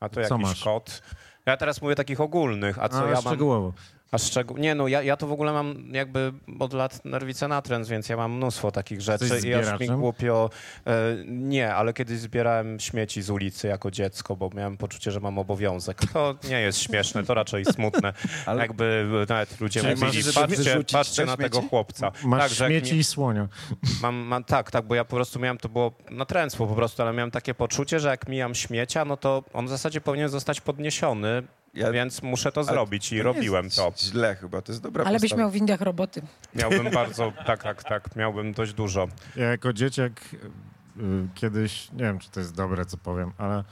A 0.01 0.09
to 0.09 0.15
Co 0.15 0.21
jakiś 0.21 0.49
masz? 0.49 0.65
kot. 0.65 1.03
Ja 1.47 1.57
teraz 1.57 1.83
mówię 1.83 1.95
takich 1.95 2.21
ogólnych, 2.21 2.79
a 2.79 2.89
co 2.89 3.05
A, 3.05 3.07
ja 3.07 3.13
mam... 3.15 3.23
szczegółowo. 3.23 3.73
A 4.13 4.19
szczegół... 4.19 4.57
Nie, 4.57 4.75
no 4.75 4.89
ja, 4.89 5.03
ja 5.03 5.17
to 5.17 5.27
w 5.27 5.33
ogóle 5.33 5.53
mam 5.53 5.75
jakby 5.93 6.33
od 6.59 6.73
lat 6.73 7.05
nerwicę 7.05 7.49
natręt, 7.49 7.89
więc 7.89 8.09
ja 8.09 8.17
mam 8.17 8.33
mnóstwo 8.33 8.71
takich 8.71 9.01
rzeczy 9.01 9.25
i 9.25 9.29
aż 9.29 9.35
mi 9.35 9.41
zbieraczem? 9.41 10.01
głupio... 10.01 10.51
E, 10.87 10.93
nie, 11.27 11.75
ale 11.75 11.93
kiedyś 11.93 12.19
zbierałem 12.19 12.81
śmieci 12.81 13.23
z 13.23 13.31
ulicy 13.31 13.69
jako 13.69 13.91
dziecko, 13.91 14.37
bo 14.37 14.51
miałem 14.55 14.77
poczucie, 14.77 15.11
że 15.11 15.21
mam 15.21 15.39
obowiązek. 15.39 15.99
To 16.13 16.35
nie 16.49 16.61
jest 16.61 16.79
śmieszne, 16.79 17.25
to 17.25 17.35
raczej 17.35 17.65
smutne. 17.65 18.13
Ale- 18.47 18.63
Jakby 18.63 19.07
nawet 19.29 19.61
ludzie 19.61 19.81
Czyli 19.81 19.95
mówili, 20.05 20.25
masz, 20.25 20.35
patrzcie, 20.35 20.85
patrzcie 20.93 21.25
na 21.25 21.35
śmieci? 21.35 21.51
tego 21.51 21.69
chłopca. 21.69 22.13
Masz 22.25 22.59
Tak, 22.59 22.69
śmieci 22.69 22.95
mi- 22.95 23.01
i 23.01 23.05
słonia. 23.05 23.49
Mam, 24.03 24.15
mam, 24.15 24.45
tak, 24.45 24.71
tak, 24.71 24.87
bo 24.87 24.95
ja 24.95 25.05
po 25.05 25.17
prostu 25.17 25.39
miałem, 25.41 25.59
to 25.59 25.69
było 25.69 25.93
natręctwo 26.11 26.67
po 26.67 26.75
prostu, 26.75 27.03
ale 27.03 27.13
miałem 27.13 27.31
takie 27.31 27.55
poczucie, 27.55 28.01
że 28.01 28.09
jak 28.09 28.29
mijam 28.29 28.55
śmiecia, 28.55 29.05
no 29.05 29.17
to 29.17 29.45
on 29.53 29.67
w 29.67 29.69
zasadzie 29.69 30.01
powinien 30.01 30.29
zostać 30.29 30.61
podniesiony, 30.61 31.43
Ja- 31.75 31.93
więc 31.93 32.23
muszę 32.23 32.53
to 32.53 32.65
zrobić 32.65 33.13
i 33.13 33.23
robiłem 33.23 33.65
jest 33.65 33.77
to. 33.77 33.93
Źle 33.99 34.37
chyba, 34.37 34.63
to 34.63 34.73
jest 34.73 34.83
dobra 34.83 35.05
Ale 35.05 35.19
byś 35.19 35.31
postawa. 35.31 35.43
miał 35.43 35.51
w 35.51 35.57
Indiach 35.57 35.81
roboty. 35.81 36.23
Miałbym 36.55 36.91
bardzo, 37.01 37.33
tak, 37.47 37.63
tak, 37.63 37.85
tak, 37.85 38.17
miałbym 38.17 38.53
dość 38.53 38.73
dużo. 38.73 39.09
Ja 39.37 39.51
jako 39.51 39.73
dzieciak 39.73 40.21
kiedyś, 41.35 41.93
nie 41.93 41.99
wiem, 41.99 42.19
czy 42.19 42.31
to 42.31 42.41
jest 42.41 42.55
dobre, 42.55 42.87
co 42.87 42.97
powiem, 42.97 43.33
ale... 43.39 43.65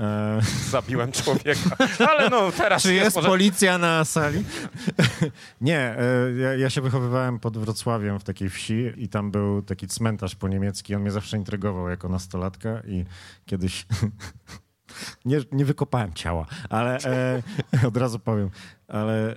E... 0.00 0.40
Zabiłem 0.70 1.12
człowieka. 1.12 1.76
Ale 2.08 2.30
no, 2.30 2.52
teraz 2.52 2.82
Czy 2.82 2.94
jest 2.94 3.16
może... 3.16 3.28
policja 3.28 3.78
na 3.78 4.04
sali? 4.04 4.44
nie, 5.60 5.78
e, 5.78 6.32
ja, 6.38 6.54
ja, 6.54 6.70
się 6.70 6.80
wychowywałem 6.80 7.38
pod 7.38 7.58
Wrocławiem 7.58 8.20
w 8.20 8.24
takiej 8.24 8.50
wsi 8.50 8.92
i 8.96 9.08
tam 9.08 9.30
był 9.30 9.62
taki 9.62 9.86
cmentarz 9.88 10.34
po 10.34 10.48
niemiecki. 10.48 10.94
On 10.94 11.02
mnie 11.02 11.10
zawsze 11.10 11.36
intrygował 11.36 11.88
jako 11.88 12.08
nastolatka 12.08 12.80
i 12.86 13.04
kiedyś... 13.46 13.86
nie, 15.24 15.40
nie 15.52 15.64
wykopałem 15.64 16.12
ciała, 16.14 16.46
ale 16.70 16.98
e, 16.98 17.42
od 17.88 17.96
razu 17.96 18.18
powiem, 18.18 18.50
ale 18.88 19.32
e, 19.32 19.36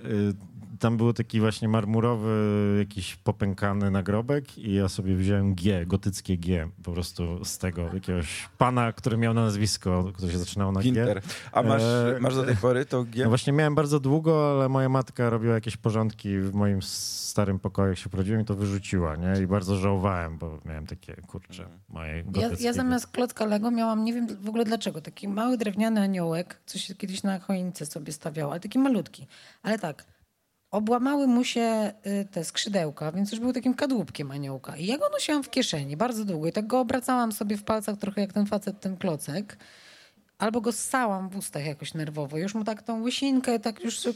tam 0.78 0.96
był 0.96 1.12
taki 1.12 1.40
właśnie 1.40 1.68
marmurowy, 1.68 2.76
jakiś 2.78 3.16
popękany 3.16 3.90
nagrobek 3.90 4.58
i 4.58 4.74
ja 4.74 4.88
sobie 4.88 5.16
wziąłem 5.16 5.54
G, 5.54 5.86
gotyckie 5.86 6.36
G, 6.36 6.68
po 6.82 6.92
prostu 6.92 7.44
z 7.44 7.58
tego 7.58 7.82
jakiegoś 7.94 8.48
pana, 8.58 8.92
który 8.92 9.16
miał 9.16 9.34
nazwisko, 9.34 10.10
które 10.14 10.32
się 10.32 10.38
zaczynało 10.38 10.72
na 10.72 10.80
Ginter. 10.80 11.20
G. 11.20 11.28
A 11.52 11.62
masz, 11.62 11.82
e... 11.82 12.18
masz 12.20 12.34
do 12.34 12.42
tej 12.42 12.56
pory 12.56 12.84
to 12.86 13.04
G? 13.04 13.22
No 13.24 13.28
właśnie 13.28 13.52
miałem 13.52 13.74
bardzo 13.74 14.00
długo, 14.00 14.50
ale 14.50 14.68
moja 14.68 14.88
matka 14.88 15.30
robiła 15.30 15.54
jakieś 15.54 15.76
porządki 15.76 16.38
w 16.38 16.54
moim 16.54 16.82
starym 16.82 17.58
pokoju, 17.58 17.88
jak 17.88 17.98
się 17.98 18.10
urodziłem 18.14 18.40
i 18.40 18.44
to 18.44 18.54
wyrzuciła, 18.54 19.16
nie? 19.16 19.42
I 19.42 19.46
bardzo 19.46 19.76
żałowałem, 19.76 20.38
bo 20.38 20.58
miałem 20.64 20.86
takie, 20.86 21.14
kurcze, 21.14 21.62
Mhm. 21.62 21.80
moje 21.88 22.24
ja, 22.36 22.50
ja 22.60 22.72
zamiast 22.72 23.06
klocka 23.06 23.44
Lego 23.44 23.70
miałam, 23.70 24.04
nie 24.04 24.12
wiem 24.12 24.26
w 24.40 24.48
ogóle 24.48 24.64
dlaczego, 24.64 25.00
taki 25.00 25.28
mały 25.28 25.56
drewniany 25.56 26.00
aniołek, 26.00 26.60
co 26.66 26.78
się 26.78 26.94
kiedyś 26.94 27.22
na 27.22 27.38
choince 27.38 27.86
sobie 27.86 28.12
stawiało, 28.12 28.52
ale 28.52 28.60
taki 28.60 28.78
malutki. 28.78 29.26
Ale 29.62 29.78
tak, 29.78 30.04
obłamały 30.70 31.26
mu 31.26 31.44
się 31.44 31.92
y, 32.06 32.28
te 32.30 32.44
skrzydełka, 32.44 33.12
więc 33.12 33.32
już 33.32 33.40
był 33.40 33.52
takim 33.52 33.74
kadłubkiem 33.74 34.30
aniołka. 34.30 34.76
I 34.76 34.86
ja 34.86 34.98
go 34.98 35.08
nosiłam 35.12 35.42
w 35.42 35.50
kieszeni 35.50 35.96
bardzo 35.96 36.24
długo 36.24 36.46
i 36.46 36.52
tak 36.52 36.66
go 36.66 36.80
obracałam 36.80 37.32
sobie 37.32 37.56
w 37.56 37.64
palcach 37.64 37.96
trochę 37.96 38.20
jak 38.20 38.32
ten 38.32 38.46
facet, 38.46 38.80
ten 38.80 38.96
klocek. 38.96 39.56
Albo 40.38 40.60
go 40.60 40.72
ssałam 40.72 41.28
w 41.28 41.36
ustach 41.36 41.66
jakoś 41.66 41.94
nerwowo. 41.94 42.38
Już 42.38 42.54
mu 42.54 42.64
tak 42.64 42.82
tą 42.82 43.02
łysinkę, 43.02 43.58
tak 43.58 43.84
już 43.84 44.08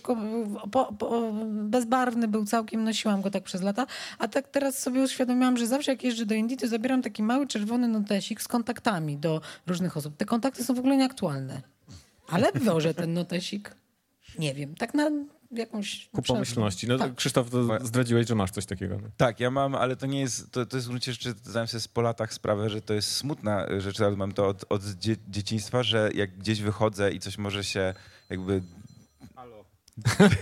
po, 0.73 0.93
po, 0.99 1.33
bezbarwny 1.45 2.29
był 2.29 2.45
całkiem, 2.45 2.85
nosiłam 2.85 3.23
go 3.23 3.31
tak 3.31 3.43
przez 3.43 3.63
lata. 3.63 3.87
A 4.19 4.29
tak 4.29 4.49
teraz 4.49 4.79
sobie 4.79 5.03
uświadomiłam, 5.03 5.57
że 5.57 5.67
zawsze 5.67 5.91
jak 5.91 6.05
jeżdżę 6.05 6.27
do 6.27 6.35
Indii, 6.35 6.57
to 6.57 6.69
zabieram 6.69 7.03
taki 7.03 7.23
mały 7.23 7.47
czerwony 7.47 7.89
notesik 7.89 8.43
z 8.43 8.49
kontaktami 8.49 9.19
do 9.19 9.41
różnych 9.67 9.97
osób. 9.97 10.17
Te 10.17 10.25
kontakty 10.25 10.65
są 10.65 10.75
w 10.75 10.79
ogóle 10.79 10.97
nieaktualne. 10.97 11.63
Ale 12.29 12.53
wiążę 12.55 12.95
ten 12.95 13.13
notesik. 13.13 13.75
Nie 14.39 14.55
wiem, 14.55 14.75
tak 14.75 14.95
na 14.95 15.11
jakąś... 15.53 16.09
Ku 16.13 16.23
pomyślności. 16.23 16.89
No 16.89 16.99
tak. 16.99 17.15
Krzysztof, 17.15 17.51
to 17.51 17.87
zdradziłeś, 17.87 18.29
że 18.29 18.35
masz 18.35 18.51
coś 18.51 18.67
takiego. 18.67 18.99
No. 19.03 19.09
Tak, 19.17 19.41
ja 19.41 19.51
mam, 19.51 19.75
ale 19.75 19.97
to 19.97 20.07
nie 20.07 20.21
jest, 20.21 20.53
to, 20.53 20.67
to 20.67 20.77
jest 20.77 20.87
w 20.87 20.91
gruncie 20.91 21.13
rzeczy, 21.13 21.35
zdałem 21.43 21.69
sobie 21.69 21.85
po 21.95 22.03
latach 22.03 22.35
sprawę, 22.35 22.71
że 22.71 22.83
to 22.83 22.95
jest 22.95 23.17
smutna 23.17 23.67
rzecz, 23.79 24.01
ale 24.01 24.17
mam 24.17 24.33
to 24.33 24.49
od, 24.49 24.65
od 24.69 24.83
dzie 24.83 25.17
dzieciństwa, 25.29 25.83
że 25.83 26.11
jak 26.15 26.39
gdzieś 26.39 26.61
wychodzę 26.61 27.13
i 27.13 27.21
coś 27.21 27.39
może 27.39 27.65
się 27.65 27.95
jakby... 28.31 28.63
Halo. 29.37 29.65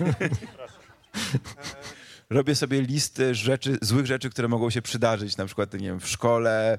Robię 2.30 2.54
sobie 2.54 2.82
listy 2.82 3.34
rzeczy, 3.34 3.78
złych 3.82 4.06
rzeczy, 4.06 4.30
które 4.30 4.48
mogą 4.48 4.70
się 4.70 4.82
przydarzyć, 4.82 5.36
na 5.36 5.46
przykład, 5.46 5.72
nie 5.72 5.78
wiem, 5.78 6.00
w 6.00 6.08
szkole, 6.08 6.78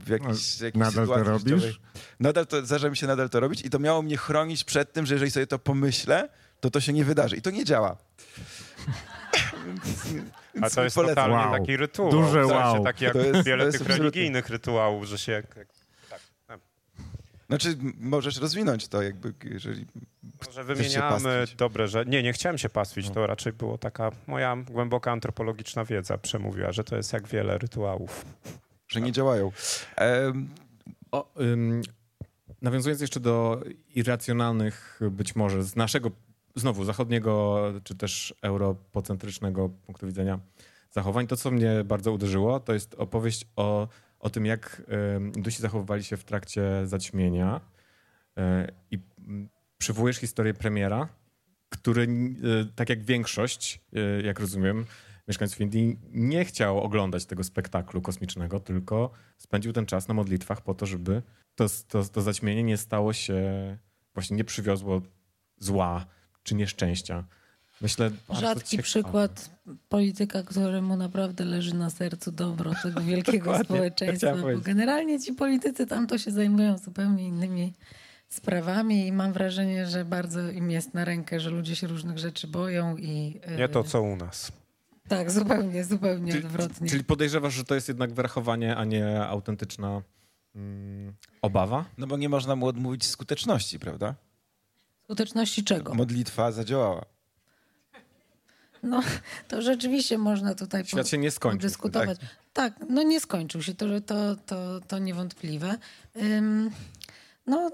w 0.00 0.08
jakiejś, 0.08 0.60
jakiejś 0.60 0.84
Nadal 0.84 1.06
to 1.06 1.22
robisz? 1.22 1.80
Nadal 2.20 2.46
to, 2.46 2.66
zdarza 2.66 2.90
mi 2.90 2.96
się 2.96 3.06
nadal 3.06 3.30
to 3.30 3.40
robić 3.40 3.64
i 3.64 3.70
to 3.70 3.78
miało 3.78 4.02
mnie 4.02 4.16
chronić 4.16 4.64
przed 4.64 4.92
tym, 4.92 5.06
że 5.06 5.14
jeżeli 5.14 5.30
sobie 5.30 5.46
to 5.46 5.58
pomyślę, 5.58 6.28
to 6.60 6.70
to 6.70 6.80
się 6.80 6.92
nie 6.92 7.04
wydarzy. 7.04 7.36
I 7.36 7.42
to 7.42 7.50
nie 7.50 7.64
działa. 7.64 7.96
A 10.62 10.70
to 10.70 10.84
jest 10.84 10.96
polecam. 10.96 11.14
totalnie 11.14 11.36
wow. 11.36 11.52
taki 11.52 11.76
rytuał. 11.76 12.10
Duże 12.10 12.46
wow. 12.46 12.84
Taki 12.84 13.04
jak 13.04 13.14
jest, 13.14 13.44
wiele 13.44 13.72
tych 13.72 13.86
religijnych 13.86 14.48
rytuałów, 14.48 15.04
że 15.04 15.18
się... 15.18 15.32
Jak, 15.32 15.54
tak, 15.54 15.68
tak. 16.46 16.60
Znaczy, 17.46 17.76
możesz 18.00 18.40
rozwinąć 18.40 18.88
to, 18.88 19.02
jakby, 19.02 19.34
jeżeli 19.44 19.86
Może 20.46 20.64
wymieniamy 20.64 21.44
dobre 21.56 21.88
rzeczy. 21.88 22.10
Nie, 22.10 22.22
nie 22.22 22.32
chciałem 22.32 22.58
się 22.58 22.68
pastwić, 22.68 23.08
no. 23.08 23.14
to 23.14 23.26
raczej 23.26 23.52
było 23.52 23.78
taka 23.78 24.10
moja 24.26 24.56
głęboka 24.56 25.12
antropologiczna 25.12 25.84
wiedza 25.84 26.18
przemówiła, 26.18 26.72
że 26.72 26.84
to 26.84 26.96
jest 26.96 27.12
jak 27.12 27.28
wiele 27.28 27.58
rytuałów. 27.58 28.24
Że 28.88 29.00
nie 29.00 29.12
działają. 29.12 29.52
Um, 30.00 30.48
o, 31.12 31.32
ym, 31.40 31.82
nawiązując 32.62 33.00
jeszcze 33.00 33.20
do 33.20 33.62
irracjonalnych 33.94 35.00
być 35.10 35.36
może 35.36 35.64
z 35.64 35.76
naszego 35.76 36.10
znowu 36.54 36.84
zachodniego 36.84 37.62
czy 37.84 37.94
też 37.94 38.34
europocentrycznego 38.42 39.68
punktu 39.68 40.06
widzenia 40.06 40.40
zachowań, 40.90 41.26
to 41.26 41.36
co 41.36 41.50
mnie 41.50 41.84
bardzo 41.84 42.12
uderzyło, 42.12 42.60
to 42.60 42.72
jest 42.72 42.94
opowieść 42.94 43.46
o, 43.56 43.88
o 44.18 44.30
tym, 44.30 44.46
jak 44.46 44.82
Indusi 45.36 45.62
zachowywali 45.62 46.04
się 46.04 46.16
w 46.16 46.24
trakcie 46.24 46.62
zaćmienia 46.84 47.60
e, 48.36 48.68
i 48.90 48.98
przywołujesz 49.78 50.16
historię 50.16 50.54
premiera, 50.54 51.08
który, 51.68 52.02
e, 52.02 52.06
tak 52.74 52.88
jak 52.88 53.04
większość, 53.04 53.80
e, 53.92 54.22
jak 54.22 54.40
rozumiem, 54.40 54.86
mieszkańców 55.28 55.60
Indii 55.60 55.98
nie 56.12 56.44
chciał 56.44 56.80
oglądać 56.80 57.26
tego 57.26 57.44
spektaklu 57.44 58.02
kosmicznego, 58.02 58.60
tylko 58.60 59.10
spędził 59.38 59.72
ten 59.72 59.86
czas 59.86 60.08
na 60.08 60.14
modlitwach 60.14 60.60
po 60.60 60.74
to, 60.74 60.86
żeby 60.86 61.22
to, 61.54 61.66
to, 61.88 62.04
to 62.04 62.22
zaćmienie 62.22 62.62
nie 62.62 62.76
stało 62.76 63.12
się, 63.12 63.42
właśnie 64.14 64.36
nie 64.36 64.44
przywiozło 64.44 65.02
zła 65.58 66.06
czy 66.42 66.54
nieszczęścia. 66.54 67.24
Myślę, 67.80 68.10
Rzadki 68.30 68.68
ciekawe. 68.70 68.82
przykład 68.82 69.50
polityka, 69.88 70.42
któremu 70.42 70.96
naprawdę 70.96 71.44
leży 71.44 71.74
na 71.74 71.90
sercu 71.90 72.32
dobro 72.32 72.72
tego 72.82 73.00
wielkiego 73.10 73.58
społeczeństwa. 73.58 74.36
Bo 74.36 74.60
generalnie 74.60 75.20
ci 75.20 75.32
politycy 75.32 75.86
tam 75.86 76.06
to 76.06 76.18
się 76.18 76.30
zajmują 76.30 76.78
zupełnie 76.78 77.28
innymi 77.28 77.72
sprawami 78.28 79.06
i 79.06 79.12
mam 79.12 79.32
wrażenie, 79.32 79.86
że 79.86 80.04
bardzo 80.04 80.50
im 80.50 80.70
jest 80.70 80.94
na 80.94 81.04
rękę, 81.04 81.40
że 81.40 81.50
ludzie 81.50 81.76
się 81.76 81.86
różnych 81.86 82.18
rzeczy 82.18 82.48
boją 82.48 82.96
i... 82.96 83.40
Nie 83.58 83.68
to, 83.68 83.84
co 83.84 84.02
u 84.02 84.16
nas. 84.16 84.52
Tak, 85.08 85.30
zupełnie, 85.30 85.84
zupełnie 85.84 86.32
czyli, 86.32 86.44
odwrotnie. 86.44 86.88
Czyli 86.88 87.04
podejrzewasz, 87.04 87.54
że 87.54 87.64
to 87.64 87.74
jest 87.74 87.88
jednak 87.88 88.12
wyrachowanie, 88.12 88.76
a 88.76 88.84
nie 88.84 89.26
autentyczna 89.26 90.02
mm, 90.54 91.14
obawa? 91.42 91.84
No 91.98 92.06
bo 92.06 92.16
nie 92.16 92.28
można 92.28 92.56
mu 92.56 92.66
odmówić 92.66 93.06
skuteczności, 93.06 93.78
prawda? 93.78 94.14
Skuteczności 95.10 95.64
czego? 95.64 95.94
Modlitwa 95.94 96.52
zadziałała. 96.52 97.04
No, 98.82 99.02
to 99.48 99.62
rzeczywiście 99.62 100.18
można 100.18 100.54
tutaj 100.54 100.86
Świat 100.86 101.08
się 101.08 101.18
nie 101.18 101.30
skończył. 101.30 101.60
dyskutować. 101.60 102.18
Tak. 102.18 102.28
tak, 102.52 102.74
no 102.88 103.02
nie 103.02 103.20
skończył 103.20 103.62
się, 103.62 103.74
to, 103.74 104.00
to, 104.00 104.36
to, 104.46 104.80
to 104.88 104.98
niewątpliwe. 104.98 105.78
Um, 106.14 106.70
no, 107.46 107.70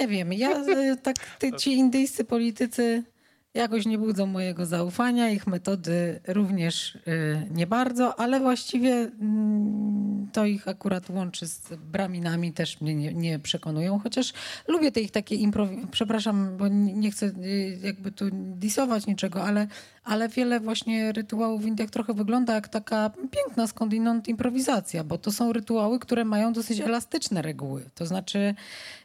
nie 0.00 0.08
wiem, 0.08 0.32
ja 0.32 0.50
e, 0.50 0.96
tak, 0.96 1.16
ty, 1.38 1.52
ci 1.52 1.72
indyjscy 1.72 2.24
politycy 2.24 3.02
jakoś 3.54 3.86
nie 3.86 3.98
budzą 3.98 4.26
mojego 4.26 4.66
zaufania, 4.66 5.30
ich 5.30 5.46
metody 5.46 6.20
również 6.28 6.94
y, 6.94 7.00
nie 7.50 7.66
bardzo, 7.66 8.20
ale 8.20 8.40
właściwie 8.40 8.92
mm, 8.92 10.28
to 10.32 10.44
ich 10.44 10.68
akurat 10.68 11.10
łączy 11.10 11.46
z 11.46 11.60
braminami, 11.74 12.52
też 12.52 12.80
mnie 12.80 12.94
nie, 12.94 13.14
nie 13.14 13.38
przekonują, 13.38 13.98
chociaż 13.98 14.32
lubię 14.68 14.92
te 14.92 15.00
ich 15.00 15.10
takie 15.10 15.34
improwizacje, 15.34 15.88
przepraszam, 15.90 16.56
bo 16.56 16.68
nie 16.68 17.10
chcę 17.10 17.26
y, 17.26 17.78
jakby 17.82 18.12
tu 18.12 18.24
disować 18.32 19.06
niczego, 19.06 19.44
ale, 19.44 19.66
ale 20.04 20.28
wiele 20.28 20.60
właśnie 20.60 21.12
rytuałów 21.12 21.62
w 21.62 21.66
Indiach 21.66 21.90
trochę 21.90 22.14
wygląda 22.14 22.54
jak 22.54 22.68
taka 22.68 23.10
piękna 23.30 23.66
skądinąd 23.66 24.28
improwizacja, 24.28 25.04
bo 25.04 25.18
to 25.18 25.32
są 25.32 25.52
rytuały, 25.52 25.98
które 25.98 26.24
mają 26.24 26.52
dosyć 26.52 26.80
elastyczne 26.80 27.42
reguły, 27.42 27.90
to 27.94 28.06
znaczy 28.06 28.54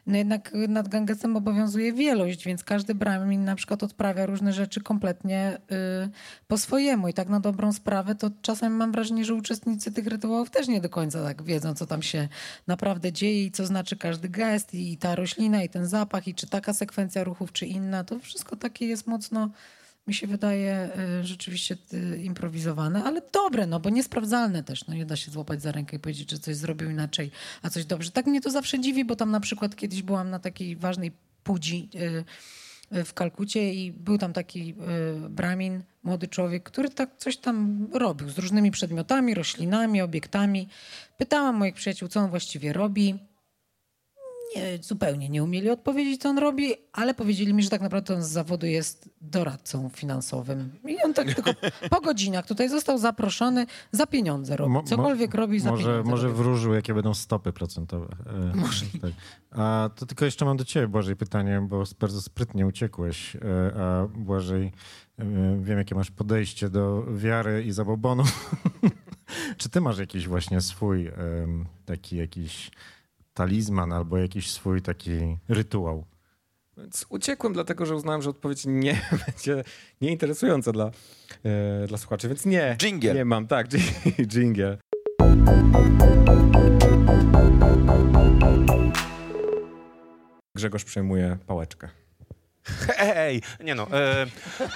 no 0.06 0.16
jednak 0.16 0.52
nad 0.68 0.88
Gangesem 0.88 1.36
obowiązuje 1.36 1.92
wielość, 1.92 2.44
więc 2.44 2.64
każdy 2.64 2.94
bramin 2.94 3.44
na 3.44 3.54
przykład 3.54 3.82
odprawia 3.82 4.26
różne 4.26 4.52
rzeczy 4.52 4.80
kompletnie 4.80 5.58
y, 6.06 6.08
po 6.48 6.58
swojemu. 6.58 7.08
I 7.08 7.14
tak 7.14 7.28
na 7.28 7.40
dobrą 7.40 7.72
sprawę 7.72 8.14
to 8.14 8.30
czasem 8.42 8.72
mam 8.72 8.92
wrażenie, 8.92 9.24
że 9.24 9.34
uczestnicy 9.34 9.92
tych 9.92 10.06
rytuałów 10.06 10.50
też 10.50 10.68
nie 10.68 10.80
do 10.80 10.88
końca 10.88 11.24
tak 11.24 11.42
wiedzą, 11.42 11.74
co 11.74 11.86
tam 11.86 12.02
się 12.02 12.28
naprawdę 12.66 13.12
dzieje 13.12 13.44
i 13.44 13.50
co 13.50 13.66
znaczy 13.66 13.96
każdy 13.96 14.28
gest 14.28 14.74
i, 14.74 14.96
ta 14.96 15.14
roślina 15.14 15.62
i 15.62 15.68
ten 15.68 15.86
zapach 15.86 16.28
i 16.28 16.34
czy 16.34 16.46
taka 16.46 16.74
sekwencja 16.74 17.24
ruchów, 17.24 17.52
czy 17.52 17.66
inna. 17.66 18.04
To 18.04 18.18
wszystko 18.18 18.56
takie 18.56 18.86
jest 18.86 19.06
mocno 19.06 19.50
mi 20.08 20.14
się 20.14 20.26
wydaje 20.26 20.90
y, 21.20 21.26
rzeczywiście 21.26 21.76
y, 21.94 22.22
improwizowane, 22.22 23.04
ale 23.04 23.22
dobre, 23.32 23.66
no 23.66 23.80
bo 23.80 23.90
niesprawdzalne 23.90 24.62
też. 24.62 24.86
No 24.86 24.94
nie 24.94 25.06
da 25.06 25.16
się 25.16 25.30
złapać 25.30 25.62
za 25.62 25.72
rękę 25.72 25.96
i 25.96 26.00
powiedzieć, 26.00 26.30
że 26.30 26.38
coś 26.38 26.56
zrobił 26.56 26.90
inaczej, 26.90 27.30
a 27.62 27.70
coś 27.70 27.84
dobrze. 27.84 28.10
Tak 28.10 28.26
mnie 28.26 28.40
to 28.40 28.50
zawsze 28.50 28.80
dziwi, 28.80 29.04
bo 29.04 29.16
tam 29.16 29.30
na 29.30 29.40
przykład 29.40 29.76
kiedyś 29.76 30.02
byłam 30.02 30.30
na 30.30 30.38
takiej 30.38 30.76
ważnej 30.76 31.12
pudzi 31.44 31.88
y, 31.94 32.24
w 33.04 33.14
Kalkucie 33.14 33.74
i 33.74 33.92
był 33.92 34.18
tam 34.18 34.32
taki 34.32 34.74
bramin, 35.30 35.82
młody 36.02 36.28
człowiek, 36.28 36.62
który 36.62 36.88
tak 36.88 37.16
coś 37.16 37.36
tam 37.36 37.88
robił 37.92 38.30
z 38.30 38.38
różnymi 38.38 38.70
przedmiotami, 38.70 39.34
roślinami, 39.34 40.00
obiektami. 40.00 40.68
Pytałam 41.18 41.56
moich 41.56 41.74
przyjaciół, 41.74 42.08
co 42.08 42.20
on 42.20 42.30
właściwie 42.30 42.72
robi 42.72 43.18
nie, 44.56 44.78
zupełnie 44.82 45.28
nie 45.28 45.44
umieli 45.44 45.70
odpowiedzieć, 45.70 46.22
co 46.22 46.28
on 46.28 46.38
robi, 46.38 46.74
ale 46.92 47.14
powiedzieli 47.14 47.54
mi, 47.54 47.62
że 47.62 47.70
tak 47.70 47.80
naprawdę 47.80 48.14
on 48.14 48.22
z 48.22 48.28
zawodu 48.28 48.66
jest 48.66 49.10
doradcą 49.20 49.88
finansowym. 49.88 50.70
I 50.88 50.96
on 51.04 51.14
tak 51.14 51.34
tylko 51.34 51.50
po 51.90 52.00
godzinach 52.00 52.46
tutaj 52.46 52.68
został 52.68 52.98
zaproszony 52.98 53.66
za 53.92 54.06
pieniądze 54.06 54.56
robi. 54.56 54.74
Cokolwiek 54.84 55.34
robi 55.34 55.60
za 55.60 55.70
może, 55.70 55.82
pieniądze 55.88 56.10
Może 56.10 56.26
robi. 56.28 56.38
wróżył, 56.38 56.74
jakie 56.74 56.94
będą 56.94 57.14
stopy 57.14 57.52
procentowe. 57.52 58.16
E, 58.26 58.56
Może. 58.56 58.86
Tak. 59.02 59.10
A 59.50 59.90
to 59.96 60.06
tylko 60.06 60.24
jeszcze 60.24 60.44
mam 60.44 60.56
do 60.56 60.64
ciebie, 60.64 60.88
Błażej, 60.88 61.16
pytanie, 61.16 61.66
bo 61.68 61.84
bardzo 62.00 62.22
sprytnie 62.22 62.66
uciekłeś. 62.66 63.36
E, 63.36 63.40
A 63.80 64.06
Błażej, 64.06 64.72
e, 65.18 65.24
wiem, 65.62 65.78
jakie 65.78 65.94
masz 65.94 66.10
podejście 66.10 66.68
do 66.70 67.04
wiary 67.16 67.64
i 67.64 67.72
zabobonu. 67.72 68.24
Czy 69.56 69.68
ty 69.68 69.80
masz 69.80 69.98
jakiś 69.98 70.28
właśnie 70.28 70.60
swój 70.60 71.10
taki 71.86 72.16
jakiś 72.16 72.70
talizman 73.38 73.92
albo 73.92 74.18
jakiś 74.18 74.50
swój 74.50 74.82
taki 74.82 75.36
rytuał? 75.48 76.04
Więc 76.76 77.06
uciekłem, 77.08 77.52
dlatego 77.52 77.86
że 77.86 77.94
uznałem, 77.94 78.22
że 78.22 78.30
odpowiedź 78.30 78.66
nie 78.66 79.00
będzie 79.26 79.64
nieinteresująca 80.00 80.72
dla, 80.72 80.90
e, 81.44 81.86
dla 81.86 81.98
słuchaczy, 81.98 82.28
więc 82.28 82.46
nie. 82.46 82.76
Dżingiel. 82.78 83.16
Nie 83.16 83.24
mam, 83.24 83.46
tak, 83.46 83.68
dżingiel. 84.26 84.78
Grzegorz 90.56 90.84
przejmuje 90.84 91.38
pałeczkę. 91.46 91.88
Ej, 92.98 93.42
nie 93.64 93.74
no. 93.74 93.86
E, 93.92 94.26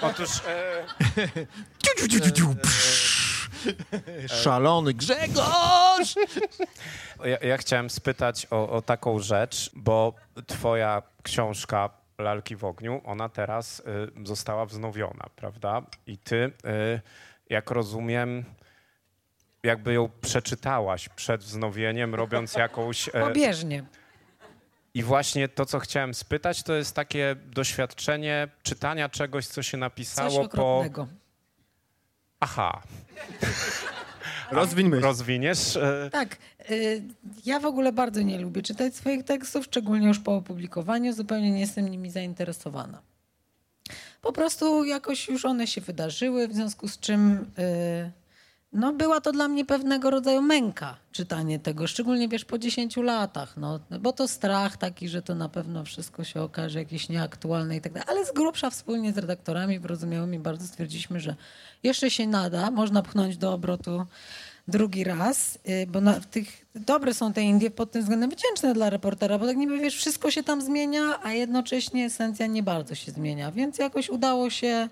otóż 0.02 0.30
e, 0.48 0.86
Szalony 4.42 4.94
Grzegorz! 4.94 6.14
ja, 7.24 7.38
ja 7.48 7.56
chciałem 7.56 7.90
spytać 7.90 8.46
o, 8.50 8.70
o 8.70 8.82
taką 8.82 9.18
rzecz, 9.18 9.70
bo 9.74 10.14
twoja 10.46 11.02
książka 11.22 11.90
Lalki 12.18 12.56
w 12.56 12.64
ogniu, 12.64 13.00
ona 13.04 13.28
teraz 13.28 13.80
y, 13.80 14.26
została 14.26 14.66
wznowiona, 14.66 15.26
prawda? 15.36 15.82
I 16.06 16.18
ty, 16.18 16.36
y, 16.36 16.50
jak 17.50 17.70
rozumiem, 17.70 18.44
jakby 19.62 19.92
ją 19.92 20.10
przeczytałaś 20.20 21.08
przed 21.08 21.40
wznowieniem, 21.40 22.14
robiąc 22.14 22.54
jakąś... 22.54 23.08
e, 23.08 23.12
Pobieżnie. 23.12 23.84
I 24.94 25.02
właśnie 25.02 25.48
to, 25.48 25.66
co 25.66 25.78
chciałem 25.78 26.14
spytać, 26.14 26.62
to 26.62 26.74
jest 26.74 26.96
takie 26.96 27.36
doświadczenie 27.46 28.48
czytania 28.62 29.08
czegoś, 29.08 29.46
co 29.46 29.62
się 29.62 29.76
napisało 29.76 30.48
po... 30.48 30.84
Aha, 32.44 32.82
Rozwiń 34.50 34.88
myśl. 34.88 35.02
rozwiniesz? 35.02 35.76
E, 35.76 36.08
Tak. 36.12 36.36
y, 36.70 37.02
Ja 37.44 37.60
w 37.60 37.66
ogóle 37.66 37.92
bardzo 37.92 38.22
nie 38.22 38.38
lubię 38.38 38.62
czytać 38.62 38.94
swoich 38.96 39.24
tekstów, 39.24 39.64
szczególnie 39.64 40.08
już 40.08 40.18
po 40.18 40.36
opublikowaniu. 40.36 41.12
Zupełnie 41.12 41.50
nie 41.50 41.60
jestem 41.60 41.88
nimi 41.88 42.10
zainteresowana. 42.10 43.02
Po 44.22 44.32
prostu 44.32 44.84
jakoś 44.84 45.28
już 45.28 45.44
one 45.44 45.66
się 45.66 45.80
wydarzyły, 45.80 46.48
w 46.48 46.54
związku 46.54 46.88
z 46.88 46.98
czym 46.98 47.46
y, 47.58 48.10
no, 48.72 48.92
była 48.92 49.20
to 49.20 49.32
dla 49.32 49.48
mnie 49.48 49.64
pewnego 49.64 50.10
rodzaju 50.10 50.42
męka 50.42 50.96
czytanie 51.12 51.58
tego, 51.58 51.86
szczególnie 51.86 52.28
wiesz 52.28 52.44
po 52.44 52.58
10 52.58 52.96
latach, 52.96 53.56
no, 53.56 53.80
bo 54.00 54.12
to 54.12 54.28
strach 54.28 54.76
taki, 54.76 55.08
że 55.08 55.22
to 55.22 55.34
na 55.34 55.48
pewno 55.48 55.84
wszystko 55.84 56.24
się 56.24 56.42
okaże 56.42 56.78
jakieś 56.78 57.08
nieaktualne 57.08 57.76
i 57.76 57.80
tak 57.80 57.92
dalej. 57.92 58.08
Ale 58.10 58.26
z 58.26 58.32
grubsza 58.32 58.70
wspólnie 58.70 59.12
z 59.12 59.18
redaktorami 59.18 59.78
wyrozumiałymi 59.78 60.38
bardzo 60.38 60.66
stwierdziliśmy, 60.66 61.20
że 61.20 61.36
jeszcze 61.82 62.10
się 62.10 62.26
nada, 62.26 62.70
można 62.70 63.02
pchnąć 63.02 63.36
do 63.36 63.52
obrotu 63.52 64.06
drugi 64.68 65.04
raz, 65.04 65.58
y, 65.68 65.86
bo 65.86 66.00
na, 66.00 66.20
tych, 66.20 66.66
dobre 66.74 67.14
są 67.14 67.32
te 67.32 67.42
Indie 67.42 67.70
pod 67.70 67.90
tym 67.90 68.02
względem 68.02 68.30
wdzięczne 68.30 68.74
dla 68.74 68.90
reportera, 68.90 69.38
bo 69.38 69.46
tak 69.46 69.56
niby 69.56 69.78
wiesz, 69.78 69.96
wszystko 69.96 70.30
się 70.30 70.42
tam 70.42 70.62
zmienia, 70.62 71.18
a 71.22 71.32
jednocześnie 71.32 72.04
esencja 72.04 72.46
nie 72.46 72.62
bardzo 72.62 72.94
się 72.94 73.12
zmienia, 73.12 73.52
więc 73.52 73.78
jakoś 73.78 74.10
udało 74.10 74.50
się 74.50 74.88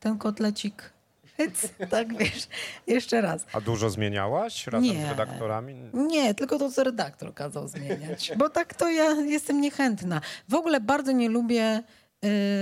ten 0.00 0.18
kotlecik 0.18 0.94
hyc, 1.36 1.68
tak 1.90 2.16
wiesz, 2.18 2.48
jeszcze 2.86 3.20
raz. 3.20 3.44
A 3.52 3.60
dużo 3.60 3.90
zmieniałaś 3.90 4.66
razem 4.66 4.82
Nie. 4.82 5.06
z 5.06 5.08
redaktorami? 5.08 5.74
Nie, 5.94 6.34
tylko 6.34 6.58
to, 6.58 6.70
co 6.70 6.84
redaktor 6.84 7.34
kazał 7.34 7.68
zmieniać. 7.68 8.32
Bo 8.36 8.48
tak 8.50 8.74
to 8.74 8.90
ja 8.90 9.10
jestem 9.10 9.60
niechętna. 9.60 10.20
W 10.48 10.54
ogóle 10.54 10.80
bardzo 10.80 11.12
nie 11.12 11.28
lubię 11.28 11.82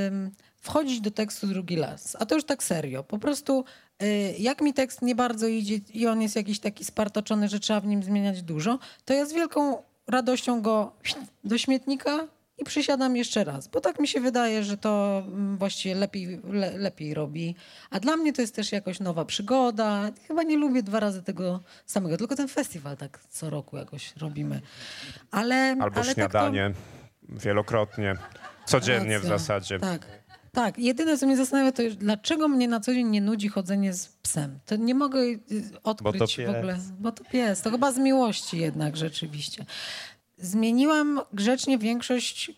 ym, 0.06 0.30
wchodzić 0.56 1.00
do 1.00 1.10
tekstu 1.10 1.46
drugi 1.46 1.76
raz. 1.80 2.16
A 2.20 2.26
to 2.26 2.34
już 2.34 2.44
tak 2.44 2.62
serio. 2.62 3.04
Po 3.04 3.18
prostu 3.18 3.64
y, 4.02 4.34
jak 4.38 4.60
mi 4.60 4.74
tekst 4.74 5.02
nie 5.02 5.14
bardzo 5.14 5.46
idzie 5.46 5.80
i 5.94 6.06
on 6.06 6.22
jest 6.22 6.36
jakiś 6.36 6.58
taki 6.58 6.84
spartoczony, 6.84 7.48
że 7.48 7.60
trzeba 7.60 7.80
w 7.80 7.86
nim 7.86 8.02
zmieniać 8.02 8.42
dużo, 8.42 8.78
to 9.04 9.14
ja 9.14 9.26
z 9.26 9.32
wielką 9.32 9.82
radością 10.06 10.62
go 10.62 10.92
do 11.44 11.58
śmietnika 11.58 12.28
i 12.58 12.64
przysiadam 12.64 13.16
jeszcze 13.16 13.44
raz, 13.44 13.68
bo 13.68 13.80
tak 13.80 14.00
mi 14.00 14.08
się 14.08 14.20
wydaje, 14.20 14.64
że 14.64 14.76
to 14.76 15.22
mm, 15.26 15.58
właściwie 15.58 15.94
lepiej, 15.94 16.40
le, 16.44 16.78
lepiej 16.78 17.14
robi. 17.14 17.54
A 17.90 18.00
dla 18.00 18.16
mnie 18.16 18.32
to 18.32 18.40
jest 18.42 18.54
też 18.54 18.72
jakoś 18.72 19.00
nowa 19.00 19.24
przygoda. 19.24 20.10
Chyba 20.28 20.42
nie 20.42 20.56
lubię 20.56 20.82
dwa 20.82 21.00
razy 21.00 21.22
tego 21.22 21.60
samego, 21.86 22.16
tylko 22.16 22.36
ten 22.36 22.48
festiwal 22.48 22.96
tak 22.96 23.20
co 23.30 23.50
roku 23.50 23.76
jakoś 23.76 24.16
robimy. 24.16 24.60
Ale, 25.30 25.76
Albo 25.80 26.00
ale 26.00 26.14
śniadanie 26.14 26.72
wielokrotnie, 27.28 28.14
Tak 28.14 28.64
codziennie 28.66 29.18
w 29.18 29.22
Racja. 29.22 29.38
zasadzie. 29.38 29.78
Tak. 29.78 30.06
Tak, 30.54 30.78
jedyne 30.78 31.18
co 31.18 31.26
mnie 31.26 31.36
zastanawia 31.36 31.72
to 31.72 31.82
dlaczego 31.96 32.48
mnie 32.48 32.68
na 32.68 32.80
co 32.80 32.94
dzień 32.94 33.08
nie 33.08 33.20
nudzi 33.20 33.48
chodzenie 33.48 33.92
z 33.92 34.08
psem. 34.08 34.58
To 34.66 34.76
nie 34.76 34.94
mogę 34.94 35.20
y, 35.20 35.40
odkryć 35.84 36.36
to 36.36 36.52
w 36.52 36.56
ogóle. 36.56 36.78
Bo 36.98 37.12
to 37.12 37.24
pies. 37.24 37.62
To 37.62 37.70
chyba 37.70 37.92
z 37.92 37.98
miłości 37.98 38.58
jednak 38.58 38.96
rzeczywiście. 38.96 39.64
Zmieniłam 40.42 41.20
grzecznie 41.32 41.78
większość, 41.78 42.52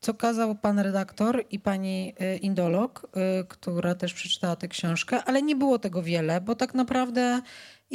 co 0.00 0.14
kazał 0.14 0.54
pan 0.54 0.78
redaktor 0.78 1.44
i 1.50 1.60
pani 1.60 2.14
y, 2.34 2.36
indolog, 2.36 3.08
y, 3.40 3.44
która 3.44 3.94
też 3.94 4.14
przeczytała 4.14 4.56
tę 4.56 4.68
książkę, 4.68 5.24
ale 5.24 5.42
nie 5.42 5.56
było 5.56 5.78
tego 5.78 6.02
wiele, 6.02 6.40
bo 6.40 6.54
tak 6.54 6.74
naprawdę 6.74 7.42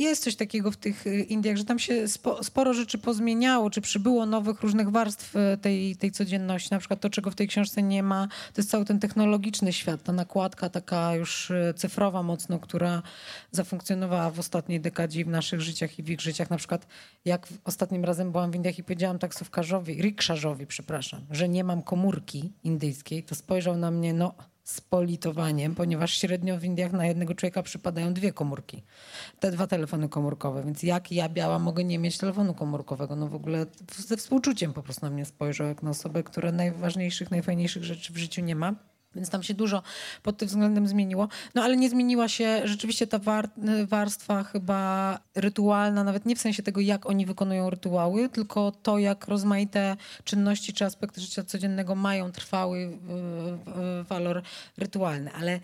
jest 0.03 0.23
coś 0.23 0.35
takiego 0.35 0.71
w 0.71 0.77
tych 0.77 1.07
y, 1.07 1.21
Indiach, 1.21 1.57
że 1.57 1.65
tam 1.65 1.79
się 1.79 2.07
spo, 2.07 2.43
sporo 2.43 2.73
rzeczy 2.73 2.97
pozmieniało, 2.97 3.69
czy 3.69 3.81
przybyło 3.81 4.25
nowych 4.25 4.61
różnych 4.61 4.89
warstw 4.89 5.35
y, 5.35 5.57
tej, 5.61 5.95
tej 5.95 6.11
codzienności. 6.11 6.69
Na 6.71 6.79
przykład 6.79 6.99
to, 6.99 7.09
czego 7.09 7.31
w 7.31 7.35
tej 7.35 7.47
książce 7.47 7.83
nie 7.83 8.03
ma, 8.03 8.27
to 8.27 8.61
jest 8.61 8.69
cały 8.69 8.85
ten 8.85 8.99
technologiczny 8.99 9.73
świat, 9.73 10.03
ta 10.03 10.13
nakładka 10.13 10.69
taka 10.69 11.15
już 11.15 11.49
y, 11.49 11.73
cyfrowa 11.75 12.23
mocno, 12.23 12.59
która 12.59 13.01
zafunkcjonowała 13.51 14.31
w 14.31 14.39
ostatniej 14.39 14.81
dekadzie 14.81 15.25
w 15.25 15.27
naszych 15.27 15.61
życiach 15.61 15.99
i 15.99 16.03
w 16.03 16.09
ich 16.09 16.21
życiach. 16.21 16.49
Na 16.49 16.57
przykład 16.57 16.87
jak 17.25 17.47
ostatnim 17.63 18.05
razem 18.05 18.31
byłam 18.31 18.51
w 18.51 18.55
Indiach 18.55 18.79
i 18.79 18.83
powiedziałam 18.83 19.19
taksówkarzowi, 19.19 20.01
rikszarzowi, 20.01 20.67
przepraszam, 20.67 21.21
że 21.31 21.49
nie 21.49 21.63
mam 21.63 21.81
komórki 21.81 22.51
indyjskiej, 22.63 23.23
to 23.23 23.35
spojrzał 23.35 23.77
na 23.77 23.91
mnie, 23.91 24.13
no 24.13 24.33
z 24.68 24.82
politowaniem, 24.82 25.76
ponieważ 25.76 26.13
średnio 26.13 26.57
w 26.57 26.63
Indiach 26.63 26.91
na 26.91 27.05
jednego 27.05 27.36
człowieka 27.36 27.63
przypadają 27.63 28.13
dwie 28.13 28.34
komórki. 28.34 28.84
Te 29.39 29.51
dwa 29.51 29.68
telefony 29.68 30.09
komórkowe, 30.09 30.63
więc 30.63 30.84
jak 30.84 31.11
ja 31.11 31.30
biała 31.30 31.59
mogę 31.59 31.84
nie 31.84 31.99
mieć 31.99 32.18
telefonu 32.18 32.53
komórkowego? 32.53 33.15
No 33.15 33.28
w 33.28 33.36
ogóle 33.36 33.65
ze 33.97 34.18
współczuciem 34.18 34.74
po 34.74 34.84
prostu 34.84 35.05
na 35.05 35.11
mnie 35.11 35.26
spojrzał, 35.26 35.68
jak 35.68 35.84
na 35.84 35.89
osobę, 35.89 36.24
która 36.24 36.51
najważniejszych, 36.51 37.32
najfajniejszych 37.32 37.84
rzeczy 37.84 38.13
w 38.13 38.18
życiu 38.18 38.41
nie 38.41 38.55
ma. 38.55 38.76
Więc 39.16 39.30
tam 39.30 39.43
się 39.43 39.53
dużo 39.53 39.84
pod 40.24 40.38
tym 40.38 40.47
względem 40.47 40.88
zmieniło. 40.88 41.28
No 41.55 41.64
ale 41.64 41.78
nie 41.78 41.89
zmieniła 41.89 42.28
się 42.28 42.62
rzeczywiście 42.64 43.08
ta 43.08 43.20
war- 43.20 43.49
warstwa 43.88 44.43
chyba 44.43 45.20
rytualna, 45.36 46.03
nawet 46.03 46.26
nie 46.26 46.36
w 46.36 46.41
sensie 46.41 46.64
tego, 46.64 46.82
jak 46.82 47.05
oni 47.05 47.26
wykonują 47.26 47.70
rytuały, 47.70 48.30
tylko 48.30 48.72
to, 48.72 48.99
jak 48.99 49.28
rozmaite 49.28 49.97
czynności 50.24 50.74
czy 50.74 50.86
aspekty 50.86 51.22
życia 51.22 51.43
codziennego 51.43 51.95
mają 51.95 52.32
trwały 52.32 52.97
walor 54.10 54.41
rytualny. 54.78 55.32
Ale 55.34 55.60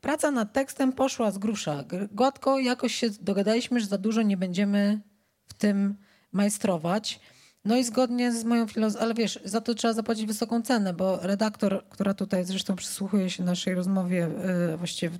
praca 0.00 0.30
nad 0.30 0.52
tekstem 0.52 0.92
poszła 0.92 1.30
z 1.30 1.38
grusza. 1.38 1.82
Gr- 1.82 2.08
Gładko 2.12 2.58
jakoś 2.58 2.94
się 2.94 3.10
dogadaliśmy, 3.20 3.80
że 3.80 3.86
za 3.86 3.98
dużo 3.98 4.22
nie 4.22 4.36
będziemy 4.36 5.00
w 5.48 5.54
tym 5.54 5.96
majstrować. 6.32 7.20
No 7.64 7.76
i 7.76 7.84
zgodnie 7.84 8.32
z 8.32 8.44
moją 8.44 8.66
filozofią, 8.66 9.04
ale 9.04 9.14
wiesz, 9.14 9.38
za 9.44 9.60
to 9.60 9.74
trzeba 9.74 9.94
zapłacić 9.94 10.26
wysoką 10.26 10.62
cenę, 10.62 10.92
bo 10.94 11.18
redaktor, 11.22 11.84
która 11.90 12.14
tutaj 12.14 12.44
zresztą 12.44 12.76
przysłuchuje 12.76 13.30
się 13.30 13.44
naszej 13.44 13.74
rozmowie, 13.74 14.28
e, 14.72 14.76
właściwie 14.76 15.18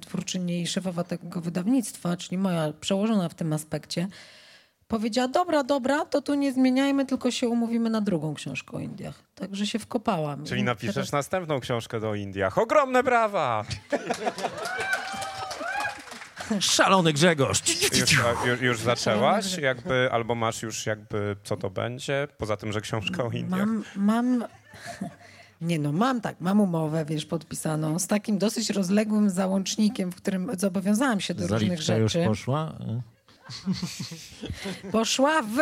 twórczyni 0.00 0.62
i 0.62 0.66
szefowa 0.66 1.04
tego 1.04 1.40
wydawnictwa, 1.40 2.16
czyli 2.16 2.38
moja 2.38 2.72
przełożona 2.80 3.28
w 3.28 3.34
tym 3.34 3.52
aspekcie, 3.52 4.08
powiedziała, 4.88 5.28
dobra, 5.28 5.64
dobra, 5.64 6.04
to 6.04 6.22
tu 6.22 6.34
nie 6.34 6.52
zmieniajmy, 6.52 7.06
tylko 7.06 7.30
się 7.30 7.48
umówimy 7.48 7.90
na 7.90 8.00
drugą 8.00 8.34
książkę 8.34 8.76
o 8.76 8.80
Indiach. 8.80 9.22
Także 9.34 9.66
się 9.66 9.78
wkopałam. 9.78 10.44
Czyli 10.44 10.62
napiszesz 10.62 10.94
teraz- 10.94 11.12
następną 11.12 11.60
książkę 11.60 12.00
do 12.00 12.14
Indiach. 12.14 12.58
Ogromne 12.58 13.02
brawa! 13.02 13.64
Szalony 16.60 17.12
Grzegorz! 17.12 17.62
Już, 18.00 18.12
już, 18.46 18.60
już 18.60 18.80
zaczęłaś? 18.80 19.58
Jakby, 19.58 20.08
albo 20.12 20.34
masz 20.34 20.62
już 20.62 20.86
jakby, 20.86 21.36
co 21.44 21.56
to 21.56 21.70
będzie? 21.70 22.28
Poza 22.38 22.56
tym, 22.56 22.72
że 22.72 22.80
książka 22.80 23.24
o 23.24 23.30
Indiach. 23.30 23.66
Mam, 23.66 23.84
mam. 23.96 24.44
Nie 25.60 25.78
no, 25.78 25.92
mam 25.92 26.20
tak, 26.20 26.40
mam 26.40 26.60
umowę, 26.60 27.04
wiesz, 27.04 27.26
podpisaną 27.26 27.98
z 27.98 28.06
takim 28.06 28.38
dosyć 28.38 28.70
rozległym 28.70 29.30
załącznikiem, 29.30 30.12
w 30.12 30.16
którym 30.16 30.50
zobowiązałam 30.58 31.20
się 31.20 31.34
do 31.34 31.46
różnych 31.46 31.82
Zaliczka 31.82 31.96
już 31.96 32.12
rzeczy. 32.12 32.28
poszła? 32.28 32.78
Poszła 34.92 35.42
w. 35.42 35.56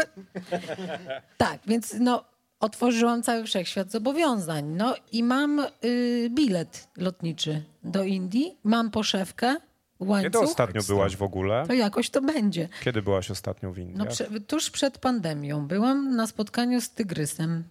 Tak, 1.36 1.60
więc 1.66 1.94
no. 2.00 2.24
otworzyłam 2.60 3.22
cały 3.22 3.44
wszechświat 3.44 3.90
zobowiązań. 3.90 4.64
No 4.64 4.94
i 5.12 5.22
mam 5.22 5.66
y, 5.84 6.28
bilet 6.34 6.88
lotniczy 6.96 7.62
do 7.84 8.04
Indii, 8.04 8.56
mam 8.64 8.90
poszewkę, 8.90 9.56
Kiedy 9.98 10.10
łańcuch. 10.10 10.42
ostatnio 10.42 10.82
byłaś 10.82 11.16
w 11.16 11.22
ogóle? 11.22 11.64
To 11.66 11.72
jakoś 11.72 12.10
to 12.10 12.20
będzie. 12.20 12.68
Kiedy 12.84 13.02
byłaś 13.02 13.30
ostatnio 13.30 13.72
w 13.72 13.78
Indiach? 13.78 13.98
No, 13.98 14.06
prze, 14.06 14.40
tuż 14.40 14.70
przed 14.70 14.98
pandemią 14.98 15.66
byłam 15.66 16.16
na 16.16 16.26
spotkaniu 16.26 16.80
z 16.80 16.90
tygrysem. 16.90 17.64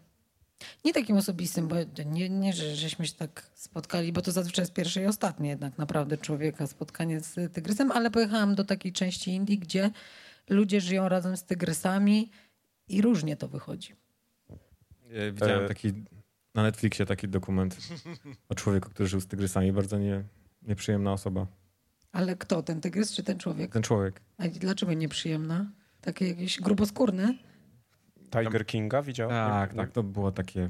Nie 0.86 0.94
takim 0.94 1.18
osobistym, 1.18 1.68
bo 1.68 1.76
nie, 2.06 2.30
nie 2.30 2.54
że 2.54 2.76
żeśmy 2.76 3.08
się 3.08 3.14
tak 3.14 3.50
spotkali, 3.54 4.14
bo 4.14 4.22
to 4.22 4.32
zazwyczaj 4.32 4.64
jest 4.64 4.74
pierwsze 4.74 5.02
i 5.04 5.06
ostatnie 5.06 5.50
jednak 5.50 5.78
naprawdę 5.78 6.18
człowieka 6.18 6.68
spotkanie 6.68 7.20
z 7.20 7.54
tygrysem, 7.54 7.92
ale 7.92 8.12
pojechałam 8.12 8.56
do 8.56 8.64
takiej 8.64 8.94
części 8.94 9.32
Indii, 9.32 9.60
gdzie 9.60 9.92
ludzie 10.50 10.82
żyją 10.82 11.10
razem 11.10 11.38
z 11.38 11.44
tygrysami 11.44 12.32
i 12.88 13.02
różnie 13.02 13.36
to 13.36 13.48
wychodzi. 13.48 13.96
Ja 15.10 15.32
Widziałem 15.32 15.66
E- 15.66 15.68
taki 15.68 15.94
na 16.56 16.64
Netflixie 16.64 17.06
taki 17.06 17.28
dokument 17.28 17.78
o 18.50 18.56
człowieku, 18.56 18.90
który 18.90 19.10
żył 19.10 19.22
z 19.22 19.28
tygrysami. 19.28 19.72
Bardzo 19.72 19.98
nie, 19.98 20.24
nieprzyjemna 20.62 21.14
osoba. 21.14 21.48
Ale 22.14 22.36
kto, 22.36 22.64
ten 22.64 22.82
tygrys 22.82 23.11
czy 23.14 23.24
ten 23.24 23.38
człowiek? 23.39 23.72
Ten 23.72 23.84
człowiek. 23.84 24.22
A 24.38 24.47
dlaczego 24.47 24.93
nieprzyjemna? 24.93 25.72
Takie 26.01 26.28
jakieś 26.28 26.61
gruboskórne? 26.61 27.34
Tiger 28.32 28.66
Kinga 28.66 29.01
widziałeś? 29.01 29.34
Tak, 29.34 29.74
tak, 29.74 29.91
to 29.91 30.03
było 30.03 30.32
takie 30.32 30.70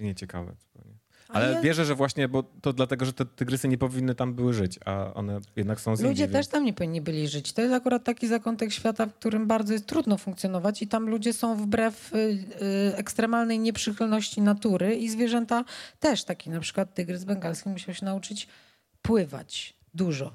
nieciekawe. 0.00 0.52
zupełnie. 0.58 0.98
Ale 1.28 1.44
Ale 1.46 1.54
ja- 1.54 1.60
wierzę, 1.60 1.84
że 1.84 1.94
właśnie, 1.94 2.28
bo 2.28 2.42
to 2.42 2.72
dlatego, 2.72 3.04
że 3.04 3.12
te 3.12 3.24
tygrysy 3.26 3.68
nie 3.68 3.78
powinny 3.78 4.14
tam 4.14 4.34
były 4.34 4.52
żyć, 4.54 4.78
a 4.84 5.14
one 5.14 5.40
jednak 5.56 5.80
są 5.80 5.96
z 5.96 6.00
Ludzie 6.00 6.10
Indii, 6.10 6.26
też 6.26 6.32
więc- 6.46 6.48
tam 6.48 6.64
nie 6.64 6.72
powinni 6.72 7.00
byli 7.00 7.28
żyć. 7.28 7.52
To 7.52 7.62
jest 7.62 7.74
akurat 7.74 8.04
taki 8.04 8.28
zakątek 8.28 8.72
świata, 8.72 9.06
w 9.06 9.14
którym 9.14 9.46
bardzo 9.46 9.72
jest 9.72 9.86
trudno 9.86 10.18
funkcjonować 10.18 10.82
i 10.82 10.88
tam 10.88 11.08
ludzie 11.08 11.32
są 11.32 11.56
wbrew 11.56 12.14
y, 12.14 12.16
y, 12.18 12.96
ekstremalnej 12.96 13.58
nieprzychylności 13.58 14.42
natury 14.42 14.94
i 14.96 15.08
zwierzęta 15.08 15.64
też. 16.00 16.24
Taki 16.24 16.50
na 16.50 16.60
przykład 16.60 16.94
tygrys 16.94 17.24
bengalski 17.24 17.68
musiał 17.68 17.94
się 17.94 18.04
nauczyć 18.04 18.48
pływać 19.02 19.77
dużo. 19.94 20.32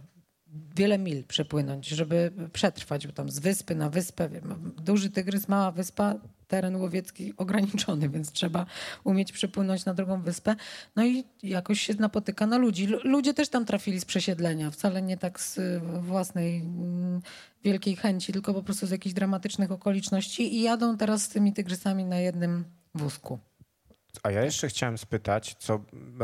Wiele 0.76 0.98
mil 0.98 1.24
przepłynąć, 1.24 1.88
żeby 1.88 2.32
przetrwać, 2.54 3.08
bo 3.08 3.14
tam 3.14 3.30
z 3.30 3.40
wyspy 3.40 3.76
na 3.76 3.90
wyspę. 3.90 4.30
wiem, 4.30 4.74
Duży 4.84 5.10
tygrys, 5.10 5.48
mała 5.48 5.72
wyspa, 5.72 6.16
teren 6.48 6.76
łowiecki 6.76 7.34
ograniczony, 7.38 8.10
więc 8.10 8.32
trzeba 8.32 8.66
umieć 9.04 9.32
przepłynąć 9.32 9.86
na 9.86 9.94
drugą 9.94 10.22
wyspę. 10.22 10.56
No 10.96 11.06
i 11.06 11.24
jakoś 11.44 11.82
się 11.82 11.94
napotyka 11.94 12.48
na 12.48 12.58
ludzi. 12.58 12.88
Lu- 12.88 13.00
Ludzie 13.04 13.34
też 13.34 13.50
tam 13.50 13.66
trafili 13.66 14.00
z 14.00 14.06
przesiedlenia, 14.06 14.72
wcale 14.72 15.02
nie 15.02 15.18
tak 15.18 15.40
z 15.42 15.60
własnej 16.02 16.58
mm, 16.60 17.22
wielkiej 17.64 17.96
chęci, 17.96 18.34
tylko 18.34 18.54
po 18.54 18.64
prostu 18.64 18.88
z 18.88 18.92
jakichś 18.92 19.14
dramatycznych 19.14 19.72
okoliczności 19.72 20.56
i 20.56 20.62
jadą 20.62 20.98
teraz 20.98 21.24
z 21.24 21.30
tymi 21.30 21.54
tygrysami 21.54 22.06
na 22.06 22.18
jednym 22.20 22.66
wózku. 22.96 23.40
A 24.24 24.32
ja 24.32 24.44
jeszcze 24.44 24.68
chciałem 24.68 24.98
spytać, 24.98 25.56
co 25.60 25.80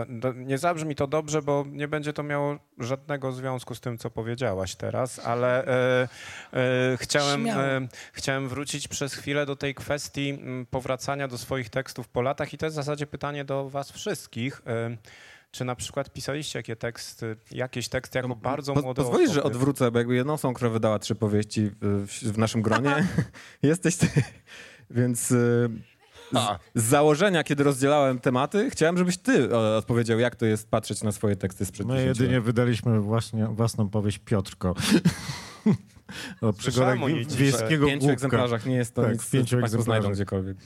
no, 0.09 0.33
nie 0.33 0.57
zabrzmi 0.57 0.95
to 0.95 1.07
dobrze, 1.07 1.41
bo 1.41 1.65
nie 1.71 1.87
będzie 1.87 2.13
to 2.13 2.23
miało 2.23 2.57
żadnego 2.77 3.31
związku 3.31 3.75
z 3.75 3.79
tym, 3.81 3.97
co 3.97 4.09
powiedziałaś 4.09 4.75
teraz, 4.75 5.19
ale 5.19 5.65
e, 5.65 6.07
e, 6.53 6.97
chciałem, 6.97 7.47
e, 7.47 7.87
chciałem 8.13 8.49
wrócić 8.49 8.87
przez 8.87 9.13
chwilę 9.13 9.45
do 9.45 9.55
tej 9.55 9.75
kwestii 9.75 10.29
m, 10.29 10.65
powracania 10.71 11.27
do 11.27 11.37
swoich 11.37 11.69
tekstów 11.69 12.07
po 12.07 12.21
latach 12.21 12.53
i 12.53 12.57
to 12.57 12.65
jest 12.65 12.73
w 12.73 12.81
zasadzie 12.83 13.07
pytanie 13.07 13.45
do 13.45 13.69
was 13.69 13.91
wszystkich. 13.91 14.61
E, 14.67 14.97
czy 15.51 15.65
na 15.65 15.75
przykład 15.75 16.13
pisaliście 16.13 16.59
jakie 16.59 16.75
teksty, 16.75 17.35
jakieś 17.51 17.89
teksty 17.89 18.17
jako 18.17 18.35
bardzo 18.35 18.73
Po- 18.73 18.81
młode 18.81 19.01
Pozwolisz, 19.01 19.31
że 19.31 19.43
odwrócę, 19.43 19.91
bo 19.91 19.97
jakby 19.99 20.15
jedną 20.15 20.37
są, 20.37 20.53
która 20.53 20.69
wydała 20.69 20.99
trzy 20.99 21.15
powieści 21.15 21.71
w, 21.81 22.07
w, 22.07 22.37
naszym 22.37 22.61
gronie. 22.61 23.07
Jesteś 23.63 23.95
ty. 23.95 24.07
Więc 24.89 25.31
y. 25.31 25.69
z, 26.75 26.83
założenia, 26.83 27.43
kiedy 27.43 27.63
rozdzielałem 27.63 28.19
tematy, 28.19 28.69
chciałem, 28.69 28.97
żebyś 28.97 29.17
ty 29.17 29.49
e, 29.51 29.77
odpowiedział, 29.77 30.19
jak 30.19 30.35
to 30.35 30.45
jest 30.45 30.69
patrzeć 30.69 31.03
na 31.03 31.11
swoje 31.11 31.35
teksty 31.35 31.65
sprzed 31.65 31.87
My 31.87 31.93
10 31.97 32.07
jedynie 32.19 32.35
lat. 32.35 32.45
wydaliśmy 32.45 32.99
właśnie, 32.99 33.47
własną 33.47 33.89
powieść 33.89 34.19
Piotrko. 34.25 34.75
o 36.41 36.53
przygodach 36.53 36.97
wiejskiego 37.29 37.85
W 37.85 37.89
pięciu 37.89 37.99
głupka. 37.99 38.13
egzemplarzach 38.13 38.65
nie 38.65 38.75
jest 38.75 38.95
to 38.95 39.01
Tak, 39.01 39.11
nic, 39.13 39.21
w 39.23 39.29
pięciu 39.31 39.59
Państwo 39.59 39.81
znajdą 39.81 40.09
egzemplarzach. 40.09 40.53
gdziekolwiek. 40.55 40.57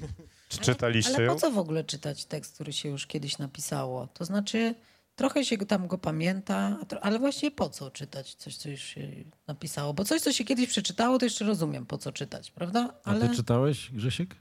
Czy 0.49 0.57
czytaliście 0.57 1.15
Ale 1.15 1.23
ją? 1.23 1.33
po 1.33 1.39
co 1.39 1.51
w 1.51 1.57
ogóle 1.57 1.83
czytać 1.83 2.25
tekst, 2.25 2.53
który 2.53 2.73
się 2.73 2.89
już 2.89 3.07
kiedyś 3.07 3.37
napisało? 3.37 4.07
To 4.07 4.25
znaczy, 4.25 4.75
trochę 5.15 5.45
się 5.45 5.57
tam 5.57 5.87
go 5.87 5.97
pamięta, 5.97 6.77
a 6.91 6.99
ale 6.99 7.19
właściwie 7.19 7.51
po 7.51 7.69
co 7.69 7.91
czytać 7.91 8.35
coś, 8.35 8.55
co 8.57 8.69
już 8.69 8.81
się 8.81 9.07
napisało? 9.47 9.93
Bo 9.93 10.03
coś, 10.05 10.21
co 10.21 10.31
się 10.33 10.43
kiedyś 10.43 10.67
przeczytało, 10.67 11.19
to 11.19 11.25
jeszcze 11.25 11.45
rozumiem, 11.45 11.85
po 11.85 11.97
co 11.97 12.11
czytać, 12.11 12.51
prawda? 12.51 12.93
A 13.03 13.09
Ale 13.09 13.29
ty 13.29 13.35
czytałeś, 13.35 13.91
Grzesiek? 13.91 14.35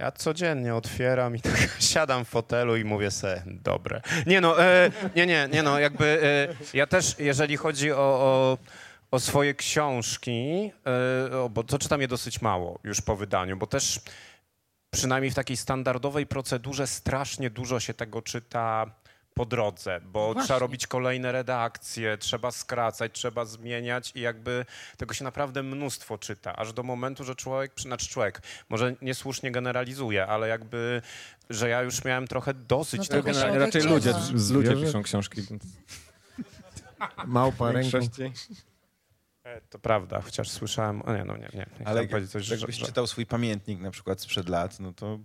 Ja 0.00 0.12
codziennie 0.12 0.74
otwieram 0.74 1.36
i 1.36 1.40
tak 1.50 1.76
siadam 1.80 2.24
w 2.24 2.28
fotelu 2.28 2.76
i 2.76 2.84
mówię 2.84 3.10
se, 3.10 3.42
dobre. 3.46 4.00
Nie 4.26 4.40
no, 4.40 4.62
e, 4.64 4.90
nie, 5.16 5.26
nie, 5.26 5.48
nie 5.52 5.62
no, 5.62 5.78
jakby 5.78 6.22
e, 6.22 6.76
ja 6.76 6.86
też, 6.86 7.16
jeżeli 7.18 7.56
chodzi 7.56 7.92
o, 7.92 7.96
o, 7.98 8.58
o 9.10 9.20
swoje 9.20 9.54
książki, 9.54 10.70
e, 11.32 11.38
o, 11.38 11.48
bo 11.48 11.64
to 11.64 11.78
czytam 11.78 12.00
je 12.00 12.08
dosyć 12.08 12.42
mało 12.42 12.78
już 12.84 13.00
po 13.00 13.16
wydaniu, 13.16 13.56
bo 13.56 13.66
też 13.66 14.00
przynajmniej 14.90 15.30
w 15.30 15.34
takiej 15.34 15.56
standardowej 15.56 16.26
procedurze 16.26 16.86
strasznie 16.86 17.50
dużo 17.50 17.80
się 17.80 17.94
tego 17.94 18.22
czyta 18.22 18.86
po 19.34 19.46
drodze, 19.46 20.00
bo 20.04 20.24
Właśnie. 20.26 20.44
trzeba 20.44 20.58
robić 20.58 20.86
kolejne 20.86 21.32
redakcje, 21.32 22.18
trzeba 22.18 22.50
skracać, 22.50 23.12
trzeba 23.12 23.44
zmieniać 23.44 24.12
i 24.14 24.20
jakby 24.20 24.64
tego 24.96 25.14
się 25.14 25.24
naprawdę 25.24 25.62
mnóstwo 25.62 26.18
czyta, 26.18 26.56
aż 26.56 26.72
do 26.72 26.82
momentu, 26.82 27.24
że 27.24 27.34
człowiek, 27.34 27.72
znaczy 27.80 28.08
człowiek, 28.08 28.42
może 28.68 28.94
niesłusznie 29.02 29.50
generalizuje, 29.52 30.26
ale 30.26 30.48
jakby, 30.48 31.02
że 31.50 31.68
ja 31.68 31.82
już 31.82 32.04
miałem 32.04 32.26
trochę 32.26 32.54
dosyć 32.54 33.00
No 33.00 33.06
tego. 33.06 33.22
Generalnie 33.22 33.58
raczej 33.58 33.82
ludzie, 33.82 34.10
odechciewa. 34.10 34.54
ludzie 34.54 34.86
piszą 34.86 35.02
książki. 35.02 35.42
Małpa 37.26 37.72
ręką. 37.72 37.98
E, 39.44 39.60
To 39.60 39.78
prawda, 39.78 40.20
chociaż 40.20 40.50
słyszałem, 40.50 41.02
o 41.02 41.14
nie, 41.16 41.24
no 41.24 41.36
nie, 41.36 41.48
nie, 41.54 41.66
nie 41.80 41.88
Ale 41.88 42.06
powiedzieć 42.08 42.30
coś, 42.30 42.44
że, 42.44 42.54
jakbyś 42.56 42.76
że, 42.76 42.86
czytał 42.86 43.06
swój 43.06 43.26
pamiętnik 43.26 43.80
na 43.80 43.90
przykład 43.90 44.20
sprzed 44.20 44.48
lat, 44.48 44.80
no 44.80 44.92
to 44.92 45.18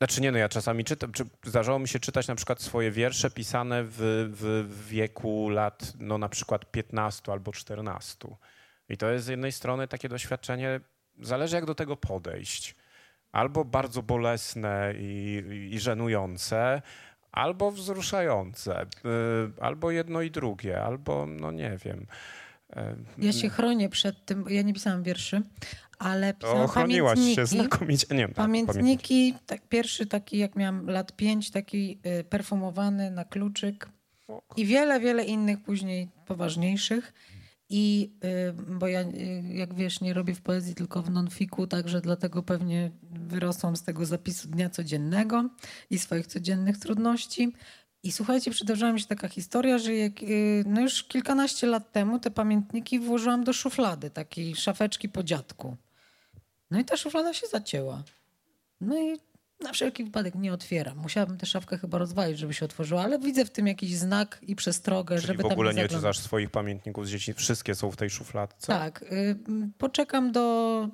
Znaczy 0.00 0.20
nie, 0.20 0.32
no 0.32 0.38
ja 0.38 0.48
czasami 0.48 0.84
czytam, 0.84 1.12
czy 1.12 1.24
zdarzało 1.44 1.78
mi 1.78 1.88
się 1.88 1.98
czytać 1.98 2.28
na 2.28 2.34
przykład 2.34 2.60
swoje 2.60 2.90
wiersze 2.90 3.30
pisane 3.30 3.84
w, 3.84 3.98
w, 4.32 4.88
wieku 4.88 5.48
lat, 5.48 5.92
no 5.98 6.18
na 6.18 6.28
przykład 6.28 6.70
15 6.70 7.32
albo 7.32 7.52
14. 7.52 8.28
I 8.88 8.96
to 8.96 9.10
jest 9.10 9.24
z 9.24 9.28
jednej 9.28 9.52
strony 9.52 9.88
takie 9.88 10.08
doświadczenie, 10.08 10.80
zależy 11.18 11.56
jak 11.56 11.64
do 11.64 11.74
tego 11.74 11.96
podejść. 11.96 12.74
Albo 13.32 13.64
bardzo 13.64 14.02
bolesne 14.02 14.94
i, 14.98 15.42
i, 15.50 15.74
i 15.74 15.80
żenujące, 15.80 16.82
albo 17.32 17.70
wzruszające, 17.70 18.82
y, 18.82 18.88
albo 19.60 19.90
jedno 19.90 20.22
i 20.22 20.30
drugie, 20.30 20.82
albo 20.82 21.26
no 21.26 21.50
nie 21.50 21.78
wiem. 21.84 22.06
Ja 23.18 23.32
się 23.32 23.48
chronię 23.48 23.88
przed 23.88 24.24
tym, 24.24 24.44
bo 24.44 24.50
ja 24.50 24.62
nie 24.62 24.74
pisałam 24.74 25.02
wierszy, 25.02 25.42
ale 25.98 26.34
pisałam 26.34 26.62
ochroniłaś 26.62 27.18
się 27.18 27.24
pamiętniki. 27.24 27.46
znakomicie. 27.46 28.06
Nie, 28.14 28.26
tak, 28.26 28.34
pamiętniki. 28.34 28.78
Pamiętniki, 28.78 29.34
tak, 29.46 29.68
pierwszy 29.68 30.06
taki 30.06 30.38
jak 30.38 30.56
miałam 30.56 30.86
lat 30.86 31.16
pięć, 31.16 31.50
taki 31.50 32.00
y, 32.20 32.24
perfumowany 32.24 33.10
na 33.10 33.24
kluczyk 33.24 33.88
i 34.56 34.66
wiele, 34.66 35.00
wiele 35.00 35.24
innych 35.24 35.62
później 35.62 36.08
poważniejszych. 36.26 37.12
I 37.72 38.12
y, 38.24 38.52
bo 38.78 38.88
ja, 38.88 39.00
y, 39.00 39.42
jak 39.48 39.74
wiesz, 39.74 40.00
nie 40.00 40.14
robię 40.14 40.34
w 40.34 40.40
poezji, 40.40 40.74
tylko 40.74 41.02
w 41.02 41.10
nonfiku, 41.10 41.66
także 41.66 42.00
dlatego 42.00 42.42
pewnie 42.42 42.90
wyrosłam 43.02 43.76
z 43.76 43.82
tego 43.82 44.06
zapisu 44.06 44.48
dnia 44.48 44.70
codziennego 44.70 45.48
i 45.90 45.98
swoich 45.98 46.26
codziennych 46.26 46.78
trudności. 46.78 47.52
I 48.02 48.12
słuchajcie, 48.12 48.50
przydarzyła 48.50 48.92
mi 48.92 49.00
się 49.00 49.06
taka 49.06 49.28
historia, 49.28 49.78
że 49.78 49.94
jak, 49.94 50.22
y, 50.22 50.64
no 50.66 50.80
już 50.80 51.04
kilkanaście 51.04 51.66
lat 51.66 51.92
temu 51.92 52.18
te 52.18 52.30
pamiętniki 52.30 52.98
włożyłam 52.98 53.44
do 53.44 53.52
szuflady, 53.52 54.10
takiej 54.10 54.56
szafeczki 54.56 55.08
po 55.08 55.22
dziadku. 55.22 55.76
No 56.70 56.80
i 56.80 56.84
ta 56.84 56.96
szuflada 56.96 57.34
się 57.34 57.46
zacięła. 57.46 58.02
No 58.80 58.98
i 58.98 59.18
na 59.60 59.72
wszelki 59.72 60.04
wypadek 60.04 60.34
nie 60.34 60.52
otwieram. 60.52 60.98
Musiałabym 60.98 61.38
tę 61.38 61.46
szafkę 61.46 61.78
chyba 61.78 61.98
rozwalić, 61.98 62.38
żeby 62.38 62.54
się 62.54 62.64
otworzyła, 62.64 63.02
ale 63.02 63.18
widzę 63.18 63.44
w 63.44 63.50
tym 63.50 63.66
jakiś 63.66 63.96
znak 63.96 64.38
i 64.42 64.56
przestrogę, 64.56 65.16
Czyli 65.16 65.26
żeby 65.26 65.38
w 65.38 65.42
tam 65.42 65.52
ogóle 65.52 65.74
nie 65.74 65.88
czytasz 65.88 66.18
swoich 66.18 66.50
pamiętników 66.50 67.06
z 67.06 67.10
dzieci, 67.10 67.34
wszystkie 67.34 67.74
są 67.74 67.90
w 67.90 67.96
tej 67.96 68.10
szufladce? 68.10 68.66
Tak. 68.66 69.02
y, 69.02 69.36
Poczekam 69.78 70.32
do 70.32 70.88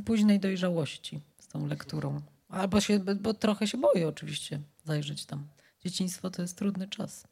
y, 0.00 0.04
późnej 0.04 0.40
dojrzałości 0.40 1.20
z 1.38 1.48
tą 1.48 1.66
lekturą. 1.66 2.20
Albo 2.48 2.80
się, 2.80 2.98
bo 2.98 3.34
trochę 3.34 3.66
się 3.66 3.78
boję 3.78 4.08
oczywiście 4.08 4.60
zajrzeć 4.84 5.26
tam. 5.26 5.46
Dzieciństwo 5.84 6.30
to 6.30 6.42
jest 6.42 6.58
trudny 6.58 6.88
czas. 6.88 7.26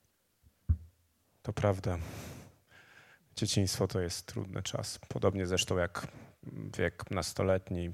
To 1.43 1.53
prawda. 1.53 1.99
Dzieciństwo 3.37 3.89
to 3.89 4.01
jest 4.01 4.27
trudny 4.27 4.63
czas. 4.63 4.99
Podobnie 5.09 5.47
zresztą 5.47 5.77
jak 5.77 6.07
wiek 6.79 7.11
nastoletni, 7.11 7.91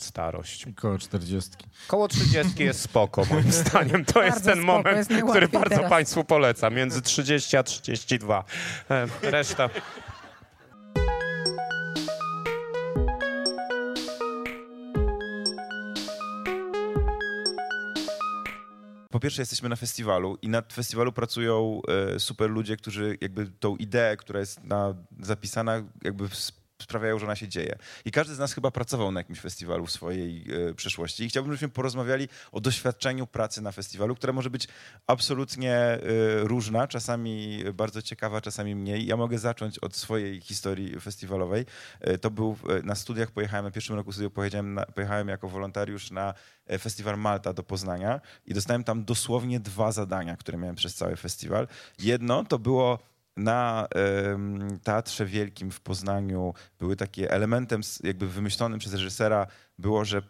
starość. 0.00 0.66
Koło 0.76 0.98
40. 0.98 1.50
Koło 1.86 2.08
30 2.08 2.64
jest 2.64 2.80
spoko, 2.80 3.24
moim 3.30 3.52
zdaniem. 3.52 4.04
To 4.04 4.22
jest 4.22 4.44
ten 4.44 4.58
spoko, 4.58 4.66
moment, 4.66 5.10
jest 5.10 5.10
który 5.30 5.48
bardzo 5.48 5.76
teraz. 5.76 5.90
Państwu 5.90 6.24
polecam. 6.24 6.74
Między 6.74 7.02
30 7.02 7.56
a 7.56 7.62
32. 7.62 8.44
E, 8.90 9.06
Reszta. 9.22 9.70
Pierwsze 19.22 19.42
jesteśmy 19.42 19.68
na 19.68 19.76
festiwalu 19.76 20.38
i 20.42 20.48
nad 20.48 20.72
festiwalu 20.72 21.12
pracują 21.12 21.80
e, 22.14 22.20
super 22.20 22.50
ludzie, 22.50 22.76
którzy 22.76 23.18
jakby 23.20 23.46
tą 23.60 23.76
ideę, 23.76 24.16
która 24.16 24.40
jest 24.40 24.64
na, 24.64 24.94
zapisana, 25.20 25.82
jakby 26.02 26.28
sprawiają, 26.82 27.18
że 27.18 27.26
ona 27.26 27.36
się 27.36 27.48
dzieje. 27.48 27.78
I 28.04 28.10
każdy 28.10 28.34
z 28.34 28.38
nas 28.38 28.52
chyba 28.52 28.70
pracował 28.70 29.12
na 29.12 29.20
jakimś 29.20 29.40
festiwalu 29.40 29.86
w 29.86 29.90
swojej 29.90 30.46
e, 30.70 30.74
przeszłości. 30.74 31.24
I 31.24 31.28
chciałbym, 31.28 31.52
żebyśmy 31.52 31.68
porozmawiali 31.68 32.28
o 32.52 32.60
doświadczeniu 32.60 33.26
pracy 33.26 33.62
na 33.62 33.72
festiwalu, 33.72 34.14
które 34.14 34.32
może 34.32 34.50
być 34.50 34.68
absolutnie 35.06 35.74
e, 35.74 36.00
różna, 36.42 36.88
czasami 36.88 37.64
bardzo 37.74 38.02
ciekawa, 38.02 38.40
czasami 38.40 38.74
mniej. 38.74 39.06
Ja 39.06 39.16
mogę 39.16 39.38
zacząć 39.38 39.78
od 39.78 39.96
swojej 39.96 40.40
historii 40.40 41.00
festiwalowej. 41.00 41.66
E, 42.00 42.18
to 42.18 42.30
był 42.30 42.56
e, 42.68 42.82
na 42.82 42.94
studiach, 42.94 43.30
pojechałem 43.30 43.64
na 43.64 43.70
pierwszym 43.70 43.96
roku 43.96 44.12
studiów, 44.12 44.32
pojechałem, 44.32 44.74
na, 44.74 44.86
pojechałem 44.86 45.28
jako 45.28 45.48
wolontariusz 45.48 46.10
na 46.10 46.34
festiwal 46.78 47.18
Malta 47.18 47.52
do 47.52 47.62
Poznania 47.62 48.20
i 48.46 48.54
dostałem 48.54 48.84
tam 48.84 49.04
dosłownie 49.04 49.60
dwa 49.60 49.92
zadania, 49.92 50.36
które 50.36 50.58
miałem 50.58 50.76
przez 50.76 50.94
cały 50.94 51.16
festiwal. 51.16 51.68
Jedno 51.98 52.44
to 52.44 52.58
było 52.58 53.11
na 53.36 53.88
em, 53.94 54.80
Teatrze 54.84 55.26
Wielkim 55.26 55.70
w 55.70 55.80
Poznaniu 55.80 56.54
były 56.78 56.96
takie 56.96 57.30
elementem 57.30 57.80
jakby 58.02 58.28
wymyślonym 58.28 58.78
przez 58.78 58.92
reżysera 58.92 59.46
było, 59.78 60.04
że 60.04 60.22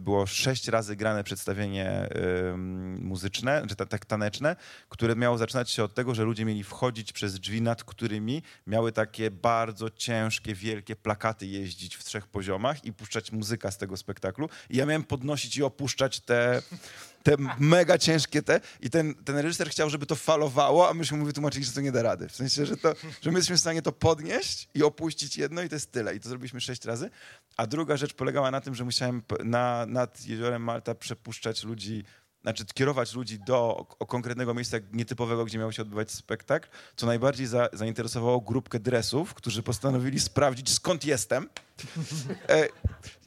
było 0.00 0.26
sześć 0.26 0.68
razy 0.68 0.96
grane 0.96 1.24
przedstawienie 1.24 2.08
muzyczne, 3.00 3.62
czy 3.68 3.76
ta- 3.76 3.86
tak 3.86 4.06
taneczne, 4.06 4.56
które 4.88 5.16
miało 5.16 5.38
zaczynać 5.38 5.70
się 5.70 5.84
od 5.84 5.94
tego, 5.94 6.14
że 6.14 6.24
ludzie 6.24 6.44
mieli 6.44 6.64
wchodzić 6.64 7.12
przez 7.12 7.40
drzwi, 7.40 7.62
nad 7.62 7.84
którymi 7.84 8.42
miały 8.66 8.92
takie 8.92 9.30
bardzo 9.30 9.90
ciężkie, 9.90 10.54
wielkie 10.54 10.96
plakaty 10.96 11.46
jeździć 11.46 11.96
w 11.96 12.04
trzech 12.04 12.26
poziomach 12.26 12.84
i 12.84 12.92
puszczać 12.92 13.32
muzyka 13.32 13.70
z 13.70 13.78
tego 13.78 13.96
spektaklu. 13.96 14.48
I 14.70 14.76
ja 14.76 14.86
miałem 14.86 15.04
podnosić 15.04 15.56
i 15.56 15.62
opuszczać 15.62 16.20
te, 16.20 16.62
te 17.22 17.36
mega 17.58 17.98
ciężkie 17.98 18.42
te 18.42 18.60
i 18.80 18.90
ten, 18.90 19.14
ten 19.14 19.38
reżyser 19.38 19.70
chciał, 19.70 19.90
żeby 19.90 20.06
to 20.06 20.16
falowało, 20.16 20.88
a 20.88 20.94
myśmy 20.94 21.18
mu 21.18 21.24
wytłumaczyli, 21.24 21.64
że 21.64 21.72
to 21.72 21.80
nie 21.80 21.92
da 21.92 22.02
rady. 22.02 22.28
W 22.28 22.36
sensie, 22.36 22.66
że, 22.66 22.76
to, 22.76 22.94
że 23.22 23.30
my 23.30 23.38
jesteśmy 23.38 23.56
w 23.56 23.60
stanie 23.60 23.82
to 23.82 23.92
podnieść 23.92 24.68
i 24.74 24.82
opuścić 24.82 25.36
jedno 25.36 25.62
i 25.62 25.68
to 25.68 25.74
jest 25.74 25.92
tyle. 25.92 26.14
I 26.14 26.20
to 26.20 26.28
zrobiliśmy 26.28 26.60
sześć 26.60 26.84
razy. 26.84 27.10
A 27.56 27.66
druga 27.66 27.96
rzecz 27.96 28.14
polegała 28.14 28.50
na 28.50 28.60
tym, 28.60 28.74
że 28.74 28.84
musiałem 28.84 29.22
na, 29.44 29.86
nad 29.86 30.26
jeziorem 30.26 30.62
Malta 30.62 30.94
przepuszczać 30.94 31.64
ludzi 31.64 32.04
znaczy 32.42 32.64
kierować 32.74 33.14
ludzi 33.14 33.38
do 33.38 33.86
konkretnego 34.08 34.54
miejsca 34.54 34.76
nietypowego, 34.92 35.44
gdzie 35.44 35.58
miał 35.58 35.72
się 35.72 35.82
odbywać 35.82 36.10
spektakl, 36.10 36.68
co 36.96 37.06
najbardziej 37.06 37.46
za, 37.46 37.68
zainteresowało 37.72 38.40
grupkę 38.40 38.80
dresów, 38.80 39.34
którzy 39.34 39.62
postanowili 39.62 40.20
sprawdzić, 40.20 40.72
skąd 40.72 41.04
jestem. 41.04 41.48
E, 42.48 42.68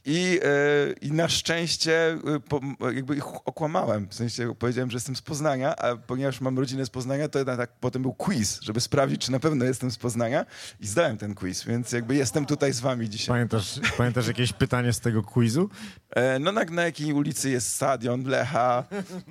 I, 0.06 0.40
e, 0.44 0.94
I 1.02 1.12
na 1.12 1.30
szczęście 1.30 2.12
e, 2.12 2.40
po, 2.50 2.62
jakby 2.94 3.16
ich 3.16 3.26
okłamałem. 3.26 4.08
W 4.10 4.14
sensie 4.14 4.56
powiedziałem, 4.60 4.92
że 4.92 4.96
jestem 4.96 5.16
z 5.16 5.22
Poznania, 5.22 5.76
a 5.76 5.96
ponieważ 5.96 6.42
mam 6.42 6.60
rodzinę 6.60 6.86
z 6.86 6.90
Poznania, 6.90 7.28
to 7.28 7.40
jednak 7.40 7.58
tak, 7.58 7.72
potem 7.80 8.02
był 8.02 8.14
quiz, 8.14 8.60
żeby 8.62 8.82
sprawdzić, 8.82 9.26
czy 9.26 9.32
na 9.32 9.40
pewno 9.40 9.66
jestem 9.66 9.92
z 9.92 9.98
Poznania. 9.98 10.46
I 10.80 10.88
zdałem 10.88 11.18
ten 11.18 11.36
quiz, 11.36 11.64
więc 11.64 11.92
jakby 11.92 12.16
jestem 12.16 12.46
tutaj 12.46 12.74
z 12.74 12.80
wami 12.80 13.10
dzisiaj. 13.10 13.28
Pamiętasz, 13.28 13.80
pamiętasz 13.98 14.28
jakieś 14.28 14.54
pytanie 14.54 14.94
z 14.94 15.00
tego 15.00 15.24
quizu? 15.24 15.70
E, 16.10 16.40
no 16.40 16.52
na, 16.52 16.64
na 16.64 16.84
jakiej 16.84 17.14
ulicy 17.14 17.50
jest 17.50 17.76
stadion 17.76 18.24
Lecha, 18.24 18.84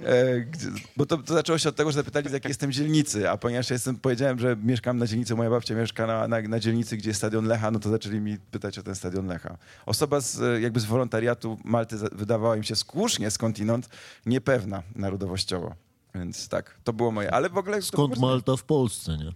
e, 0.05 0.41
gdzie, 0.41 0.69
bo 0.97 1.07
to, 1.07 1.17
to 1.19 1.35
zaczęło 1.35 1.59
się 1.59 1.69
od 1.69 1.77
tego, 1.77 1.91
że 1.91 1.97
zapytali 1.97 2.29
z 2.29 2.33
jakiej 2.33 2.51
jestem 2.51 2.73
dzielnicy, 2.73 3.31
a 3.31 3.37
ponieważ 3.37 3.71
ja 3.71 3.75
jestem, 3.75 3.97
powiedziałem, 3.97 4.39
że 4.39 4.57
mieszkam 4.63 4.99
na 4.99 5.07
dzielnicy, 5.07 5.35
moja 5.35 5.51
babcia 5.51 5.75
mieszka 5.75 6.07
na, 6.07 6.29
na, 6.29 6.41
na 6.41 6.61
dzielnicy, 6.61 6.97
gdzie 6.97 7.11
jest 7.11 7.19
stadion 7.19 7.47
Lecha, 7.47 7.71
no 7.71 7.79
to 7.79 7.91
zaczęli 7.91 8.21
mi 8.21 8.39
pytać 8.39 8.79
o 8.79 8.83
ten 8.83 8.95
stadion 8.95 9.12
Lecha. 9.21 9.57
Osoba 9.87 10.21
z, 10.21 10.41
e, 10.43 10.61
jakby 10.61 10.81
z 10.81 10.85
wolontariatu 10.85 11.59
Malty 11.65 11.97
wydawała 12.13 12.57
im 12.57 12.63
się 12.63 12.77
słusznie 12.77 13.31
skądinąd 13.31 13.89
niepewna 14.27 14.83
narodowościowo. 14.95 15.75
Więc 16.15 16.49
tak, 16.49 16.79
to 16.85 16.93
było 16.93 17.11
moje, 17.11 17.31
ale 17.35 17.51
w 17.51 17.59
ogóle... 17.59 17.77
to 17.77 17.83
Skąd 17.83 18.09
prostu- 18.11 18.27
Malta 18.27 18.57
w 18.57 18.65
Polsce, 18.65 19.17
nie? 19.19 19.33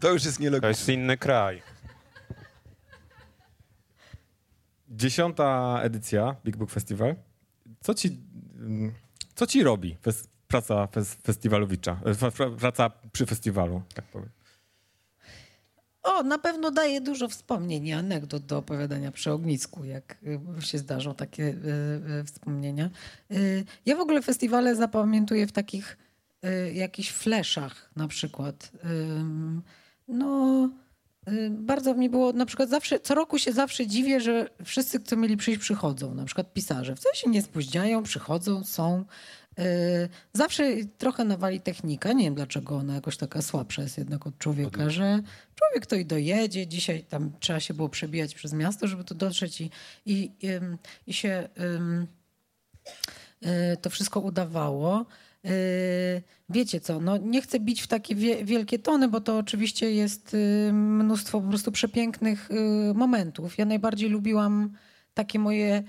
To 0.00 0.12
już 0.12 0.24
jest 0.24 0.36
To 0.36 0.42
nielogiczne. 0.42 0.68
jest 0.68 0.88
inny 0.88 1.16
kraj. 1.16 1.62
Dziesiąta 4.88 5.78
edycja 5.82 6.36
Big 6.44 6.56
Book 6.56 6.70
Festival. 6.70 7.16
Co 7.80 7.94
ci, 7.94 8.18
mm, 8.58 8.92
co 9.34 9.46
ci 9.46 9.62
robi 9.62 9.96
praca 10.48 10.86
fes, 10.86 11.14
festiwalowicza, 11.14 12.00
e, 12.04 12.50
praca 12.58 12.90
przy 13.12 13.26
festiwalu, 13.26 13.82
tak 13.94 14.04
powiem? 14.04 14.28
O, 16.04 16.22
na 16.22 16.38
pewno 16.38 16.70
daje 16.70 17.00
dużo 17.00 17.28
wspomnień 17.28 17.86
i 17.86 17.92
anegdot 17.92 18.46
do 18.46 18.58
opowiadania 18.58 19.12
przy 19.12 19.32
ognisku, 19.32 19.84
jak 19.84 20.16
y, 20.58 20.62
się 20.62 20.78
zdarzą 20.78 21.14
takie 21.14 21.42
y, 21.42 22.20
y, 22.20 22.24
wspomnienia. 22.24 22.90
Y, 23.32 23.64
ja 23.86 23.96
w 23.96 24.00
ogóle 24.00 24.22
festiwale 24.22 24.76
zapamiętuję 24.76 25.46
w 25.46 25.52
takich 25.52 25.98
y, 26.44 26.72
jakichś 26.72 27.10
fleszach 27.10 27.90
na 27.96 28.08
przykład. 28.08 28.72
No, 30.08 30.70
y, 31.28 31.50
bardzo 31.50 31.94
mi 31.94 32.10
było, 32.10 32.32
na 32.32 32.46
przykład 32.46 32.68
zawsze, 32.68 33.00
co 33.00 33.14
roku 33.14 33.38
się 33.38 33.52
zawsze 33.52 33.86
dziwię, 33.86 34.20
że 34.20 34.48
wszyscy, 34.64 35.00
co 35.00 35.16
mieli 35.16 35.36
przyjść, 35.36 35.60
przychodzą. 35.60 36.14
Na 36.14 36.24
przykład 36.24 36.52
pisarze. 36.52 36.96
Wcale 36.96 37.14
się 37.14 37.30
nie 37.30 37.42
spóźniają, 37.42 38.02
przychodzą, 38.02 38.64
są. 38.64 39.04
Y, 39.58 40.08
Zawsze 40.32 40.76
trochę 40.98 41.24
nawali 41.24 41.60
technika. 41.60 42.12
Nie 42.12 42.24
wiem, 42.24 42.34
dlaczego 42.34 42.76
ona 42.76 42.94
jakoś 42.94 43.16
taka 43.16 43.42
słabsza 43.42 43.82
jest 43.82 43.98
jednak 43.98 44.26
od 44.26 44.38
człowieka, 44.38 44.90
że 44.90 45.22
człowiek 45.54 45.86
to 45.86 45.96
i 45.96 46.04
dojedzie. 46.04 46.66
Dzisiaj 46.66 47.04
tam 47.04 47.32
trzeba 47.40 47.60
się 47.60 47.74
było 47.74 47.88
przebijać 47.88 48.34
przez 48.34 48.52
miasto, 48.52 48.86
żeby 48.86 49.04
tu 49.04 49.14
dotrzeć 49.14 49.60
i, 49.60 49.70
i, 50.06 50.30
i 51.06 51.12
się 51.12 51.48
y, 53.44 53.76
to 53.76 53.90
wszystko 53.90 54.20
udawało. 54.20 55.06
Y, 55.44 56.22
Wiecie 56.48 56.80
co, 56.80 57.00
no 57.00 57.16
nie 57.16 57.42
chcę 57.42 57.60
bić 57.60 57.82
w 57.82 57.86
takie 57.86 58.14
wie, 58.14 58.44
wielkie 58.44 58.78
tony, 58.78 59.08
bo 59.08 59.20
to 59.20 59.38
oczywiście 59.38 59.90
jest 59.90 60.36
mnóstwo 60.72 61.40
po 61.40 61.48
prostu 61.48 61.72
przepięknych 61.72 62.48
momentów. 62.94 63.58
Ja 63.58 63.64
najbardziej 63.64 64.10
lubiłam 64.10 64.70
takie 65.14 65.38
moje 65.38 65.82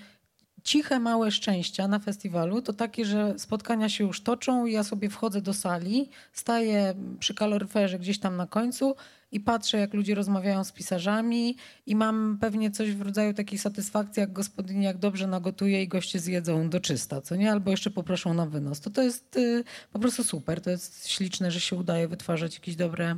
ciche, 0.65 0.99
małe 0.99 1.31
szczęścia 1.31 1.87
na 1.87 1.99
festiwalu 1.99 2.61
to 2.61 2.73
takie, 2.73 3.05
że 3.05 3.39
spotkania 3.39 3.89
się 3.89 4.03
już 4.03 4.21
toczą 4.21 4.65
ja 4.65 4.83
sobie 4.83 5.09
wchodzę 5.09 5.41
do 5.41 5.53
sali, 5.53 6.09
staję 6.33 6.93
przy 7.19 7.33
kaloryferze 7.33 7.99
gdzieś 7.99 8.19
tam 8.19 8.35
na 8.35 8.47
końcu 8.47 8.95
i 9.35 9.39
patrzę, 9.39 9.77
jak 9.77 9.93
ludzie 9.93 10.15
rozmawiają 10.15 10.63
z 10.63 10.71
pisarzami 10.71 11.57
i 11.85 11.95
mam 11.95 12.37
pewnie 12.41 12.71
coś 12.71 12.91
w 12.91 13.01
rodzaju 13.01 13.33
takiej 13.33 13.59
satysfakcji, 13.59 14.21
jak 14.21 14.33
gospodyni, 14.33 14.85
jak 14.85 14.97
dobrze 14.97 15.27
nagotuje 15.27 15.83
i 15.83 15.87
goście 15.87 16.19
zjedzą 16.19 16.69
do 16.69 16.79
czysta, 16.79 17.21
co 17.21 17.35
nie? 17.35 17.51
Albo 17.51 17.71
jeszcze 17.71 17.91
poproszą 17.91 18.33
na 18.33 18.45
wynos. 18.45 18.79
To 18.79 18.89
to 18.89 19.01
jest 19.01 19.37
y, 19.37 19.63
po 19.91 19.99
prostu 19.99 20.23
super. 20.23 20.61
To 20.61 20.69
jest 20.69 21.07
śliczne, 21.07 21.51
że 21.51 21.59
się 21.59 21.75
udaje 21.75 22.07
wytwarzać 22.07 22.53
jakieś 22.53 22.75
dobre, 22.75 23.15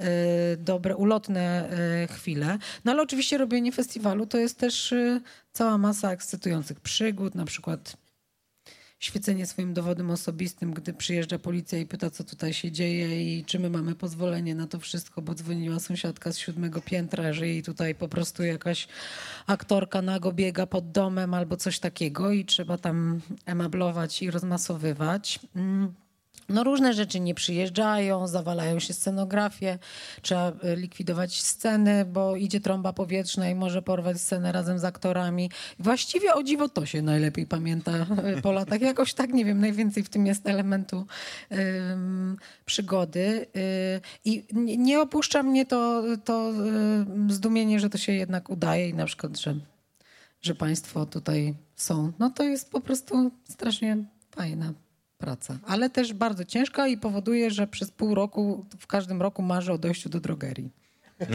y, 0.00 0.04
dobre 0.56 0.96
ulotne 0.96 1.70
y, 2.04 2.06
chwile. 2.06 2.58
No 2.84 2.92
ale 2.92 3.02
oczywiście 3.02 3.38
robienie 3.38 3.72
festiwalu 3.72 4.26
to 4.26 4.38
jest 4.38 4.58
też 4.58 4.92
y, 4.92 5.20
cała 5.52 5.78
masa 5.78 6.12
ekscytujących 6.12 6.80
przygód, 6.80 7.34
na 7.34 7.44
przykład 7.44 7.96
świecenie 9.00 9.46
swoim 9.46 9.74
dowodem 9.74 10.10
osobistym, 10.10 10.74
gdy 10.74 10.92
przyjeżdża 10.92 11.38
policja 11.38 11.78
i 11.78 11.86
pyta, 11.86 12.10
co 12.10 12.24
tutaj 12.24 12.52
się 12.52 12.72
dzieje 12.72 13.22
i 13.22 13.44
czy 13.44 13.58
my 13.58 13.70
mamy 13.70 13.94
pozwolenie 13.94 14.54
na 14.54 14.66
to 14.66 14.78
wszystko, 14.78 15.22
bo 15.22 15.34
dzwoniła 15.34 15.80
sąsiadka 15.80 16.32
z 16.32 16.38
siódmego 16.38 16.80
piętra, 16.80 17.32
że 17.32 17.48
jej 17.48 17.62
tutaj 17.62 17.94
po 17.94 18.08
prostu 18.08 18.42
jakaś 18.42 18.88
aktorka 19.46 20.02
nago 20.02 20.32
biega 20.32 20.66
pod 20.66 20.92
domem 20.92 21.34
albo 21.34 21.56
coś 21.56 21.78
takiego 21.78 22.30
i 22.30 22.44
trzeba 22.44 22.78
tam 22.78 23.20
emablować 23.46 24.22
i 24.22 24.30
rozmasowywać. 24.30 25.40
Mm. 25.56 25.94
No 26.50 26.64
różne 26.64 26.94
rzeczy 26.94 27.20
nie 27.20 27.34
przyjeżdżają, 27.34 28.26
zawalają 28.26 28.78
się 28.78 28.94
scenografię, 28.94 29.78
trzeba 30.22 30.52
e, 30.62 30.76
likwidować 30.76 31.42
sceny, 31.42 32.04
bo 32.04 32.36
idzie 32.36 32.60
trąba 32.60 32.92
powietrzna 32.92 33.50
i 33.50 33.54
może 33.54 33.82
porwać 33.82 34.20
scenę 34.20 34.52
razem 34.52 34.78
z 34.78 34.84
aktorami. 34.84 35.50
Właściwie 35.78 36.34
o 36.34 36.42
dziwo 36.42 36.68
to 36.68 36.86
się 36.86 37.02
najlepiej 37.02 37.46
pamięta 37.46 37.92
e, 37.92 38.42
po 38.42 38.52
latach. 38.52 38.80
Jakoś 38.80 39.14
tak, 39.14 39.32
nie 39.32 39.44
wiem, 39.44 39.60
najwięcej 39.60 40.02
w 40.02 40.08
tym 40.08 40.26
jest 40.26 40.46
elementu 40.46 41.06
ym, 41.52 42.36
przygody. 42.66 43.46
Y, 43.56 44.00
I 44.24 44.44
nie, 44.78 45.00
opuszcza 45.00 45.42
mnie 45.42 45.66
to, 45.66 46.02
to 46.24 46.52
y, 47.28 47.32
zdumienie, 47.32 47.80
że 47.80 47.90
to 47.90 47.98
się 47.98 48.12
jednak 48.12 48.50
udaje 48.50 48.88
i 48.88 48.94
na 48.94 49.06
przykład, 49.06 49.38
że, 49.38 49.54
że 50.42 50.54
państwo 50.54 51.06
tutaj 51.06 51.54
są. 51.76 52.12
No 52.18 52.30
to 52.30 52.42
jest 52.42 52.70
po 52.70 52.80
prostu 52.80 53.30
strasznie 53.48 53.96
fajna 54.30 54.72
praca, 55.20 55.58
ale 55.66 55.90
też 55.90 56.12
bardzo 56.12 56.44
ciężka 56.44 56.88
i 56.88 56.96
powoduje, 56.96 57.50
że 57.50 57.66
przez 57.66 57.90
pół 57.90 58.14
roku, 58.14 58.66
w 58.78 58.86
każdym 58.86 59.22
roku 59.22 59.42
marzę 59.42 59.72
o 59.72 59.78
dojściu 59.78 60.08
do 60.08 60.20
drogerii. 60.20 60.70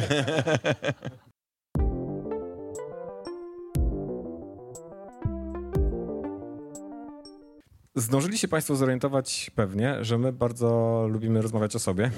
Zdążyli 7.95 8.37
się 8.37 8.47
Państwo 8.47 8.75
zorientować 8.75 9.51
pewnie, 9.55 10.03
że 10.03 10.17
my 10.17 10.33
bardzo 10.33 11.07
lubimy 11.09 11.41
rozmawiać 11.41 11.75
o 11.75 11.79
sobie. 11.79 12.11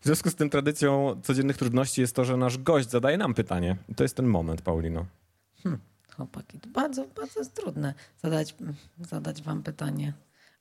W 0.00 0.04
związku 0.04 0.30
z 0.30 0.34
tym 0.34 0.50
tradycją 0.50 1.20
codziennych 1.22 1.56
trudności 1.56 2.00
jest 2.00 2.16
to, 2.16 2.24
że 2.24 2.36
nasz 2.36 2.58
gość 2.58 2.90
zadaje 2.90 3.18
nam 3.18 3.34
pytanie. 3.34 3.76
I 3.88 3.94
to 3.94 4.04
jest 4.04 4.16
ten 4.16 4.26
moment, 4.26 4.62
Paulino. 4.62 5.06
Chłopaki, 6.16 6.60
to 6.60 6.68
bardzo, 6.68 7.06
bardzo 7.16 7.40
jest 7.40 7.54
trudne 7.54 7.94
zadać, 8.22 8.54
zadać 9.00 9.42
wam 9.42 9.62
pytanie. 9.62 10.12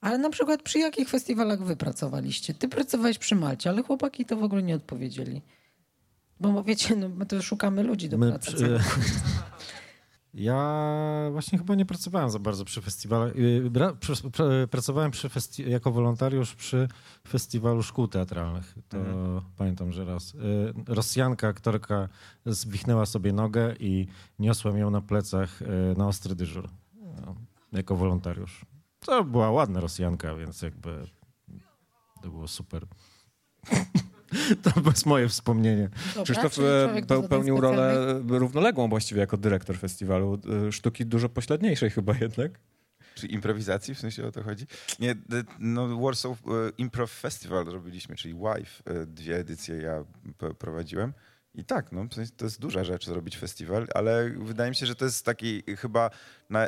Ale 0.04 0.18
na 0.18 0.30
przykład 0.30 0.64
przy 0.64 0.80
jakich 0.80 1.10
festiwalach 1.10 1.64
wy 1.64 1.76
pracowaliście? 1.76 2.54
Ty 2.54 2.68
pracowałeś 2.70 3.18
przy 3.18 3.36
Malcie, 3.36 3.70
ale 3.70 3.84
chłopaki 3.84 4.26
to 4.26 4.38
w 4.38 4.44
ogóle 4.44 4.64
nie 4.64 4.76
odpowiedzieli. 4.76 5.42
Bo 6.40 6.64
wiecie, 6.64 6.96
no, 6.96 7.10
my 7.10 7.26
to 7.26 7.42
szukamy 7.42 7.84
ludzi 7.84 8.10
do 8.10 8.18
My 8.18 8.30
pracy. 8.30 8.52
przy- 8.54 8.80
Ja 10.34 11.30
właśnie 11.32 11.58
chyba 11.58 11.76
nie 11.76 11.86
pracowałem 11.86 12.30
za 12.30 12.40
bardzo 12.40 12.66
przy 12.66 12.82
festiwalach. 12.82 13.36
Y, 13.36 14.68
Pracowałem 14.72 15.12
przy 15.12 15.30
festi- 15.30 15.68
jako 15.68 15.92
wolontariusz 15.92 16.56
przy 16.56 16.88
festiwalu 17.28 17.84
szkół 17.84 18.08
teatralnych. 18.08 18.76
To 18.90 18.98
pamiętam, 19.58 19.92
że 19.92 20.06
raz. 20.06 20.34
y, 20.34 20.38
Rosjanka, 20.88 21.48
aktorka 21.48 22.10
zwichnęła 22.46 23.06
sobie 23.06 23.34
nogę 23.34 23.76
i 23.80 24.08
niosłem 24.40 24.78
ją 24.78 24.90
na 24.92 25.02
plecach 25.02 25.62
y, 25.62 25.66
na 25.98 26.08
ostry 26.08 26.36
dyżur 26.36 26.70
no, 27.26 27.36
jako 27.72 27.96
wolontariusz. 27.96 28.66
To 29.06 29.24
była 29.24 29.52
ładna 29.52 29.80
Rosjanka, 29.80 30.36
więc 30.36 30.62
jakby 30.62 31.08
to 32.24 32.30
było 32.30 32.48
super. 32.48 32.86
To 34.64 34.72
jest 34.90 35.06
moje 35.06 35.30
wspomnienie. 35.30 35.90
Dobra, 36.08 36.24
Krzysztof 36.24 36.60
e, 36.60 36.86
człowiek 36.86 37.06
do 37.06 37.16
pe- 37.16 37.22
zadań 37.22 37.30
pełnił 37.30 37.62
rolę 37.62 38.20
równoległą 38.28 38.90
właściwie 38.90 39.22
jako 39.22 39.38
dyrektor 39.38 39.78
festiwalu. 39.78 40.40
e, 40.68 40.72
Sztuki 40.72 41.06
dużo 41.06 41.30
pośladniejszej 41.30 41.90
chyba 41.90 42.14
jednak. 42.22 42.60
Czy 43.16 43.28
improwizacji, 43.28 43.96
w 43.96 44.00
sensie 44.00 44.26
o 44.28 44.32
to 44.32 44.44
chodzi? 44.44 44.66
Nie, 45.00 45.16
no 45.60 45.98
Warsaw 46.02 46.32
e, 46.32 46.40
Improv 46.78 47.12
Festival 47.12 47.66
robiliśmy, 47.66 48.16
czyli 48.16 48.34
WIFE. 48.34 49.06
Dwie 49.08 49.36
edycje 49.38 49.76
ja 49.76 50.04
prowadziłem. 50.60 51.14
I 51.56 51.66
tak, 51.66 51.92
no, 51.92 52.04
w 52.04 52.14
sensie 52.14 52.32
to 52.38 52.46
jest 52.46 52.60
duża 52.60 52.84
rzecz 52.84 53.06
zrobić 53.06 53.38
festiwal, 53.38 53.88
ale 53.96 54.30
wydaje 54.30 54.70
mi 54.70 54.76
się, 54.76 54.86
że 54.86 54.96
to 54.96 55.06
jest 55.06 55.26
taki 55.26 55.64
chyba, 55.78 56.10
na, 56.50 56.68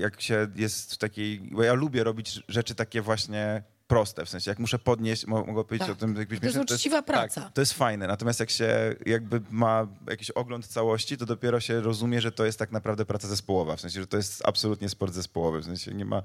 jak 0.00 0.20
się 0.20 0.46
jest 0.56 0.94
w 0.94 0.98
takiej, 0.98 1.40
bo 1.40 1.62
ja 1.62 1.72
lubię 1.74 2.04
robić 2.04 2.42
rzeczy 2.48 2.74
takie 2.74 3.02
właśnie 3.02 3.62
proste, 3.86 4.24
w 4.24 4.28
sensie 4.28 4.50
jak 4.50 4.58
muszę 4.58 4.78
podnieść, 4.78 5.26
mo- 5.26 5.44
mogę 5.44 5.64
powiedzieć 5.64 5.88
Tak. 5.88 5.96
o 5.96 6.00
tym, 6.00 6.16
jakbyś 6.16 6.40
To 6.40 6.46
jest 6.46 6.58
myślał, 6.58 6.76
uczciwa 6.76 7.02
praca. 7.02 7.40
Tak, 7.42 7.52
to 7.52 7.60
jest 7.60 7.72
fajne, 7.72 8.06
natomiast 8.06 8.40
jak 8.40 8.50
się 8.50 8.94
jakby 9.06 9.40
ma 9.50 9.86
jakiś 10.10 10.30
ogląd 10.30 10.66
całości, 10.66 11.16
to 11.16 11.26
dopiero 11.26 11.60
się 11.60 11.80
rozumie, 11.80 12.20
że 12.20 12.32
to 12.32 12.44
jest 12.44 12.58
tak 12.58 12.72
naprawdę 12.72 13.04
praca 13.04 13.28
zespołowa, 13.28 13.76
w 13.76 13.80
sensie, 13.80 14.00
że 14.00 14.06
to 14.06 14.16
jest 14.16 14.42
absolutnie 14.46 14.88
sport 14.88 15.14
zespołowy, 15.14 15.60
w 15.60 15.64
sensie 15.64 15.94
nie 15.94 16.04
ma... 16.04 16.22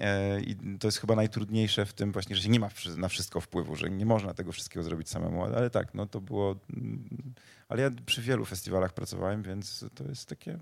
e, 0.00 0.40
I 0.40 0.56
to 0.78 0.88
jest 0.88 0.98
chyba 0.98 1.14
najtrudniejsze 1.14 1.86
w 1.86 1.92
tym 1.92 2.12
właśnie, 2.12 2.36
że 2.36 2.42
się 2.42 2.48
nie 2.48 2.60
ma 2.60 2.68
na 2.96 3.08
wszystko 3.08 3.40
wpływu, 3.40 3.76
że 3.76 3.90
nie 3.90 4.06
można 4.06 4.34
tego 4.34 4.52
wszystkiego 4.52 4.82
zrobić 4.84 5.08
samemu, 5.08 5.44
ale 5.44 5.70
tak, 5.70 5.94
no 5.94 6.06
to 6.06 6.20
było... 6.20 6.56
mm, 6.76 7.34
Ale 7.68 7.82
ja 7.82 7.90
przy 8.06 8.22
wielu 8.22 8.44
festiwalach 8.44 8.92
pracowałem, 8.92 9.42
więc 9.42 9.84
to 9.94 10.04
jest 10.04 10.28
takie... 10.28 10.58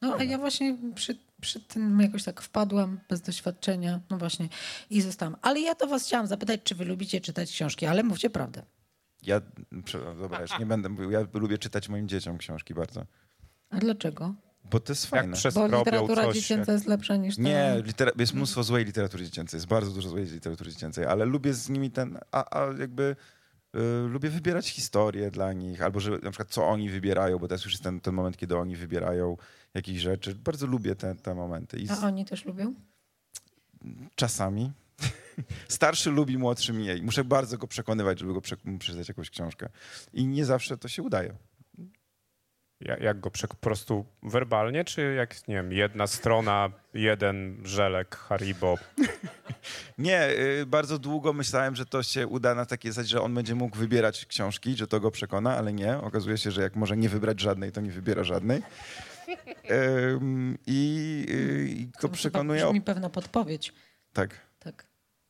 No 0.00 0.16
a 0.18 0.24
ja 0.24 0.38
właśnie 0.38 0.76
przy, 0.94 1.18
przy 1.40 1.60
tym 1.60 2.00
jakoś 2.00 2.24
tak 2.24 2.40
wpadłam 2.40 3.00
bez 3.08 3.20
doświadczenia, 3.20 4.00
no 4.10 4.18
właśnie 4.18 4.48
i 4.90 5.00
zostałam. 5.00 5.36
Ale 5.42 5.60
ja 5.60 5.74
to 5.74 5.86
was 5.86 6.06
chciałam 6.06 6.26
zapytać, 6.26 6.60
czy 6.64 6.74
wy 6.74 6.84
lubicie 6.84 7.20
czytać 7.20 7.50
książki, 7.52 7.86
ale 7.86 8.02
mówcie 8.02 8.30
prawdę. 8.30 8.62
Ja, 9.22 9.40
dobra, 10.20 10.40
już 10.40 10.58
nie 10.58 10.66
będę 10.66 10.88
mówił, 10.88 11.10
ja 11.10 11.26
lubię 11.34 11.58
czytać 11.58 11.88
moim 11.88 12.08
dzieciom 12.08 12.38
książki 12.38 12.74
bardzo, 12.74 13.06
A 13.70 13.78
dlaczego? 13.78 14.34
Bo 14.64 14.80
to 14.80 14.92
jest 14.92 15.04
Jak 15.04 15.10
fajne. 15.10 15.36
przez 15.36 15.54
Bo 15.54 15.66
literatura 15.66 16.24
coś, 16.24 16.34
dziecięca 16.36 16.72
jest 16.72 16.86
lepsza 16.86 17.16
niż 17.16 17.36
ta... 17.36 17.42
Nie, 17.42 17.76
litera- 17.84 18.20
jest 18.20 18.34
mnóstwo 18.34 18.62
złej 18.62 18.84
literatury 18.84 19.24
dziecięcej, 19.24 19.58
jest 19.58 19.66
bardzo 19.66 19.90
dużo 19.90 20.08
złej 20.08 20.24
literatury 20.24 20.70
dziecięcej, 20.72 21.04
ale 21.06 21.24
lubię 21.24 21.54
z 21.54 21.68
nimi 21.68 21.90
ten, 21.90 22.18
a, 22.32 22.60
a 22.60 22.72
jakby 22.78 23.16
y, 23.76 23.78
lubię 24.08 24.30
wybierać 24.30 24.68
historię 24.68 25.30
dla 25.30 25.52
nich, 25.52 25.82
albo 25.82 26.00
że 26.00 26.10
na 26.10 26.30
przykład 26.30 26.48
co 26.50 26.66
oni 26.68 26.90
wybierają, 26.90 27.38
bo 27.38 27.48
teraz 27.48 27.64
już 27.64 27.72
jest 27.72 27.84
ten, 27.84 28.00
ten 28.00 28.14
moment, 28.14 28.36
kiedy 28.36 28.56
oni 28.56 28.76
wybierają 28.76 29.36
jakieś 29.74 29.98
rzeczy. 30.00 30.34
Bardzo 30.34 30.66
lubię 30.66 30.94
te, 30.96 31.14
te 31.14 31.34
momenty 31.34 31.78
i 31.78 31.86
z, 31.86 31.90
A 31.90 32.06
oni 32.06 32.24
też 32.24 32.44
lubią? 32.44 32.74
czasami 34.14 34.72
starszy 35.68 36.10
lubi, 36.10 36.38
młodszy 36.38 36.72
mniej. 36.72 37.02
Muszę 37.02 37.24
bardzo 37.24 37.58
go 37.58 37.66
przekonywać, 37.66 38.18
żeby 38.18 38.32
go 38.34 38.40
przeczytać 38.78 39.08
jakąś 39.08 39.30
książkę. 39.30 39.68
I 40.12 40.26
nie 40.26 40.44
zawsze 40.44 40.78
to 40.78 40.88
się 40.88 41.02
udaje. 41.02 41.34
Ja- 42.82 42.96
Jak 42.96 43.20
go 43.20 43.30
po 43.48 43.56
prostu 43.56 44.04
werbalnie, 44.22 44.84
czy 44.84 45.14
jak, 45.14 45.48
nie 45.48 45.54
wiem, 45.54 45.72
jedna 45.72 46.06
strona, 46.06 46.70
jeden 46.94 47.60
żelek 47.64 48.16
Haribo? 48.16 48.78
Nie, 49.98 50.28
y, 50.30 50.66
bardzo 50.66 50.98
długo 50.98 51.32
myślałem, 51.32 51.76
że 51.76 51.86
to 51.86 52.02
się 52.02 52.26
uda 52.26 52.54
na 52.54 52.66
takiej 52.66 52.92
zasadzie, 52.92 53.08
że 53.10 53.20
on 53.22 53.34
będzie 53.34 53.54
mógł 53.54 53.76
wybierać 53.76 54.26
książki, 54.26 54.76
że 54.76 54.86
to 54.86 55.00
go 55.00 55.10
przekona, 55.10 55.56
ale 55.56 55.72
nie. 55.72 55.96
Okazuje 55.98 56.38
się, 56.38 56.50
że 56.50 56.62
jak 56.62 56.76
może 56.76 56.96
nie 56.96 57.08
wybrać 57.08 57.40
żadnej, 57.40 57.72
to 57.72 57.80
nie 57.80 57.90
wybiera 57.90 58.24
żadnej. 58.24 58.62
I, 60.66 61.26
y, 61.30 61.68
i 61.68 61.86
To 62.00 62.08
go 62.08 62.14
przekonuje. 62.14 62.66
o- 62.66 62.70
brzmi 62.70 62.80
pewna 62.80 63.10
podpowiedź. 63.10 63.72
Tak. 64.12 64.30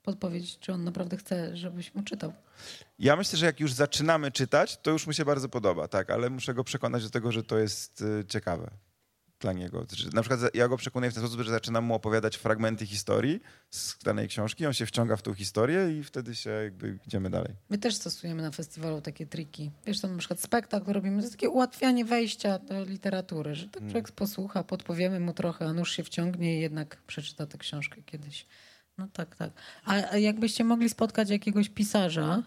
Podpowiedź, 0.03 0.59
czy 0.59 0.72
on 0.72 0.84
naprawdę 0.84 1.16
chce, 1.16 1.57
żebyś 1.57 1.94
mu 1.94 2.03
czytał. 2.03 2.32
Ja 2.98 3.16
myślę, 3.16 3.38
że 3.38 3.46
jak 3.46 3.61
już 3.61 3.72
zaczynamy 3.72 4.30
czytać, 4.30 4.78
to 4.82 4.90
już 4.90 5.07
mu 5.07 5.12
się 5.12 5.24
bardzo 5.24 5.48
podoba, 5.48 5.88
tak, 5.88 6.11
ale 6.11 6.30
muszę 6.30 6.55
go 6.55 6.64
przekonać 6.64 7.03
do 7.03 7.11
tego, 7.11 7.32
że 7.32 7.42
to 7.42 7.59
jest 7.59 8.03
y, 8.03 8.24
ciekawe 8.28 8.70
dla 9.42 9.53
niego. 9.53 9.86
Na 10.12 10.22
przykład 10.22 10.55
ja 10.55 10.68
go 10.68 10.76
przekonuję 10.76 11.11
w 11.11 11.14
ten 11.14 11.22
sposób, 11.22 11.40
że 11.40 11.50
zaczynam 11.50 11.84
mu 11.84 11.94
opowiadać 11.94 12.36
fragmenty 12.36 12.86
historii 12.86 13.40
z 13.70 13.98
danej 14.05 14.28
książki, 14.28 14.66
on 14.66 14.72
się 14.72 14.86
wciąga 14.86 15.16
w 15.16 15.22
tą 15.22 15.34
historię 15.34 15.98
i 15.98 16.05
wtedy 16.05 16.34
się 16.34 16.50
jakby 16.50 16.98
idziemy 17.07 17.30
dalej. 17.30 17.55
My 17.70 17.78
też 17.78 17.94
stosujemy 17.94 18.42
na 18.42 18.50
festiwalu 18.50 19.00
takie 19.00 19.26
triki. 19.26 19.70
Wiesz, 19.86 20.00
tam 20.00 20.12
na 20.12 20.18
przykład 20.18 20.40
spektakl 20.40 20.92
robimy, 20.92 21.16
to 21.16 21.22
jest 21.22 21.34
takie 21.34 21.50
ułatwianie 21.50 22.05
wejścia 22.05 22.59
do 22.59 22.84
literatury, 22.84 23.55
że 23.55 23.68
tak 23.68 23.82
człowiek 23.82 24.12
posłucha, 24.12 24.64
podpowiemy 24.64 25.20
mu 25.20 25.32
trochę, 25.32 25.66
a 25.66 25.72
nuż 25.72 25.92
się 25.92 26.05
wciągnie 26.05 26.59
i 26.59 26.61
jednak 26.61 27.03
przeczyta 27.07 27.46
tę 27.46 27.59
książkę 27.59 28.03
kiedyś. 28.03 28.46
No 28.99 29.09
tak, 29.12 29.36
tak. 29.36 29.51
A 29.84 30.16
jakbyście 30.16 30.64
mogli 30.64 30.88
spotkać 30.88 31.30
jakiegoś 31.30 31.68
pisarza, 31.68 32.43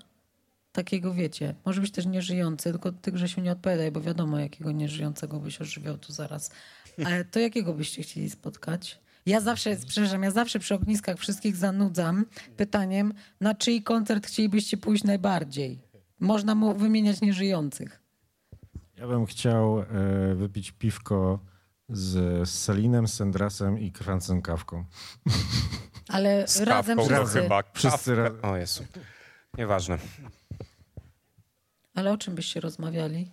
takiego 0.71 1.13
wiecie, 1.13 1.55
może 1.65 1.81
być 1.81 1.91
też 1.91 2.05
nieżyjący, 2.05 2.71
tylko 2.71 2.91
ty 2.91 3.11
Grzesiu 3.11 3.41
nie 3.41 3.51
odpowiadaj, 3.51 3.91
bo 3.91 4.01
wiadomo, 4.01 4.39
jakiego 4.39 4.71
nieżyjącego 4.71 5.39
byś 5.39 5.61
ożywiał 5.61 5.97
tu 5.97 6.13
zaraz. 6.13 6.51
Ale 7.05 7.25
to 7.25 7.39
jakiego 7.39 7.73
byście 7.73 8.03
chcieli 8.03 8.29
spotkać? 8.29 8.99
Ja 9.25 9.41
zawsze, 9.41 9.77
przepraszam, 9.87 10.23
ja 10.23 10.31
zawsze 10.31 10.59
przy 10.59 10.75
ogniskach 10.75 11.17
wszystkich 11.17 11.55
zanudzam 11.55 12.25
pytaniem, 12.57 13.13
na 13.41 13.55
czyj 13.55 13.83
koncert 13.83 14.27
chcielibyście 14.27 14.77
pójść 14.77 15.03
najbardziej? 15.03 15.79
Można 16.19 16.55
mu 16.55 16.73
wymieniać 16.73 17.21
nieżyjących. 17.21 18.01
Ja 18.97 19.07
bym 19.07 19.25
chciał 19.25 19.79
e, 19.79 19.85
wypić 20.35 20.71
piwko 20.71 21.39
z 21.89 22.49
Selinem, 22.49 23.07
Sendrasem 23.07 23.79
i 23.79 23.91
Francem 23.91 24.41
Kawką. 24.41 24.85
Ale 26.07 26.47
Z 26.47 26.61
razem 26.61 26.97
kawką 26.97 27.15
to 27.15 27.19
wszyscy. 27.25 27.41
chyba. 27.41 27.63
Wszyscy 27.73 28.15
Kawkę. 28.15 28.15
ra- 28.15 28.49
O 28.51 28.57
Jezu. 28.57 28.85
Nieważne. 29.57 29.97
Ale 31.95 32.11
o 32.13 32.17
czym 32.17 32.35
byście 32.35 32.59
rozmawiali? 32.59 33.31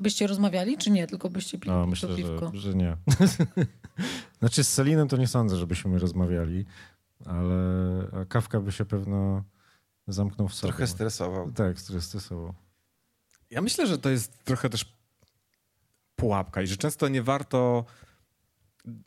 Byście 0.00 0.26
rozmawiali, 0.26 0.78
czy 0.78 0.90
nie? 0.90 1.06
Tylko 1.06 1.30
byście 1.30 1.58
pili 1.58 1.70
No, 1.74 1.80
to 1.82 1.86
myślę, 1.86 2.16
piwko. 2.16 2.50
że, 2.54 2.60
że 2.60 2.74
nie. 2.74 2.96
znaczy 4.40 4.64
z 4.64 4.68
Selinem 4.72 5.08
to 5.08 5.16
nie 5.16 5.26
sądzę, 5.28 5.56
żebyśmy 5.56 5.98
rozmawiali, 5.98 6.64
ale 7.26 7.54
a 8.22 8.24
Kawka 8.24 8.60
by 8.60 8.72
się 8.72 8.84
pewno 8.84 9.44
zamknął 10.08 10.48
w 10.48 10.54
sobie. 10.54 10.72
Trochę 10.72 10.86
stresował. 10.86 11.52
Tak, 11.52 11.78
stresował. 11.80 12.54
Ja 13.50 13.62
myślę, 13.62 13.86
że 13.86 13.98
to 13.98 14.10
jest 14.10 14.44
trochę 14.44 14.70
też 14.70 14.96
pułapka 16.16 16.62
i 16.62 16.66
że 16.66 16.76
często 16.76 17.08
nie 17.08 17.22
warto 17.22 17.84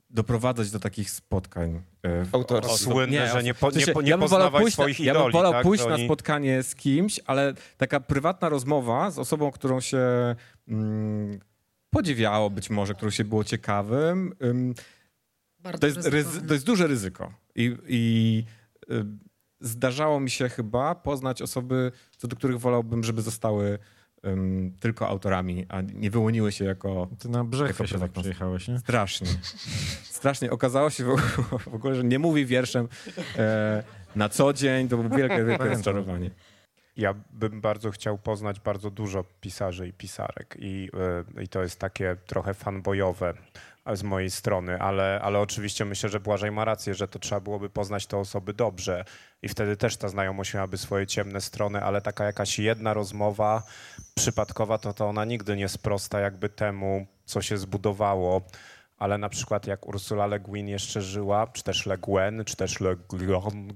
doprowadzać 0.09 0.71
do 0.71 0.79
takich 0.79 1.09
spotkań. 1.09 1.81
e, 2.03 2.25
w- 2.25 2.35
Autorskich. 2.35 2.77
Słynne, 2.93 3.27
że 3.29 3.43
nie, 3.43 3.53
po, 3.53 3.71
nie, 3.71 3.87
po, 3.87 4.01
nie 4.01 4.09
ja 4.09 4.17
poznawaj 4.17 4.61
pójść, 4.61 4.73
swoich 4.75 4.99
na, 4.99 5.05
ja 5.05 5.11
idoli. 5.11 5.23
bym 5.25 5.31
wolał 5.33 5.51
tak? 5.51 5.63
pójść 5.63 5.85
na 5.85 5.93
oni- 5.93 6.05
spotkanie 6.05 6.63
z 6.63 6.75
kimś, 6.75 7.19
ale 7.25 7.53
taka 7.77 7.99
prywatna 7.99 8.49
rozmowa 8.49 9.11
z 9.11 9.19
osobą, 9.19 9.51
którą 9.51 9.79
się 9.79 9.99
mm, 10.67 11.39
podziwiało 11.89 12.49
być 12.49 12.69
może, 12.69 12.93
którą 12.93 13.11
się 13.11 13.23
było 13.25 13.43
ciekawym, 13.43 14.33
ym, 14.43 14.73
to 15.79 15.87
jest, 15.87 16.05
ryzy, 16.07 16.41
to 16.41 16.53
jest 16.53 16.65
duże 16.65 16.87
ryzyko. 16.87 17.33
I, 17.55 17.77
i 17.87 18.43
y, 18.91 19.05
zdarzało 19.59 20.19
mi 20.19 20.29
się 20.29 20.49
chyba 20.49 20.95
poznać 20.95 21.41
osoby, 21.41 21.91
co 22.17 22.27
do 22.27 22.35
których 22.35 22.59
wolałbym, 22.59 23.03
żeby 23.03 23.21
zostały 23.21 23.79
ym, 24.25 24.75
tylko 24.79 25.07
autorami, 25.07 25.65
a 25.69 25.81
nie 25.81 26.11
wyłoniły 26.11 26.51
się 26.51 26.65
jako 26.65 27.07
Ty 27.19 27.29
na 27.29 27.45
Jako 27.67 27.87
się 27.87 27.99
tak 27.99 28.11
przyjechałeś, 28.11 28.67
nie? 28.67 28.79
strasznie. 28.79 29.27
Strasznie. 30.03 30.51
Okazało 30.51 30.89
się 30.89 31.03
w 31.03 31.09
ogóle, 31.09 31.27
w 31.59 31.75
ogóle 31.75 31.95
że 31.95 32.03
nie 32.03 32.19
mówi 32.19 32.45
wierszem 32.45 32.87
e, 33.37 33.83
na 34.15 34.29
co 34.29 34.53
dzień. 34.53 34.87
To 34.87 34.97
było 34.97 35.17
wielkie, 35.17 35.43
wielkie 35.45 35.65
rozczarowanie. 35.65 36.31
Ja 36.97 37.13
bym 37.33 37.61
bardzo 37.61 37.91
chciał 37.91 38.17
poznać 38.17 38.59
bardzo 38.59 38.91
dużo 38.91 39.23
pisarzy 39.41 39.87
i 39.87 39.93
pisarek 39.93 40.57
i, 40.59 40.89
y, 41.37 41.43
i 41.43 41.47
to 41.47 41.61
jest 41.61 41.79
takie 41.79 42.17
trochę 42.27 42.53
fanboyowe 42.53 43.33
z 43.95 44.03
mojej 44.03 44.31
strony, 44.31 44.79
ale, 44.79 45.19
ale 45.23 45.39
oczywiście 45.39 45.85
myślę, 45.85 46.09
że 46.09 46.19
Błażej 46.19 46.51
ma 46.51 46.65
rację, 46.65 46.95
że 46.95 47.07
to 47.07 47.19
trzeba 47.19 47.41
byłoby 47.41 47.69
poznać 47.69 48.05
te 48.07 48.17
osoby 48.17 48.53
dobrze 48.53 49.05
i 49.41 49.49
wtedy 49.49 49.77
też 49.77 49.97
ta 49.97 50.09
znajomość 50.09 50.53
miałaby 50.53 50.77
swoje 50.77 51.07
ciemne 51.07 51.41
strony, 51.41 51.83
ale 51.83 52.01
taka 52.01 52.23
jakaś 52.23 52.59
jedna 52.59 52.93
rozmowa 52.93 53.63
przypadkowa, 54.15 54.77
to, 54.77 54.93
to 54.93 55.05
ona 55.07 55.25
nigdy 55.25 55.55
nie 55.55 55.69
sprosta 55.69 56.19
jakby 56.19 56.49
temu, 56.49 57.07
co 57.25 57.41
się 57.41 57.57
zbudowało. 57.57 58.41
Ale 58.99 59.17
na 59.17 59.29
przykład 59.29 59.67
jak 59.67 59.87
Ursula 59.87 60.25
Le 60.27 60.39
Guin 60.39 60.67
jeszcze 60.67 61.01
żyła, 61.01 61.47
czy 61.53 61.63
też 61.63 61.85
Le 61.85 61.97
Guin, 61.97 62.43
czy 62.45 62.55
też 62.55 62.79
Le 62.79 62.95
Guin, 62.95 63.73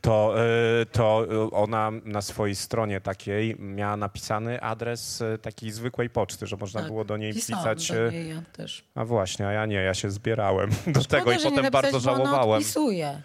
to, 0.00 0.34
y, 0.82 0.86
to 0.86 1.26
ona 1.52 1.90
na 2.04 2.22
swojej 2.22 2.54
stronie 2.56 3.00
takiej 3.00 3.56
miała 3.58 3.96
napisany 3.96 4.60
adres 4.62 5.20
y, 5.20 5.38
takiej 5.42 5.70
zwykłej 5.70 6.10
poczty, 6.10 6.46
że 6.46 6.56
można 6.56 6.80
Tak, 6.80 6.88
było 6.90 7.04
do 7.04 7.16
niej 7.16 7.34
pisać. 7.34 7.88
do 7.88 8.06
y, 8.08 8.12
niej, 8.12 8.28
ja 8.28 8.42
też. 8.52 8.84
A 8.94 9.04
właśnie, 9.04 9.46
a 9.48 9.52
ja 9.52 9.66
nie, 9.66 9.76
ja 9.76 9.94
się 9.94 10.10
zbierałem 10.10 10.70
do 10.86 11.02
Szkoda, 11.02 11.18
tego 11.18 11.32
i 11.32 11.36
potem 11.36 11.52
napisać, 11.64 11.72
bardzo 11.72 12.00
bo 12.00 12.12
ona 12.14 12.24
żałowałem. 12.24 12.58
odpisuje. 12.60 13.22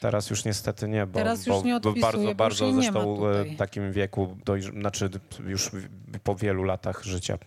Teraz 0.00 0.30
już 0.30 0.44
niestety 0.44 0.88
nie, 0.88 1.06
bo, 1.06 1.18
Teraz 1.18 1.46
już 1.46 1.64
nie 1.64 1.80
bardzo, 1.80 2.34
bardzo 2.34 2.72
zresztą 2.72 3.28
e, 3.28 3.44
w 3.44 3.56
takim 3.56 3.92
wieku, 3.92 4.36
znaczy 4.80 5.10
już 5.46 5.70
po 6.24 6.34
wielu 6.34 6.62
latach 6.62 7.04
życia 7.04 7.38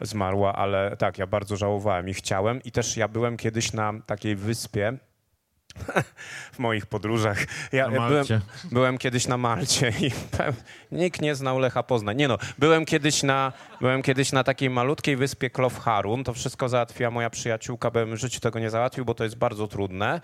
zmarła, 0.00 0.52
ale 0.52 0.96
tak, 0.96 1.18
ja 1.18 1.26
bardzo 1.26 1.56
żałowałem 1.56 2.08
i 2.08 2.14
chciałem 2.14 2.62
i 2.62 2.72
też 2.72 2.96
ja 2.96 3.08
byłem 3.08 3.36
kiedyś 3.36 3.72
na 3.72 3.92
takiej 4.06 4.36
wyspie 4.36 4.98
w 6.52 6.58
moich 6.58 6.86
podróżach. 6.86 7.38
Ja, 7.72 7.88
byłem, 7.88 8.24
byłem 8.72 8.98
kiedyś 8.98 9.26
na 9.26 9.36
Malcie 9.36 9.92
i 10.00 10.10
nikt 10.92 11.20
nie 11.20 11.34
znał 11.34 11.58
Lecha 11.58 11.82
Poznań. 11.82 12.16
Nie 12.16 12.28
no, 12.28 12.38
byłem 12.58 12.84
kiedyś 12.84 13.22
na, 13.22 13.52
byłem 13.80 14.02
kiedyś 14.02 14.32
na 14.32 14.44
takiej 14.44 14.70
malutkiej 14.70 15.16
wyspie 15.16 15.50
Klof 15.50 15.78
Harun. 15.78 16.24
To 16.24 16.34
wszystko 16.34 16.68
załatwiła 16.68 17.10
moja 17.10 17.30
przyjaciółka, 17.30 17.90
bym 17.90 18.16
w 18.16 18.18
życiu 18.18 18.40
tego 18.40 18.58
nie 18.58 18.70
załatwił, 18.70 19.04
bo 19.04 19.14
to 19.14 19.24
jest 19.24 19.36
bardzo 19.36 19.68
trudne. 19.68 20.20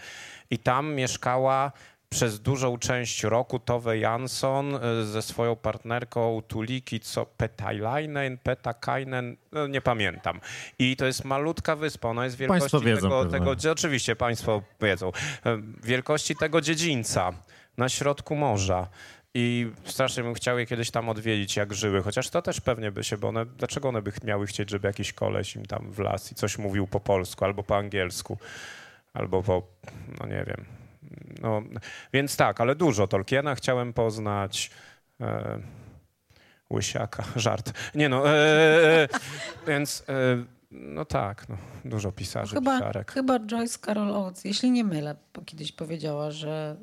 I 0.50 0.58
tam 0.58 0.94
mieszkała 0.94 1.72
przez 2.08 2.40
dużą 2.40 2.78
część 2.78 3.22
roku 3.22 3.58
Tove 3.58 3.98
Jansson 3.98 4.74
y, 4.74 5.06
ze 5.06 5.22
swoją 5.22 5.56
partnerką 5.56 6.42
Tuliki, 6.48 7.00
co 7.00 7.26
Petailainen, 7.26 8.38
Petakainen, 8.38 9.36
no 9.52 9.66
nie 9.66 9.80
pamiętam. 9.80 10.40
I 10.78 10.96
to 10.96 11.06
jest 11.06 11.24
malutka 11.24 11.76
wyspa, 11.76 12.08
ona 12.08 12.24
jest 12.24 12.36
wielkości 12.36 12.60
Państwo 12.60 12.80
wiedzą 12.80 13.00
tego, 13.00 13.22
pewnie. 13.22 13.38
tego, 13.38 13.72
oczywiście 13.72 14.16
państwo 14.16 14.62
wiedzą, 14.80 15.12
e, 15.46 15.62
wielkości 15.84 16.36
tego 16.36 16.60
dziedzińca 16.60 17.32
na 17.76 17.88
środku 17.88 18.36
morza. 18.36 18.88
I 19.38 19.70
strasznie 19.84 20.22
bym 20.22 20.34
chciał 20.34 20.58
je 20.58 20.66
kiedyś 20.66 20.90
tam 20.90 21.08
odwiedzić, 21.08 21.56
jak 21.56 21.74
żyły, 21.74 22.02
chociaż 22.02 22.30
to 22.30 22.42
też 22.42 22.60
pewnie 22.60 22.92
by 22.92 23.04
się, 23.04 23.18
bo 23.18 23.28
one, 23.28 23.46
dlaczego 23.46 23.88
one 23.88 24.02
by 24.02 24.12
miały 24.24 24.46
chcieć, 24.46 24.70
żeby 24.70 24.88
jakiś 24.88 25.12
koleś 25.12 25.56
im 25.56 25.66
tam 25.66 25.90
wlazł 25.90 26.32
i 26.32 26.34
coś 26.34 26.58
mówił 26.58 26.86
po 26.86 27.00
polsku 27.00 27.44
albo 27.44 27.62
po 27.62 27.76
angielsku, 27.76 28.38
albo 29.14 29.42
po, 29.42 29.62
no 30.20 30.26
nie 30.26 30.44
wiem. 30.46 30.85
No, 31.42 31.62
więc 32.12 32.36
tak, 32.36 32.60
ale 32.60 32.74
dużo 32.74 33.06
Tolkiena 33.06 33.54
chciałem 33.54 33.92
poznać. 33.92 34.70
E, 35.20 35.58
łysiaka, 36.70 37.24
żart. 37.36 37.72
Nie 37.94 38.08
no, 38.08 38.30
e, 38.30 38.32
e, 39.02 39.08
więc 39.66 40.04
e, 40.08 40.44
no 40.80 41.04
tak, 41.04 41.48
no, 41.48 41.56
dużo 41.84 42.12
pisarzy, 42.12 42.54
Chyba, 42.54 42.78
pisarek. 42.78 43.12
chyba 43.12 43.40
Joyce 43.40 43.78
Carol 43.86 44.10
Oates, 44.10 44.44
jeśli 44.44 44.70
nie 44.70 44.84
mylę, 44.84 45.16
kiedyś 45.46 45.72
powiedziała, 45.72 46.30
że 46.30 46.76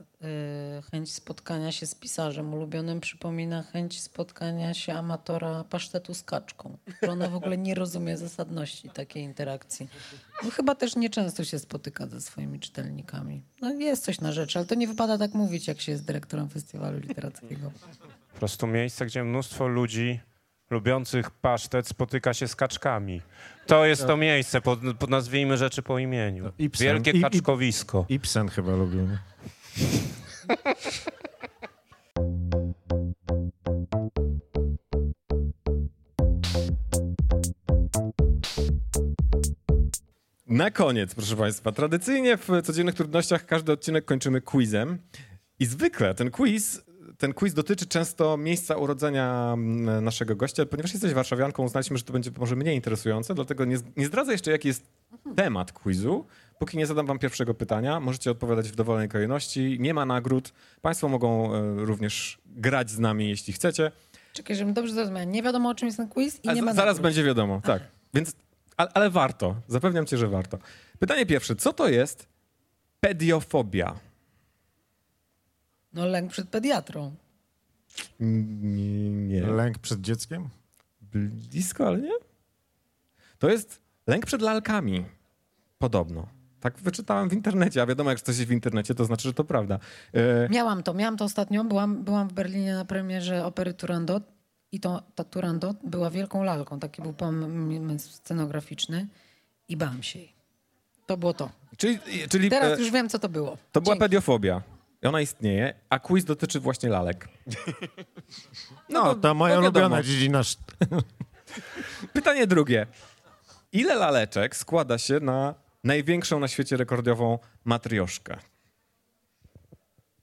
y, 0.79 0.81
chęć 0.91 1.13
spotkania 1.13 1.71
się 1.71 1.85
z 1.85 1.95
pisarzem 1.95 2.53
ulubionym 2.53 2.99
przypomina 2.99 3.63
chęć 3.63 4.01
spotkania 4.01 4.73
się 4.73 4.93
amatora 4.93 5.63
pasztetu 5.63 6.13
z 6.13 6.23
kaczką. 6.23 6.77
Że 7.03 7.11
ona 7.11 7.27
w 7.27 7.35
ogóle 7.35 7.57
nie 7.57 7.75
rozumie 7.75 8.17
zasadności 8.17 8.89
takiej 8.89 9.23
interakcji. 9.23 9.89
No, 10.43 10.49
chyba 10.51 10.75
też 10.75 10.95
nieczęsto 10.95 11.43
się 11.43 11.59
spotyka 11.59 12.07
ze 12.07 12.21
swoimi 12.21 12.59
czytelnikami. 12.59 13.43
No 13.61 13.71
jest 13.73 14.03
coś 14.03 14.21
na 14.21 14.31
rzecz, 14.31 14.57
ale 14.57 14.65
to 14.65 14.75
nie 14.75 14.87
wypada 14.87 15.17
tak 15.17 15.33
mówić, 15.33 15.67
jak 15.67 15.81
się 15.81 15.91
jest 15.91 16.05
dyrektorem 16.05 16.49
festiwalu 16.49 16.99
literackiego. 16.99 17.71
Po 18.33 18.39
prostu 18.39 18.67
miejsce, 18.67 19.05
gdzie 19.05 19.23
mnóstwo 19.23 19.67
ludzi 19.67 20.19
lubiących 20.73 21.31
pasztet 21.31 21.87
spotyka 21.87 22.33
się 22.33 22.47
z 22.47 22.55
kaczkami. 22.55 23.21
To 23.67 23.85
jest 23.85 24.07
to 24.07 24.17
miejsce, 24.17 24.61
pod, 24.61 24.79
pod 24.99 25.09
nazwijmy 25.09 25.57
rzeczy 25.57 25.81
po 25.81 25.99
imieniu. 25.99 26.51
Ibsen. 26.59 26.87
Wielkie 26.87 27.11
I- 27.11 27.17
i- 27.17 27.21
kaczkowisko. 27.21 28.05
Ibsen 28.09 28.49
chyba 28.49 28.75
lubił. 28.75 29.01
nie? 29.01 29.17
Na 40.47 40.71
koniec, 40.71 41.15
proszę 41.15 41.35
Państwa, 41.35 41.71
tradycyjnie 41.71 42.37
w 42.37 42.47
codziennych 42.63 42.95
trudnościach 42.95 43.45
każdy 43.45 43.71
odcinek 43.71 44.05
kończymy 44.05 44.41
quizem. 44.41 44.97
I 45.59 45.65
zwykle 45.65 46.13
ten 46.13 46.31
quiz, 46.31 46.81
ten 47.17 47.33
quiz 47.33 47.53
dotyczy 47.53 47.85
często 47.85 48.37
miejsca 48.37 48.77
urodzenia 48.77 49.51
mm, 49.53 50.03
naszego 50.03 50.35
gościa. 50.35 50.65
Ponieważ 50.65 50.93
jesteś 50.93 51.13
warszawianką, 51.13 51.63
uznaliśmy, 51.63 51.97
że 51.97 52.03
to 52.03 52.13
będzie 52.13 52.31
może 52.37 52.55
mniej 52.55 52.75
interesujące, 52.75 53.35
dlatego 53.35 53.65
nie, 53.65 53.77
nie 53.97 54.05
zdradzę 54.05 54.31
jeszcze, 54.31 54.51
jaki 54.51 54.67
jest 54.67 54.85
temat 55.35 55.71
quizu. 55.71 56.25
Póki 56.59 56.77
nie 56.77 56.85
zadam 56.87 57.05
wam 57.05 57.19
pierwszego 57.19 57.53
pytania, 57.53 57.99
możecie 57.99 58.31
odpowiadać 58.31 58.69
w 58.69 58.75
dowolnej 58.75 59.09
kolejności. 59.09 59.77
Nie 59.79 59.93
ma 59.93 60.05
nagród. 60.05 60.53
Państwo 60.81 61.09
mogą 61.09 61.55
e, 61.55 61.85
również 61.85 62.41
grać 62.45 62.89
z 62.91 62.99
nami, 62.99 63.29
jeśli 63.29 63.53
chcecie. 63.53 63.91
Czekaj, 64.33 64.55
żebym 64.55 64.73
dobrze 64.73 64.93
zrozumiała. 64.93 65.23
Nie 65.23 65.43
wiadomo, 65.43 65.69
o 65.69 65.75
czym 65.75 65.85
jest 65.85 65.97
ten 65.97 66.09
quiz 66.09 66.39
i 66.43 66.49
A 66.49 66.53
nie 66.53 66.61
ma 66.61 66.73
zaraz 66.73 66.87
nagród. 66.95 67.03
będzie 67.03 67.23
wiadomo, 67.23 67.61
tak. 67.63 67.83
Więc, 68.13 68.35
ale, 68.77 68.89
ale 68.93 69.09
warto. 69.09 69.55
Zapewniam 69.67 70.05
cię, 70.05 70.17
że 70.17 70.27
warto. 70.27 70.57
Pytanie 70.99 71.25
pierwsze. 71.25 71.55
Co 71.55 71.73
to 71.73 71.87
jest 71.87 72.27
pediofobia? 72.99 73.95
No 75.93 76.05
lęk 76.05 76.31
przed 76.31 76.49
pediatrą. 76.49 77.15
Nie, 78.19 79.09
nie. 79.09 79.41
Lęk 79.41 79.77
przed 79.79 80.01
dzieckiem? 80.01 80.49
Blisko, 81.01 81.87
ale 81.87 81.97
nie. 82.01 82.11
To 83.39 83.49
jest 83.49 83.81
lęk 84.07 84.25
przed 84.25 84.41
lalkami. 84.41 85.05
Podobno. 85.79 86.27
Tak 86.59 86.77
wyczytałem 86.79 87.29
w 87.29 87.33
internecie, 87.33 87.81
a 87.81 87.85
wiadomo, 87.85 88.09
jak 88.09 88.21
coś 88.21 88.37
jest 88.37 88.49
w 88.49 88.51
internecie, 88.53 88.95
to 88.95 89.05
znaczy, 89.05 89.23
że 89.27 89.33
to 89.33 89.43
prawda. 89.43 89.79
E, 90.13 90.49
Miałam 90.49 90.83
to, 90.83 90.93
miałam 90.93 91.17
to 91.17 91.25
ostatnio. 91.25 91.63
Byłam, 91.63 92.03
byłam 92.03 92.27
w 92.29 92.33
Berlinie 92.33 92.73
na 92.73 92.85
premierze 92.85 93.45
opery 93.45 93.73
Turandot 93.73 94.23
i 94.71 94.79
to, 94.79 95.03
ta 95.15 95.23
Turandot 95.23 95.77
była 95.83 96.09
wielką 96.09 96.43
lalką. 96.43 96.79
Taki 96.79 97.01
był 97.01 97.13
pomysł 97.13 98.11
scenograficzny 98.11 99.07
i 99.69 99.77
bałam 99.77 100.03
się 100.03 100.19
jej. 100.19 100.33
To 101.05 101.17
było 101.17 101.33
to. 101.33 101.49
czyli 101.77 101.99
czyli 102.29 102.49
Teraz 102.49 102.79
e, 102.79 102.81
już 102.81 102.91
wiem, 102.91 103.09
co 103.09 103.19
to 103.19 103.29
było. 103.29 103.57
to 103.71 103.81
była 103.81 103.95
Dzięki. 103.95 103.99
pediofobia. 103.99 104.61
I 105.03 105.07
Ona 105.07 105.21
istnieje, 105.21 105.73
a 105.89 105.99
quiz 105.99 106.25
dotyczy 106.25 106.59
właśnie 106.59 106.89
lalek. 106.89 107.27
No, 108.89 109.15
to 109.15 109.33
moja 109.33 109.55
no 109.55 109.61
ulubiona 109.61 110.03
dziedzina. 110.03 110.41
Pytanie 112.13 112.47
drugie. 112.47 112.87
Ile 113.71 113.95
laleczek 113.95 114.55
składa 114.55 114.97
się 114.97 115.19
na 115.19 115.55
największą 115.83 116.39
na 116.39 116.47
świecie 116.47 116.77
rekordową 116.77 117.39
matrioszkę? 117.65 118.37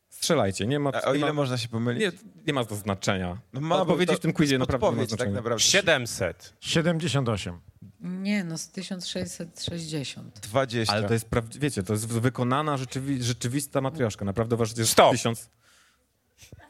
Strzelajcie, 0.09 0.67
nie 0.67 0.79
ma... 0.79 0.91
A 0.93 1.03
o 1.03 1.15
ile 1.15 1.27
ma, 1.27 1.33
można 1.33 1.59
się 1.59 1.69
pomylić? 1.69 2.03
nie, 2.03 2.13
nie 2.47 2.53
ma 2.53 2.65
to 2.65 2.75
znaczenia. 2.77 3.39
No 3.53 3.61
ma, 3.61 3.77
bo 3.77 3.83
Odpowiedzi 3.83 4.13
to 4.13 4.17
w 4.17 4.21
tym 4.21 4.33
quizie 4.33 4.59
naprawdę 4.59 4.91
nie 4.91 4.97
ma 4.97 5.01
tak 5.03 5.09
znaczenia. 5.09 5.35
naprawdę. 5.37 5.61
700. 5.65 6.55
78. 6.61 7.61
Nie, 8.01 8.45
no 8.45 8.59
z 8.59 8.69
1660. 8.69 10.41
20. 10.41 10.93
Ale 10.93 11.09
to 11.09 11.15
jest, 11.15 11.27
wiecie, 11.59 11.83
to 11.83 11.93
jest 11.93 12.07
wykonana 12.07 12.77
rzeczywi... 12.77 13.23
rzeczywista 13.23 13.81
matrioszka. 13.81 14.25
Naprawdę 14.25 14.55
uważacie, 14.57 14.83
że 14.85 14.91
Stop. 14.93 15.13
tysiąc... 15.13 15.51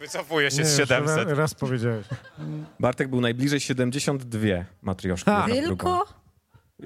Wycofuję 0.01 0.51
się 0.51 0.57
Nie, 0.59 0.65
z 0.65 0.79
już 0.79 0.89
700. 0.89 1.29
Raz, 1.29 1.39
raz 1.39 1.55
powiedziałeś. 1.55 2.07
Bartek 2.81 3.09
był 3.09 3.21
najbliżej 3.21 3.61
72 3.61 4.41
matrioszki. 4.83 5.31
drugą. 5.63 5.67
Tylko? 5.67 6.07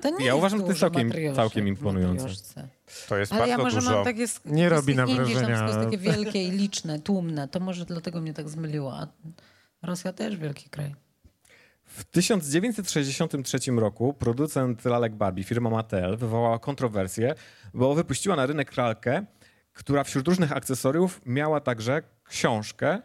To 0.03 0.11
nie 0.11 0.17
Ja 0.19 0.25
jest 0.25 0.39
uważam, 0.39 0.59
że 0.59 0.65
to 0.65 0.69
jest 0.71 0.81
całkiem- 0.81 1.13
całkiem 1.37 1.69
imponujące. 1.69 2.23
matrioszce. 2.23 2.69
To 3.09 3.17
jest 3.17 3.33
Ale 3.33 3.49
ja 3.49 3.57
bardzo 3.57 3.65
może 3.65 3.81
dużo. 3.81 3.95
mam 3.97 4.05
takie... 4.05 4.27
Nie 4.45 4.69
robi 4.69 4.95
nam 4.95 5.09
tam 5.09 5.17
wrażenia. 5.17 5.41
wszystko 5.41 5.67
jest 5.67 5.85
takie 5.85 5.99
wielkie 5.99 6.45
i 6.45 6.51
liczne, 6.51 6.99
tłumne. 7.01 7.49
To 7.49 7.61
może 7.61 7.85
dlatego 7.85 8.21
mnie 8.21 8.35
tak 8.35 8.49
zmyliło. 8.49 8.95
A 8.95 9.07
Rosja 9.83 10.13
też 10.13 10.37
wielki 10.37 10.71
kraj. 10.71 10.95
W 11.95 12.05
1963 12.05 13.59
roku 13.73 14.15
producent 14.15 14.85
lalek 14.85 15.15
Barbie, 15.15 15.45
firma 15.45 15.71
Mattel, 15.71 16.17
wywołała 16.17 16.59
kontrowersję, 16.59 17.35
bo 17.75 17.95
wypuściła 17.95 18.37
na 18.37 18.47
rynek 18.47 18.77
lalkę, 18.77 19.25
która 19.73 20.05
wśród 20.05 20.29
różnych 20.29 20.53
akcesoriów 20.53 21.21
miała 21.27 21.61
także 21.61 22.03
książkę 22.25 23.03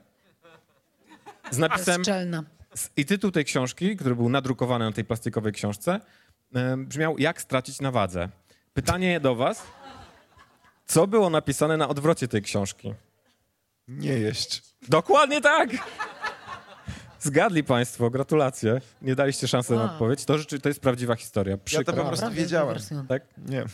z 1.51 1.57
napisem... 1.57 1.97
Bezczelna. 1.97 2.43
I 2.97 3.05
tytuł 3.05 3.31
tej 3.31 3.45
książki, 3.45 3.97
który 3.97 4.15
był 4.15 4.29
nadrukowany 4.29 4.85
na 4.85 4.91
tej 4.91 5.05
plastikowej 5.05 5.53
książce, 5.53 5.99
brzmiał 6.77 7.17
Jak 7.17 7.41
stracić 7.41 7.81
na 7.81 7.91
wadze. 7.91 8.29
Pytanie 8.73 9.19
do 9.19 9.35
was. 9.35 9.63
Co 10.85 11.07
było 11.07 11.29
napisane 11.29 11.77
na 11.77 11.87
odwrocie 11.87 12.27
tej 12.27 12.41
książki? 12.41 12.93
Nie 13.87 14.13
jeszcze. 14.13 14.61
Dokładnie 14.87 15.41
tak! 15.41 15.69
Zgadli 17.19 17.63
państwo, 17.63 18.09
gratulacje. 18.09 18.81
Nie 19.01 19.15
daliście 19.15 19.47
szansy 19.47 19.73
na 19.75 19.81
Wow. 19.81 19.85
odpowiedź. 19.91 20.25
To, 20.25 20.37
rzeczy, 20.37 20.59
to 20.59 20.69
jest 20.69 20.79
prawdziwa 20.81 21.15
historia. 21.15 21.51
Ja 21.51 21.57
Przykro. 21.57 21.93
to 21.93 22.01
po 22.01 22.07
prostu 22.07 22.31
wiedziałem. 22.31 22.77
Tak? 23.07 23.23
Nie. 23.37 23.65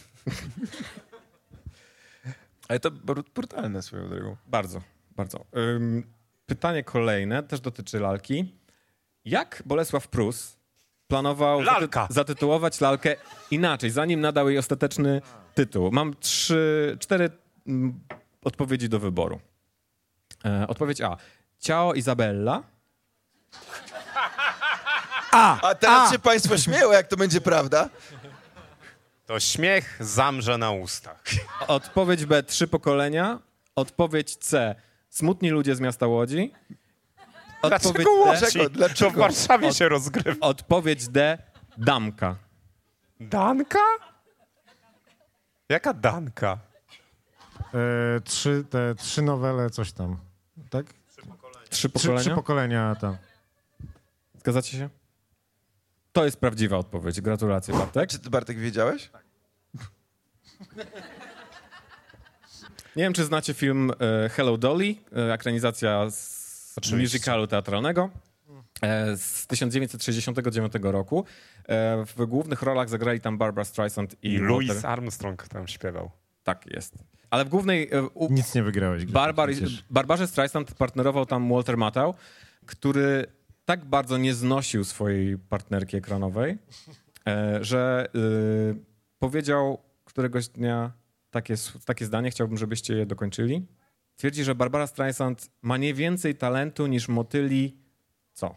Ale 2.67 2.79
to 2.79 2.91
bru- 2.91 3.23
brutalne 3.35 3.81
swoją 3.81 4.09
drogą. 4.09 4.35
Bardzo, 4.47 4.81
bardzo. 5.15 5.45
Ym, 5.57 6.03
pytanie 6.45 6.83
kolejne 6.83 7.43
też 7.43 7.59
dotyczy 7.61 7.99
lalki. 7.99 8.55
Jak 9.25 9.63
Bolesław 9.65 10.07
Prus 10.07 10.57
planował 11.07 11.61
Lalka. 11.61 12.05
zaty- 12.07 12.13
zatytułować 12.13 12.81
lalkę 12.81 13.15
inaczej, 13.51 13.89
zanim 13.89 14.21
nadał 14.21 14.49
jej 14.49 14.57
ostateczny 14.57 15.21
tytuł. 15.55 15.91
Mam 15.91 16.15
trzy, 16.19 16.97
cztery 16.99 17.29
mm, 17.67 17.99
odpowiedzi 18.43 18.89
do 18.89 18.99
wyboru. 18.99 19.39
E, 20.45 20.67
odpowiedź 20.67 21.01
A. 21.01 21.17
Ciao 21.59 21.93
Izabella. 21.93 22.63
A 25.31 25.75
teraz 25.79 26.11
się 26.11 26.19
państwo 26.19 26.57
śmieją, 26.57 26.91
jak 26.91 27.07
to 27.07 27.17
będzie 27.17 27.41
prawda. 27.41 27.89
To 29.25 29.39
śmiech 29.39 29.97
zamrze 29.99 30.57
na 30.57 30.71
ustach. 30.71 31.23
Odpowiedź 31.67 32.25
B. 32.25 32.43
Trzy 32.43 32.67
pokolenia. 32.67 33.39
Odpowiedź 33.75 34.35
C. 34.35 34.75
Smutni 35.09 35.49
ludzie 35.49 35.75
z 35.75 35.79
miasta 35.79 36.07
Łodzi. 36.07 36.53
Odpowiedź 37.61 37.93
Dlaczego 37.93 38.59
D. 38.59 38.65
Łodzi? 38.65 38.69
Dlaczego? 38.77 39.11
To 39.11 39.15
w 39.17 39.19
Warszawie 39.19 39.73
się 39.73 39.89
rozgrywa. 39.89 40.47
Odpowiedź 40.47 41.07
D. 41.07 41.37
Damka. 41.77 42.35
Danka? 43.19 43.79
Jaka 45.69 45.93
Danka? 45.93 46.57
E, 47.73 48.21
trzy, 48.21 48.63
te 48.69 48.95
trzy 48.95 49.21
nowele, 49.21 49.69
coś 49.69 49.91
tam. 49.91 50.17
Tak? 50.69 50.85
Trzy 50.85 51.69
Trzy, 51.69 51.89
pokolenia? 51.89 52.21
trzy 52.21 52.31
pokolenia 52.35 52.95
tam. 52.95 53.17
Zgadzacie 54.45 54.77
się? 54.77 54.89
To 56.13 56.25
jest 56.25 56.37
prawdziwa 56.37 56.77
odpowiedź. 56.77 57.21
Gratulacje, 57.21 57.73
Bartek. 57.73 58.09
Czy 58.09 58.19
ty, 58.19 58.29
Bartek, 58.29 58.57
wiedziałeś? 58.59 59.09
Nie 62.95 63.03
wiem, 63.03 63.13
czy 63.13 63.25
znacie 63.25 63.53
film 63.53 63.91
e, 63.99 64.29
Hello 64.29 64.57
Dolly, 64.57 64.95
e, 65.15 65.33
ekranizacja 65.33 66.09
z 66.09 66.73
Oczywiście. 66.77 67.17
musicalu 67.17 67.47
teatralnego 67.47 68.09
e, 68.81 69.17
z 69.17 69.47
1969 69.47 70.73
roku. 70.81 71.25
W 72.17 72.25
głównych 72.27 72.61
rolach 72.61 72.89
zagrali 72.89 73.19
tam 73.19 73.37
Barbara 73.37 73.65
Streisand 73.65 74.15
i, 74.23 74.37
Louis 74.37 74.67
Walter. 74.67 74.91
Armstrong 74.91 75.47
tam 75.47 75.67
śpiewał. 75.67 76.11
Tak 76.43 76.65
jest. 76.65 76.93
Ale 77.29 77.45
w 77.45 77.49
głównej... 77.49 77.89
U, 78.13 78.33
Nic 78.33 78.55
nie 78.55 78.63
wygrałeś. 78.63 79.05
Barbar. 79.05 79.49
Barbarze 79.89 80.27
Streisand 80.27 80.73
partnerował 80.73 81.25
tam 81.25 81.49
Walter 81.49 81.77
Matthau, 81.77 82.13
który 82.65 83.27
tak 83.65 83.85
bardzo 83.85 84.17
nie 84.17 84.33
znosił 84.33 84.83
swojej 84.83 85.37
partnerki 85.37 85.97
ekranowej, 85.97 86.57
e, 87.27 87.63
że 87.63 88.07
y, 88.15 88.75
powiedział 89.19 89.81
któregoś 90.03 90.47
dnia 90.47 90.93
takie, 91.31 91.55
takie 91.85 92.05
zdanie, 92.05 92.31
chciałbym, 92.31 92.57
żebyście 92.57 92.95
je 92.95 93.05
dokończyli. 93.05 93.65
Twierdzi, 94.15 94.43
że 94.43 94.55
Barbara 94.55 94.87
Streisand 94.87 95.51
ma 95.61 95.77
nie 95.77 95.93
więcej 95.93 96.35
talentu 96.35 96.87
niż 96.87 97.07
motyli 97.07 97.77
co? 98.33 98.55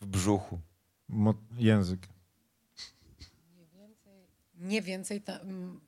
W 0.00 0.06
brzuchu. 0.06 0.60
Mo- 1.08 1.34
język. 1.58 2.08
Nie 4.54 4.82
więcej... 4.82 5.20
Ta, 5.20 5.38
mm, 5.38 5.80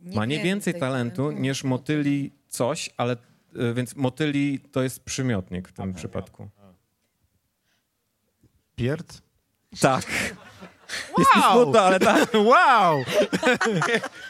ma 0.00 0.26
nie 0.26 0.42
więcej 0.42 0.74
talentu 0.74 1.30
niż 1.32 1.64
motyli 1.64 2.32
coś, 2.48 2.90
ale 2.96 3.16
y, 3.56 3.74
więc 3.74 3.96
motyli 3.96 4.60
to 4.60 4.82
jest 4.82 5.04
przymiotnik 5.04 5.68
w 5.68 5.72
tym 5.72 5.94
przypadku. 5.94 6.48
Pierd? 8.80 9.22
Tak. 9.80 10.06
Jest 11.18 11.36
mi 11.36 11.42
smutno, 11.52 11.80
ale 11.80 12.00
tak. 12.00 12.28
Wow! 12.50 13.04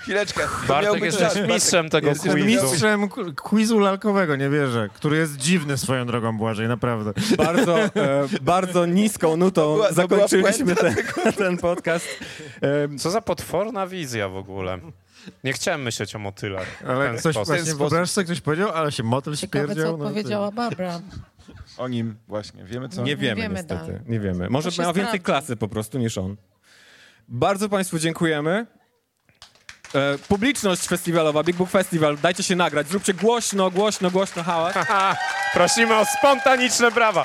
Chwileczkę. 0.02 0.40
miał 0.40 0.68
Bartek 0.68 0.92
być 0.92 1.02
jesteś 1.02 1.34
żart. 1.34 1.48
mistrzem 1.48 1.90
tego 1.90 2.08
Jesteś 2.08 2.32
quizu. 2.32 2.46
Mistrzem 2.46 3.08
ku- 3.08 3.32
quizu 3.34 3.78
lalkowego, 3.78 4.36
nie 4.36 4.48
wierzę. 4.50 4.88
Który 4.94 5.16
jest 5.16 5.36
dziwny 5.36 5.78
swoją 5.78 6.06
drogą, 6.06 6.38
Błażej, 6.38 6.68
naprawdę. 6.68 7.12
bardzo, 7.36 7.78
e, 7.80 7.90
bardzo 8.42 8.86
niską 8.86 9.36
nutą 9.36 9.74
była- 9.74 9.88
to 9.88 9.94
zakończyliśmy 9.94 10.64
była 10.64 10.76
ten, 10.76 10.94
ten 11.38 11.58
podcast. 11.58 12.06
E, 12.62 12.98
Co 12.98 13.10
za 13.10 13.20
potworna 13.20 13.86
wizja 13.86 14.28
w 14.28 14.36
ogóle. 14.36 14.78
Nie 15.44 15.52
chciałem 15.52 15.82
myśleć 15.82 16.14
o 16.16 16.18
motylach. 16.18 16.66
w 16.84 16.90
Ale 16.90 17.06
ten 17.08 17.18
ktoś 17.18 17.34
sposób. 17.34 17.46
właśnie, 17.48 17.64
sposób. 17.72 17.78
wyobraź 17.78 18.10
sobie, 18.10 18.24
ktoś 18.24 18.40
powiedział, 18.40 18.70
ale 18.70 18.92
się 18.92 19.02
motyl 19.02 19.36
Ciekawe, 19.36 19.64
śpierdział. 19.64 19.86
co 19.92 19.96
no 19.96 20.04
to- 20.04 20.10
powiedziała 20.10 20.52
Barbara. 20.52 21.00
O 21.80 21.88
nim 21.88 22.16
właśnie. 22.28 22.64
Wiemy 22.64 22.88
co? 22.88 23.02
nie 23.02 23.06
nie 23.06 23.16
wiemy, 23.16 23.42
wiemy 23.42 23.54
niestety. 23.54 23.86
dalej. 23.86 24.00
Nie 24.06 24.20
wiemy. 24.20 24.50
Może 24.50 24.68
miał 24.68 24.92
więcej 24.92 25.02
sprawdzi. 25.04 25.20
klasy 25.20 25.56
po 25.56 25.68
prostu 25.68 25.98
niż 25.98 26.18
on. 26.18 26.36
Bardzo 27.28 27.68
Państwu 27.68 27.98
dziękujemy. 27.98 28.66
E, 29.94 30.18
publiczność 30.28 30.82
festiwalowa, 30.88 31.42
Big 31.42 31.56
Book 31.56 31.70
Festival, 31.70 32.18
dajcie 32.22 32.42
się 32.42 32.56
nagrać. 32.56 32.88
Zróbcie 32.88 33.14
głośno, 33.14 33.70
głośno, 33.70 34.10
głośno 34.10 34.42
hałas. 34.42 34.74
Prosimy 35.54 35.96
o 35.96 36.04
spontaniczne 36.18 36.90
brawa. 36.90 37.24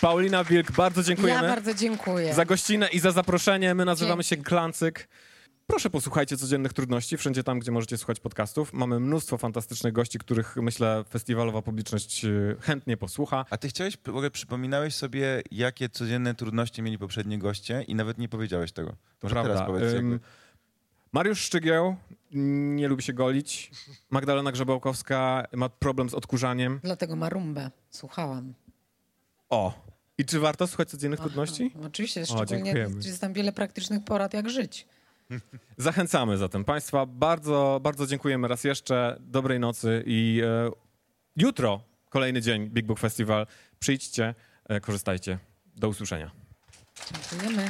Paulina 0.00 0.44
Wilk, 0.44 0.72
bardzo 0.72 1.02
dziękujemy. 1.02 1.42
Ja 1.42 1.54
bardzo 1.54 1.74
dziękuję. 1.74 2.34
za 2.34 2.44
gościnę 2.44 2.88
i 2.88 2.98
za 2.98 3.10
zaproszenie. 3.10 3.74
My 3.74 3.84
nazywamy 3.84 4.24
się 4.24 4.36
Klancyk. 4.36 5.08
Proszę 5.70 5.90
posłuchajcie 5.90 6.36
codziennych 6.36 6.72
trudności, 6.72 7.16
wszędzie 7.16 7.42
tam, 7.44 7.58
gdzie 7.58 7.72
możecie 7.72 7.98
słuchać 7.98 8.20
podcastów. 8.20 8.72
Mamy 8.72 9.00
mnóstwo 9.00 9.38
fantastycznych 9.38 9.92
gości, 9.92 10.18
których 10.18 10.56
myślę 10.56 11.04
festiwalowa 11.10 11.62
publiczność 11.62 12.24
e, 12.24 12.30
chętnie 12.60 12.96
posłucha. 12.96 13.44
A 13.50 13.56
ty 13.56 13.68
chciałeś, 13.68 13.96
w 13.96 14.08
ogóle 14.08 14.30
przypominałeś 14.30 14.94
sobie, 14.94 15.42
jakie 15.50 15.88
codzienne 15.88 16.34
trudności 16.34 16.82
mieli 16.82 16.98
poprzedni 16.98 17.38
goście 17.38 17.82
i 17.82 17.94
nawet 17.94 18.18
nie 18.18 18.28
powiedziałeś 18.28 18.72
tego. 18.72 18.96
Może 19.22 19.34
teraz 19.34 19.46
Prawda. 19.46 19.66
powiedz 19.66 19.92
Ym, 19.92 20.10
jakby. 20.10 20.26
Mariusz 21.12 21.40
Szczygieł 21.40 21.96
nie 22.30 22.88
lubi 22.88 23.02
się 23.02 23.12
golić. 23.12 23.70
Magdalena 24.10 24.52
Grzebałkowska 24.52 25.46
ma 25.52 25.68
problem 25.68 26.10
z 26.10 26.14
odkurzaniem. 26.14 26.80
Dlatego 26.82 27.16
marumbę 27.16 27.70
słuchałam. 27.90 28.54
O! 29.48 29.88
I 30.18 30.24
czy 30.24 30.40
warto 30.40 30.66
słuchać 30.66 30.90
codziennych 30.90 31.20
trudności? 31.20 31.70
No, 31.74 31.86
oczywiście, 31.86 32.22
O, 32.22 32.24
szczególnie 32.24 32.64
dziękujemy. 32.64 32.94
jest 33.04 33.20
tam 33.20 33.32
wiele 33.32 33.52
praktycznych 33.52 34.04
porad, 34.04 34.34
jak 34.34 34.50
żyć. 34.50 34.86
Zachęcamy 35.76 36.36
zatem 36.36 36.64
Państwa. 36.64 37.06
Bardzo, 37.06 37.80
bardzo 37.82 38.06
dziękujemy 38.06 38.48
raz 38.48 38.64
jeszcze. 38.64 39.16
Dobrej 39.20 39.60
nocy 39.60 40.02
i 40.06 40.42
e, 40.44 40.70
jutro 41.36 41.80
kolejny 42.10 42.42
dzień 42.42 42.68
Big 42.70 42.86
Book 42.86 42.98
Festival. 43.00 43.46
Przyjdźcie, 43.78 44.34
e, 44.68 44.80
korzystajcie. 44.80 45.38
Do 45.76 45.88
usłyszenia. 45.88 46.30
Dziękujemy. 47.30 47.68